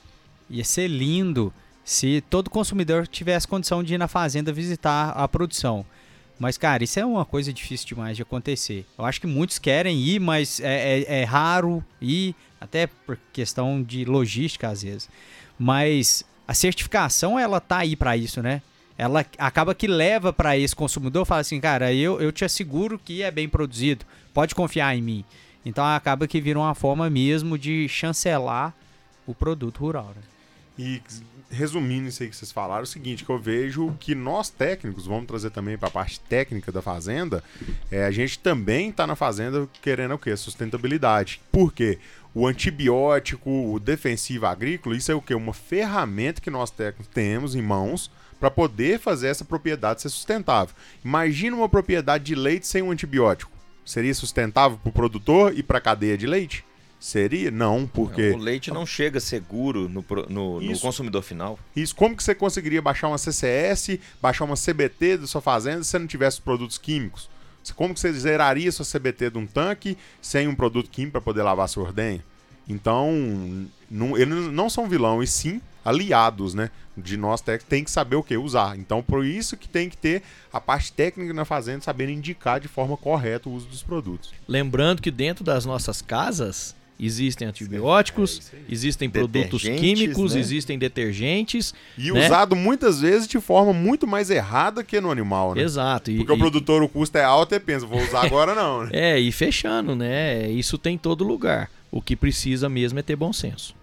ia 0.48 0.64
ser 0.64 0.88
lindo 0.88 1.52
se 1.84 2.22
todo 2.28 2.50
consumidor 2.50 3.06
tivesse 3.06 3.46
condição 3.48 3.82
de 3.82 3.94
ir 3.94 3.98
na 3.98 4.08
fazenda 4.08 4.52
visitar 4.52 5.10
a 5.10 5.26
produção. 5.28 5.84
Mas, 6.38 6.56
cara, 6.56 6.82
isso 6.82 6.98
é 6.98 7.04
uma 7.04 7.24
coisa 7.24 7.52
difícil 7.52 7.86
demais 7.88 8.16
de 8.16 8.22
acontecer. 8.22 8.86
Eu 8.96 9.04
acho 9.04 9.20
que 9.20 9.26
muitos 9.26 9.58
querem 9.58 9.98
ir, 10.00 10.18
mas 10.20 10.58
é, 10.60 11.00
é- 11.00 11.20
é 11.20 11.24
raro 11.24 11.84
ir, 12.00 12.34
até 12.60 12.86
por 12.86 13.18
questão 13.32 13.82
de 13.82 14.04
logística 14.04 14.68
às 14.68 14.82
vezes. 14.82 15.08
Mas 15.58 16.24
a 16.50 16.54
certificação, 16.54 17.38
ela 17.38 17.60
tá 17.60 17.78
aí 17.78 17.94
para 17.94 18.16
isso, 18.16 18.42
né? 18.42 18.60
Ela 18.98 19.24
acaba 19.38 19.72
que 19.72 19.86
leva 19.86 20.32
para 20.32 20.58
esse 20.58 20.74
consumidor, 20.74 21.24
fala 21.24 21.42
assim, 21.42 21.60
cara, 21.60 21.92
eu, 21.92 22.20
eu 22.20 22.32
te 22.32 22.44
asseguro 22.44 22.98
que 22.98 23.22
é 23.22 23.30
bem 23.30 23.48
produzido, 23.48 24.04
pode 24.34 24.52
confiar 24.52 24.96
em 24.96 25.00
mim. 25.00 25.24
Então 25.64 25.84
acaba 25.84 26.26
que 26.26 26.40
vira 26.40 26.58
uma 26.58 26.74
forma 26.74 27.08
mesmo 27.08 27.56
de 27.56 27.88
chancelar 27.88 28.74
o 29.28 29.32
produto 29.32 29.78
rural. 29.78 30.12
Né? 30.16 30.22
E 30.76 31.02
resumindo 31.48 32.08
isso 32.08 32.22
aí 32.22 32.28
que 32.28 32.36
vocês 32.36 32.50
falaram, 32.50 32.80
é 32.80 32.84
o 32.84 32.86
seguinte, 32.86 33.24
que 33.24 33.30
eu 33.30 33.38
vejo 33.38 33.94
que 34.00 34.14
nós 34.14 34.50
técnicos, 34.50 35.06
vamos 35.06 35.26
trazer 35.26 35.50
também 35.50 35.78
para 35.78 35.88
a 35.88 35.92
parte 35.92 36.18
técnica 36.18 36.72
da 36.72 36.82
fazenda, 36.82 37.44
é, 37.92 38.04
a 38.04 38.10
gente 38.10 38.38
também 38.38 38.90
está 38.90 39.06
na 39.06 39.14
fazenda 39.14 39.68
querendo 39.80 40.14
o 40.14 40.18
quê? 40.18 40.36
Sustentabilidade. 40.36 41.40
Por 41.52 41.72
quê? 41.72 41.98
O 42.34 42.46
antibiótico, 42.46 43.50
o 43.72 43.80
defensivo 43.80 44.46
agrícola, 44.46 44.96
isso 44.96 45.10
é 45.10 45.14
o 45.14 45.20
quê? 45.22 45.34
Uma 45.34 45.52
ferramenta 45.52 46.40
que 46.40 46.50
nós 46.50 46.70
técnicos 46.70 47.08
temos 47.12 47.54
em 47.54 47.62
mãos 47.62 48.10
para 48.38 48.50
poder 48.50 48.98
fazer 48.98 49.28
essa 49.28 49.44
propriedade 49.44 50.00
ser 50.00 50.08
sustentável. 50.08 50.74
Imagina 51.04 51.56
uma 51.56 51.68
propriedade 51.68 52.24
de 52.24 52.34
leite 52.34 52.66
sem 52.66 52.82
um 52.82 52.90
antibiótico. 52.90 53.50
Seria 53.84 54.14
sustentável 54.14 54.78
para 54.78 54.88
o 54.88 54.92
produtor 54.92 55.52
e 55.56 55.62
para 55.62 55.78
a 55.78 55.80
cadeia 55.80 56.16
de 56.16 56.26
leite? 56.26 56.64
Seria? 57.00 57.50
Não, 57.50 57.86
porque... 57.86 58.30
O 58.30 58.36
leite 58.36 58.70
não 58.70 58.84
chega 58.86 59.18
seguro 59.20 59.88
no, 59.88 60.04
no- 60.28 60.60
no 60.60 60.78
consumidor 60.80 61.22
final. 61.22 61.58
Isso, 61.74 61.96
como 61.96 62.14
que 62.14 62.22
você 62.22 62.34
conseguiria 62.34 62.80
baixar 62.82 63.08
uma 63.08 63.18
CCS, 63.18 63.98
baixar 64.20 64.44
uma 64.44 64.54
CBT 64.56 65.16
da 65.18 65.26
sua 65.26 65.40
fazenda 65.40 65.82
se 65.82 65.90
você 65.90 65.98
não 65.98 66.06
tivesse 66.06 66.36
os 66.38 66.44
produtos 66.44 66.78
químicos? 66.78 67.28
Como 67.74 67.94
que 67.94 68.00
você 68.00 68.12
zeraria 68.12 68.72
sua 68.72 68.86
CBT 68.86 69.30
de 69.30 69.38
um 69.38 69.46
tanque 69.46 69.96
sem 70.20 70.48
um 70.48 70.54
produto 70.54 70.90
químico 70.90 71.12
para 71.12 71.20
poder 71.20 71.42
lavar 71.42 71.68
sua 71.68 71.84
ordenha? 71.84 72.24
Então, 72.68 73.66
não, 73.90 74.16
eles 74.16 74.52
não 74.52 74.70
são 74.70 74.88
vilão, 74.88 75.22
e 75.22 75.26
sim 75.26 75.60
aliados, 75.84 76.54
né? 76.54 76.70
De 76.96 77.16
nós 77.16 77.40
técnicos, 77.40 77.68
tem 77.68 77.82
que 77.82 77.90
saber 77.90 78.16
o 78.16 78.22
que 78.22 78.36
usar. 78.36 78.78
Então, 78.78 79.02
por 79.02 79.24
isso 79.24 79.56
que 79.56 79.68
tem 79.68 79.88
que 79.88 79.96
ter 79.96 80.22
a 80.52 80.60
parte 80.60 80.92
técnica 80.92 81.32
na 81.32 81.44
fazenda, 81.44 81.80
sabendo 81.80 82.12
indicar 82.12 82.60
de 82.60 82.68
forma 82.68 82.96
correta 82.96 83.48
o 83.48 83.52
uso 83.52 83.66
dos 83.66 83.82
produtos. 83.82 84.32
Lembrando 84.46 85.00
que 85.00 85.10
dentro 85.10 85.42
das 85.42 85.64
nossas 85.64 86.02
casas 86.02 86.76
existem 87.00 87.48
antibióticos, 87.48 88.52
É 88.52 88.58
existem 88.72 89.08
produtos 89.08 89.62
químicos, 89.62 90.34
né? 90.34 90.40
existem 90.40 90.78
detergentes. 90.78 91.72
E 91.96 92.10
Né? 92.12 92.26
usado 92.26 92.54
muitas 92.54 93.00
vezes 93.00 93.26
de 93.26 93.40
forma 93.40 93.72
muito 93.72 94.06
mais 94.06 94.30
errada 94.30 94.84
que 94.84 95.00
no 95.00 95.10
animal, 95.10 95.54
né? 95.54 95.62
Exato. 95.62 96.10
E, 96.10 96.16
Porque 96.18 96.32
o 96.32 96.36
e- 96.36 96.38
produtor, 96.38 96.82
o 96.82 96.88
custo 96.88 97.16
é 97.18 97.24
alto 97.24 97.54
e 97.54 97.60
pensa, 97.60 97.86
vou 97.86 98.02
usar 98.02 98.24
agora 98.26 98.54
não, 98.54 98.84
né? 98.84 98.90
É, 98.92 99.18
e 99.18 99.30
fechando, 99.32 99.94
né? 99.96 100.48
Isso 100.50 100.76
tem 100.78 100.94
em 100.94 100.98
todo 100.98 101.24
lugar. 101.24 101.70
O 101.90 102.00
que 102.02 102.14
precisa 102.14 102.68
mesmo 102.68 102.98
é 102.98 103.02
ter 103.02 103.16
bom 103.16 103.32
senso. 103.32 103.74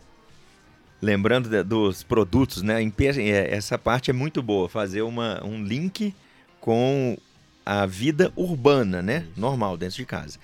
Lembrando 1.01 1.47
da- 1.49 1.61
dos 1.63 2.01
produtos, 2.03 2.63
né? 2.63 2.81
é, 2.83 3.55
Essa 3.55 3.77
parte 3.77 4.09
é 4.09 4.13
muito 4.13 4.41
boa, 4.41 4.67
fazer 4.67 5.01
uma, 5.03 5.43
um 5.45 5.63
link 5.63 6.13
com 6.59 7.15
a 7.65 7.85
vida 7.85 8.31
urbana, 8.35 9.01
né? 9.01 9.25
Normal, 9.35 9.77
dentro 9.77 9.97
de 9.97 10.05
casa. 10.05 10.39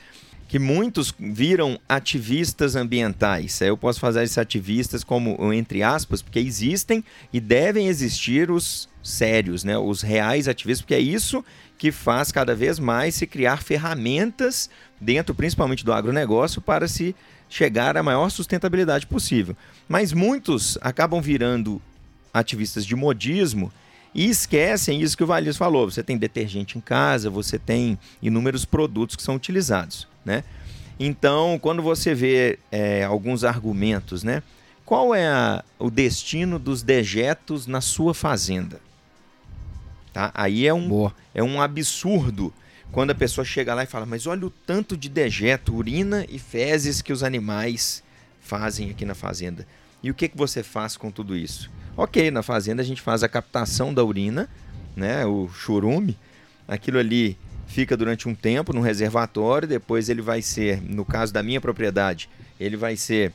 Que 0.47 0.59
muitos 0.59 1.13
viram 1.17 1.79
ativistas 1.89 2.75
ambientais. 2.75 3.59
Eu 3.61 3.75
posso 3.75 3.99
fazer 3.99 4.23
esses 4.23 4.37
ativistas 4.37 5.03
como, 5.03 5.51
entre 5.53 5.81
aspas, 5.81 6.21
porque 6.21 6.39
existem 6.39 7.03
e 7.31 7.39
devem 7.39 7.87
existir 7.87 8.51
os 8.51 8.87
sérios, 9.01 9.63
né? 9.63 9.77
Os 9.77 10.01
reais 10.01 10.47
ativistas, 10.47 10.81
porque 10.81 10.93
é 10.93 10.99
isso 10.99 11.43
que 11.77 11.91
faz 11.91 12.31
cada 12.31 12.55
vez 12.55 12.79
mais 12.79 13.15
se 13.15 13.25
criar 13.25 13.63
ferramentas 13.63 14.69
dentro, 15.01 15.33
principalmente 15.35 15.83
do 15.83 15.91
agronegócio, 15.91 16.61
para 16.61 16.87
se 16.87 17.15
chegar 17.49 17.97
à 17.97 18.03
maior 18.03 18.29
sustentabilidade 18.29 19.05
possível. 19.05 19.55
Mas 19.87 20.13
muitos 20.13 20.77
acabam 20.81 21.21
virando 21.21 21.81
ativistas 22.33 22.85
de 22.85 22.95
modismo 22.95 23.71
e 24.15 24.29
esquecem 24.29 25.01
isso 25.01 25.17
que 25.17 25.23
o 25.23 25.27
Valis 25.27 25.57
falou. 25.57 25.89
Você 25.89 26.01
tem 26.01 26.17
detergente 26.17 26.77
em 26.77 26.81
casa, 26.81 27.29
você 27.29 27.59
tem 27.59 27.97
inúmeros 28.21 28.65
produtos 28.65 29.15
que 29.15 29.23
são 29.23 29.35
utilizados, 29.35 30.07
né? 30.25 30.43
Então, 30.99 31.57
quando 31.61 31.81
você 31.81 32.13
vê 32.13 32.59
é, 32.71 33.03
alguns 33.03 33.43
argumentos, 33.43 34.23
né? 34.23 34.43
Qual 34.85 35.13
é 35.15 35.27
a- 35.27 35.63
o 35.79 35.89
destino 35.89 36.59
dos 36.59 36.83
dejetos 36.83 37.65
na 37.67 37.81
sua 37.81 38.13
fazenda? 38.13 38.79
Tá? 40.11 40.31
Aí 40.33 40.67
é 40.67 40.73
um, 40.73 40.87
Boa. 40.87 41.13
é 41.33 41.41
um 41.41 41.61
absurdo 41.61 42.53
quando 42.91 43.09
a 43.11 43.15
pessoa 43.15 43.43
chega 43.43 43.73
lá 43.73 43.83
e 43.83 43.87
fala: 43.87 44.05
Mas 44.05 44.27
olha 44.27 44.45
o 44.45 44.49
tanto 44.49 44.95
de 44.95 45.09
dejeto, 45.09 45.73
urina 45.75 46.25
e 46.29 46.37
fezes 46.37 47.01
que 47.01 47.11
os 47.11 47.23
animais 47.23 48.03
fazem 48.41 48.91
aqui 48.91 49.05
na 49.05 49.15
fazenda. 49.15 49.65
E 50.03 50.11
o 50.11 50.13
que, 50.13 50.27
que 50.27 50.37
você 50.37 50.61
faz 50.61 50.95
com 50.97 51.09
tudo 51.09 51.35
isso? 51.35 51.71
Ok, 51.97 52.29
na 52.29 52.43
fazenda 52.43 52.81
a 52.81 52.85
gente 52.85 53.01
faz 53.01 53.23
a 53.23 53.29
captação 53.29 53.93
da 53.93 54.03
urina, 54.03 54.49
né, 54.95 55.25
o 55.25 55.49
churume. 55.49 56.17
Aquilo 56.67 56.99
ali 56.99 57.37
fica 57.73 57.97
durante 57.97 58.29
um 58.29 58.35
tempo 58.35 58.71
no 58.71 58.81
reservatório, 58.81 59.67
depois 59.67 60.07
ele 60.07 60.21
vai 60.21 60.41
ser, 60.43 60.79
no 60.81 61.03
caso 61.03 61.33
da 61.33 61.41
minha 61.41 61.59
propriedade, 61.59 62.29
ele 62.59 62.77
vai 62.77 62.95
ser 62.95 63.33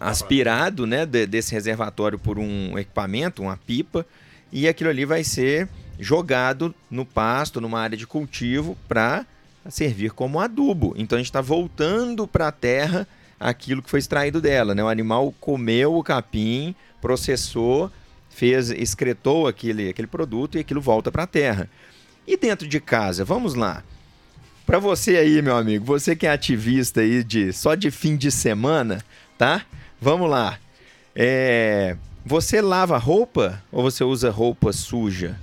aspirado 0.00 0.86
né, 0.86 1.04
de- 1.04 1.26
desse 1.26 1.52
reservatório 1.52 2.18
por 2.18 2.38
um 2.38 2.78
equipamento, 2.78 3.42
uma 3.42 3.56
pipa, 3.56 4.06
e 4.50 4.66
aquilo 4.66 4.88
ali 4.90 5.04
vai 5.04 5.22
ser 5.22 5.68
jogado 6.00 6.74
no 6.90 7.04
pasto, 7.04 7.60
numa 7.60 7.78
área 7.78 7.96
de 7.96 8.06
cultivo, 8.06 8.76
para 8.88 9.26
servir 9.68 10.12
como 10.12 10.40
adubo. 10.40 10.94
Então 10.96 11.16
a 11.16 11.20
gente 11.20 11.28
está 11.28 11.42
voltando 11.42 12.26
para 12.26 12.48
a 12.48 12.52
terra 12.52 13.06
aquilo 13.38 13.82
que 13.82 13.90
foi 13.90 13.98
extraído 13.98 14.40
dela. 14.40 14.74
Né? 14.74 14.82
O 14.82 14.88
animal 14.88 15.34
comeu 15.38 15.94
o 15.94 16.02
capim, 16.02 16.74
processou, 17.02 17.90
fez, 18.30 18.70
excretou 18.70 19.46
aquele, 19.46 19.90
aquele 19.90 20.08
produto 20.08 20.56
e 20.56 20.60
aquilo 20.60 20.80
volta 20.80 21.12
para 21.12 21.24
a 21.24 21.26
terra. 21.26 21.68
E 22.28 22.36
dentro 22.36 22.68
de 22.68 22.78
casa, 22.78 23.24
vamos 23.24 23.54
lá. 23.54 23.82
Para 24.66 24.78
você 24.78 25.16
aí, 25.16 25.40
meu 25.40 25.56
amigo, 25.56 25.82
você 25.82 26.14
que 26.14 26.26
é 26.26 26.30
ativista 26.30 27.00
aí 27.00 27.24
de 27.24 27.54
só 27.54 27.74
de 27.74 27.90
fim 27.90 28.18
de 28.18 28.30
semana, 28.30 29.02
tá? 29.38 29.62
Vamos 29.98 30.28
lá. 30.28 30.58
É, 31.16 31.96
você 32.26 32.60
lava 32.60 32.98
roupa 32.98 33.62
ou 33.72 33.82
você 33.82 34.04
usa 34.04 34.30
roupa 34.30 34.74
suja? 34.74 35.40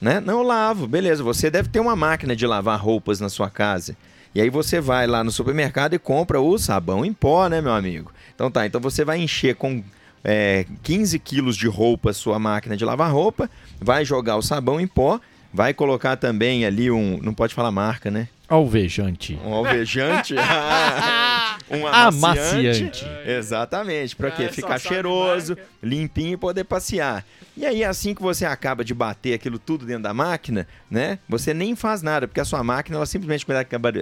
Né? 0.00 0.18
Não 0.18 0.42
lavo, 0.42 0.86
beleza. 0.86 1.22
Você 1.22 1.50
deve 1.50 1.68
ter 1.68 1.80
uma 1.80 1.94
máquina 1.94 2.34
de 2.34 2.46
lavar 2.46 2.80
roupas 2.80 3.20
na 3.20 3.28
sua 3.28 3.50
casa. 3.50 3.94
E 4.34 4.40
aí 4.40 4.48
você 4.48 4.80
vai 4.80 5.06
lá 5.06 5.22
no 5.22 5.30
supermercado 5.30 5.92
e 5.92 5.98
compra 5.98 6.40
o 6.40 6.56
sabão 6.56 7.04
em 7.04 7.12
pó, 7.12 7.46
né, 7.46 7.60
meu 7.60 7.74
amigo? 7.74 8.10
Então 8.34 8.50
tá, 8.50 8.64
então 8.64 8.80
você 8.80 9.04
vai 9.04 9.18
encher 9.18 9.54
com 9.54 9.84
é, 10.24 10.64
15 10.82 11.18
quilos 11.18 11.58
de 11.58 11.68
roupa 11.68 12.14
sua 12.14 12.38
máquina 12.38 12.74
de 12.74 12.86
lavar 12.86 13.12
roupa, 13.12 13.50
vai 13.78 14.02
jogar 14.02 14.36
o 14.36 14.42
sabão 14.42 14.80
em 14.80 14.86
pó, 14.86 15.20
vai 15.52 15.74
colocar 15.74 16.16
também 16.16 16.64
ali 16.64 16.90
um. 16.90 17.18
Não 17.22 17.34
pode 17.34 17.54
falar 17.54 17.70
marca, 17.70 18.10
né? 18.10 18.28
Alvejante. 18.48 19.38
Um 19.44 19.52
alvejante. 19.52 20.34
um 21.70 21.86
amaciante. 21.86 23.04
Amaciante. 23.04 23.06
Exatamente. 23.26 24.14
Para 24.14 24.30
quê? 24.30 24.44
Ah, 24.44 24.48
só 24.48 24.54
Ficar 24.54 24.78
cheiroso, 24.78 25.56
limpinho 25.82 26.34
e 26.34 26.36
poder 26.36 26.64
passear. 26.64 27.24
E 27.56 27.64
aí, 27.64 27.82
assim 27.82 28.14
que 28.14 28.22
você 28.22 28.44
acaba 28.44 28.84
de 28.84 28.94
bater 28.94 29.34
aquilo 29.34 29.58
tudo 29.58 29.86
dentro 29.86 30.02
da 30.02 30.14
máquina, 30.14 30.68
né? 30.90 31.18
Você 31.28 31.54
nem 31.54 31.74
faz 31.74 32.02
nada, 32.02 32.28
porque 32.28 32.40
a 32.40 32.44
sua 32.44 32.62
máquina, 32.62 32.98
ela 32.98 33.06
simplesmente 33.06 33.46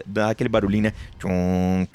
dá 0.05 0.31
aquele 0.31 0.49
barulhinho, 0.49 0.85
né? 0.85 0.93
Tchum, 1.19 1.87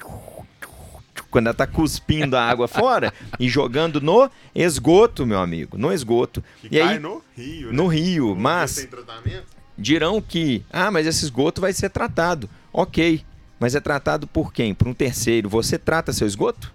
Quando 1.30 1.46
ela 1.46 1.54
tá 1.54 1.66
cuspindo 1.66 2.36
a 2.36 2.42
água 2.44 2.66
fora 2.66 3.12
e 3.38 3.48
jogando 3.48 4.00
no 4.00 4.28
esgoto, 4.54 5.24
meu 5.26 5.38
amigo. 5.38 5.78
No 5.78 5.92
esgoto. 5.92 6.42
Que 6.60 6.66
e 6.66 6.78
cai 6.80 6.94
aí, 6.94 6.98
no 6.98 7.22
rio, 7.36 7.66
né? 7.68 7.72
no 7.72 7.86
rio, 7.86 8.34
mas 8.36 8.74
Tem 8.76 8.86
tratamento? 8.86 9.46
dirão 9.78 10.20
que, 10.20 10.64
ah, 10.72 10.90
mas 10.90 11.06
esse 11.06 11.24
esgoto 11.24 11.60
vai 11.60 11.72
ser 11.72 11.88
tratado. 11.90 12.50
Ok, 12.72 13.22
mas 13.58 13.74
é 13.74 13.80
tratado 13.80 14.26
por 14.26 14.52
quem? 14.52 14.74
Por 14.74 14.88
um 14.88 14.94
terceiro. 14.94 15.48
Você 15.48 15.78
trata 15.78 16.12
seu 16.12 16.26
esgoto? 16.26 16.72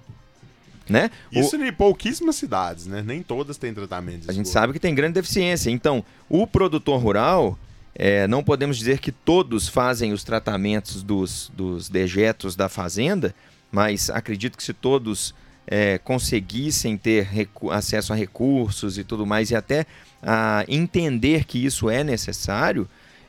Né? 0.87 1.09
O- 1.33 1.39
Isso 1.39 1.55
em 1.55 1.73
pouquíssimas 1.73 2.35
cidades, 2.35 2.85
né? 2.85 3.03
Nem 3.05 3.23
todas 3.23 3.57
têm 3.57 3.73
tratamento 3.73 4.21
de 4.25 4.29
a 4.29 4.33
gente 4.33 4.47
sabe 4.49 4.71
que 4.71 4.79
tem 4.79 4.93
grande 4.93 5.13
deficiência. 5.15 5.71
Então, 5.71 6.05
o 6.29 6.45
produtor 6.45 7.01
rural, 7.01 7.57
é, 7.95 8.27
não 8.27 8.43
podemos 8.43 8.77
dizer 8.77 8.99
que 8.99 9.11
todos 9.11 9.67
fazem 9.67 10.13
os 10.13 10.23
tratamentos 10.23 11.01
dos, 11.01 11.51
dos 11.55 11.89
dejetos 11.89 12.55
da 12.55 12.69
fazenda, 12.69 13.33
mas 13.75 14.09
acredito 14.09 14.57
que 14.57 14.63
se 14.63 14.73
todos 14.73 15.35
é, 15.67 15.97
conseguissem 15.97 16.95
ter 16.95 17.27
acesso 17.69 18.13
a 18.13 18.15
recursos 18.15 18.97
e 18.97 19.03
tudo 19.03 19.25
mais, 19.25 19.51
e 19.51 19.55
até 19.55 19.85
a 20.23 20.63
entender 20.65 21.43
que 21.43 21.65
isso 21.65 21.89
é 21.89 22.01
necessário, 22.01 22.87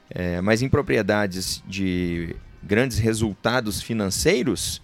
é, 0.08 0.40
mas 0.40 0.62
em 0.62 0.68
propriedades 0.68 1.60
de 1.66 2.36
grandes 2.62 2.96
resultados 2.98 3.82
financeiros, 3.82 4.80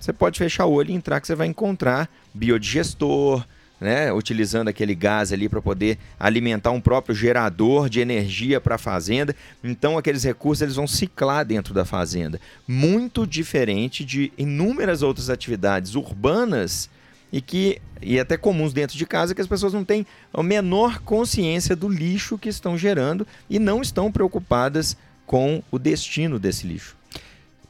você 0.00 0.12
pode 0.12 0.36
fechar 0.36 0.66
o 0.66 0.72
olho 0.72 0.90
e 0.90 0.94
entrar 0.94 1.20
que 1.20 1.28
você 1.28 1.36
vai 1.36 1.46
encontrar 1.46 2.10
biodigestor, 2.34 3.46
né, 3.80 4.12
utilizando 4.12 4.68
aquele 4.68 4.94
gás 4.94 5.32
ali 5.32 5.48
para 5.48 5.62
poder 5.62 5.98
alimentar 6.18 6.70
um 6.70 6.80
próprio 6.80 7.14
gerador 7.14 7.88
de 7.88 8.00
energia 8.00 8.60
para 8.60 8.74
a 8.74 8.78
fazenda. 8.78 9.34
Então 9.62 9.96
aqueles 9.96 10.24
recursos 10.24 10.62
eles 10.62 10.76
vão 10.76 10.86
ciclar 10.86 11.44
dentro 11.44 11.72
da 11.72 11.84
fazenda, 11.84 12.40
muito 12.66 13.26
diferente 13.26 14.04
de 14.04 14.32
inúmeras 14.36 15.02
outras 15.02 15.30
atividades 15.30 15.94
urbanas 15.94 16.90
e 17.32 17.40
que 17.40 17.80
e 18.00 18.18
até 18.18 18.36
comuns 18.36 18.72
dentro 18.72 18.96
de 18.96 19.04
casa 19.04 19.34
que 19.34 19.40
as 19.40 19.46
pessoas 19.46 19.72
não 19.72 19.84
têm 19.84 20.06
a 20.32 20.42
menor 20.42 21.00
consciência 21.00 21.74
do 21.74 21.88
lixo 21.88 22.38
que 22.38 22.48
estão 22.48 22.78
gerando 22.78 23.26
e 23.50 23.58
não 23.58 23.82
estão 23.82 24.10
preocupadas 24.10 24.96
com 25.26 25.62
o 25.70 25.78
destino 25.78 26.38
desse 26.38 26.66
lixo. 26.66 26.96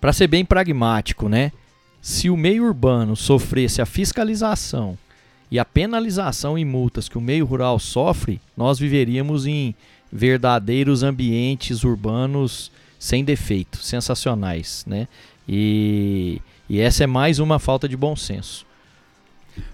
Para 0.01 0.13
ser 0.13 0.27
bem 0.29 0.45
pragmático, 0.45 1.29
né? 1.29 1.51
Se 2.01 2.31
o 2.31 2.37
meio 2.37 2.65
urbano 2.65 3.17
sofresse 3.17 3.83
a 3.83 3.87
fiscalização 3.87 4.97
e 5.51 5.59
a 5.59 5.65
penalização 5.65 6.59
em 6.59 6.65
multas 6.65 7.09
que 7.09 7.19
o 7.19 7.21
meio 7.21 7.45
rural 7.45 7.79
sofre, 7.79 8.41
nós 8.57 8.79
viveríamos 8.79 9.47
em 9.47 9.75
verdadeiros 10.13 11.03
ambientes 11.03 11.85
urbanos 11.85 12.71
sem 12.99 13.25
defeito, 13.25 13.79
sensacionais, 13.79 14.85
né? 14.87 15.07
E, 15.49 16.41
e 16.69 16.81
essa 16.81 17.05
é 17.05 17.07
mais 17.07 17.39
uma 17.39 17.59
falta 17.59 17.89
de 17.89 17.97
bom 17.97 18.15
senso. 18.15 18.67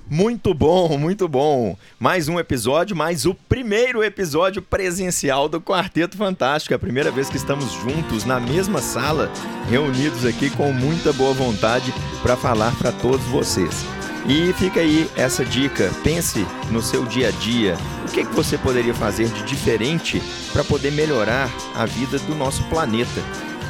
Muito 0.09 0.55
bom, 0.55 0.97
muito 0.99 1.27
bom. 1.27 1.77
Mais 1.99 2.29
um 2.29 2.39
episódio, 2.39 2.95
mais 2.95 3.25
o 3.25 3.35
primeiro 3.35 4.05
episódio 4.05 4.63
presencial 4.63 5.49
do 5.49 5.61
Quarteto 5.61 6.17
Fantástico. 6.17 6.75
É 6.75 6.77
a 6.77 6.79
primeira 6.79 7.11
vez 7.11 7.29
que 7.29 7.37
estamos 7.37 7.73
juntos 7.73 8.25
na 8.25 8.39
mesma 8.39 8.81
sala, 8.81 9.31
reunidos 9.69 10.25
aqui 10.25 10.51
com 10.51 10.73
muita 10.73 11.13
boa 11.13 11.33
vontade 11.33 11.93
para 12.23 12.37
falar 12.37 12.77
para 12.77 12.93
todos 12.93 13.25
vocês. 13.27 14.04
E 14.27 14.55
fica 14.55 14.81
aí 14.81 15.11
essa 15.17 15.45
dica, 15.45 15.91
pense 16.03 16.47
no 16.71 16.81
seu 16.81 17.05
dia 17.05 17.29
a 17.29 17.31
dia, 17.31 17.77
o 18.09 18.11
que, 18.11 18.25
que 18.25 18.33
você 18.35 18.57
poderia 18.57 18.95
fazer 18.95 19.29
de 19.29 19.43
diferente 19.43 20.23
para 20.51 20.65
poder 20.65 20.93
melhorar 20.93 21.51
a 21.75 21.85
vida 21.85 22.19
do 22.19 22.35
nosso 22.35 22.63
planeta. 22.71 23.21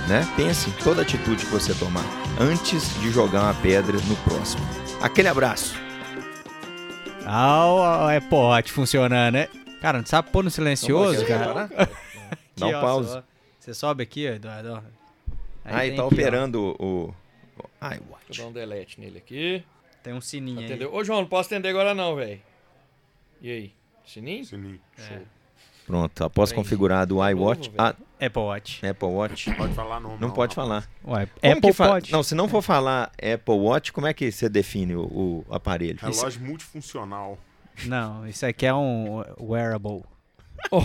Né? 0.09 0.23
Pense 0.37 0.71
em 0.71 0.73
toda 0.75 1.03
atitude 1.03 1.45
que 1.45 1.51
você 1.51 1.75
tomar 1.75 2.05
antes 2.39 2.95
de 3.01 3.11
jogar 3.11 3.43
uma 3.43 3.55
pedra 3.55 3.97
no 4.07 4.17
próximo. 4.17 4.63
Aquele 5.01 5.27
abraço! 5.27 5.75
Ah, 7.27 7.67
o 7.67 8.17
Apple 8.17 8.39
Watch 8.39 8.71
funcionando, 8.71 9.35
né? 9.35 9.49
Cara, 9.81 9.99
não 9.99 10.07
sabe 10.07 10.31
pôr 10.31 10.45
no 10.45 10.51
silencioso, 10.51 11.27
cara? 11.27 11.69
parar? 11.69 11.89
Dá 12.57 12.67
um 12.67 12.75
ó, 12.75 12.81
pause. 12.81 13.23
Você 13.59 13.75
sobe 13.75 14.03
aqui, 14.03 14.29
ó, 14.29 14.35
Eduardo. 14.35 14.73
ó. 14.75 14.81
Aí, 15.65 15.89
tem 15.89 15.97
tá 15.97 16.03
aqui, 16.05 16.15
ó. 16.15 16.15
operando 16.15 16.77
o. 16.79 17.09
o... 17.09 17.15
Ai, 17.81 17.99
Vou 17.99 18.19
dar 18.37 18.47
um 18.47 18.53
delete 18.53 19.01
nele 19.01 19.19
aqui. 19.19 19.65
Tem 20.05 20.13
um 20.13 20.21
sininho 20.21 20.61
aí. 20.61 20.67
Entendeu? 20.67 20.95
Ô, 20.95 21.03
João, 21.03 21.23
não 21.23 21.27
posso 21.29 21.49
atender 21.49 21.71
agora 21.71 21.93
não, 21.95 22.15
velho. 22.15 22.41
E 23.41 23.51
aí? 23.51 23.73
Sininho? 24.07 24.45
Sininho. 24.45 24.81
É. 24.99 25.19
Pronto, 25.87 26.23
após 26.25 26.51
Peraí. 26.51 26.63
configurado 26.63 27.17
o 27.19 27.29
iWatch. 27.29 27.67
Novo, 27.69 27.75
Ah, 27.79 27.95
Apple 28.25 28.43
Watch. 28.43 28.87
Apple 28.87 29.09
Watch. 29.09 29.51
Pode 29.55 29.75
falar 29.75 30.01
nome. 30.01 30.17
Não 30.21 30.31
pode 30.31 30.55
falar. 30.55 30.89
Ué, 31.07 31.29
Apple 31.43 31.73
fa- 31.73 31.89
pode. 31.89 32.13
Não, 32.13 32.23
se 32.23 32.35
não 32.35 32.49
for 32.49 32.63
falar 32.63 33.11
Apple 33.19 33.55
Watch, 33.55 33.93
como 33.93 34.07
é 34.07 34.15
que 34.15 34.31
você 34.31 34.49
define 34.49 34.95
o, 34.95 35.03
o 35.05 35.45
aparelho? 35.55 35.99
Relógio 36.01 36.41
multifuncional. 36.43 37.39
Não, 37.87 38.27
isso 38.27 38.47
aqui 38.47 38.65
é 38.67 38.73
um 38.75 39.23
wearable. 39.41 40.03
Oh! 40.71 40.81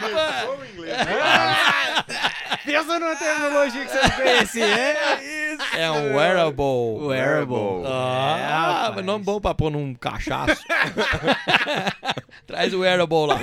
Começou 0.00 0.58
o 0.58 0.66
inglês. 0.66 0.96
Pensa 2.64 2.98
numa 2.98 3.16
terminologia 3.16 3.84
que 3.84 3.90
você 3.90 4.02
não 4.02 4.10
conhecia. 4.10 4.66
É 4.72 5.54
isso. 5.54 5.76
É 5.76 5.90
um 5.90 6.14
wearable. 6.16 7.06
Wearable. 7.06 7.84
Ah, 7.86 8.94
É, 8.96 9.02
nome 9.02 9.24
bom 9.24 9.40
pra 9.40 9.54
pôr 9.54 9.70
num 9.70 9.94
cachaço. 9.94 10.62
Traz 12.46 12.72
o 12.72 12.80
wearable 12.80 13.26
lá. 13.26 13.38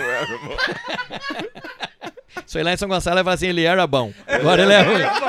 Se 2.46 2.58
eu 2.58 2.62
ir 2.62 2.64
lá 2.64 2.74
em 2.74 2.78
São 2.78 2.90
Gonçalo, 2.90 3.16
vai 3.16 3.24
falar 3.24 3.34
assim, 3.36 3.48
ele 3.48 3.64
era 3.64 3.86
bom. 3.86 4.12
Agora 4.28 4.64
ele 4.64 4.74
é 4.74 4.82
ruim. 4.82 5.02
Era 5.02 5.20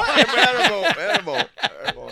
bom, 0.68 0.84
era 0.98 1.22
bom. 1.22 1.36
Era 1.36 1.92
bom. 1.92 2.06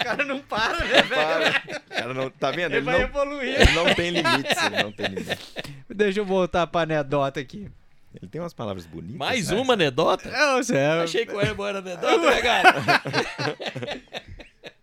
O 0.00 0.04
cara 0.04 0.24
não 0.24 0.38
para, 0.40 0.84
né, 0.84 1.02
Para. 1.02 1.60
Cara, 2.00 2.14
não, 2.14 2.30
tá 2.30 2.50
vendo? 2.50 2.72
Ele 2.72 2.76
Ele 2.76 2.84
vai 2.84 2.94
não, 2.98 3.02
evoluir. 3.04 3.60
ele 3.60 3.72
não 3.72 3.94
tem 3.94 4.10
limites. 4.10 4.62
Ele 4.64 4.82
não 4.82 4.92
tem 4.92 5.06
limites. 5.06 5.54
Deixa 5.88 6.20
eu 6.20 6.24
voltar 6.24 6.66
pra 6.66 6.82
anedota 6.82 7.40
aqui. 7.40 7.68
Ele 8.14 8.30
tem 8.30 8.40
umas 8.40 8.54
palavras 8.54 8.86
bonitas. 8.86 9.16
Mais 9.16 9.50
né? 9.50 9.60
uma 9.60 9.74
anedota? 9.74 10.30
Não, 10.30 10.62
sério. 10.62 11.02
Achei 11.02 11.26
que 11.26 11.32
o 11.32 11.36
wearable 11.36 11.66
era 11.66 11.78
anedota, 11.78 12.18
né, 12.18 12.42
cara? 12.42 12.74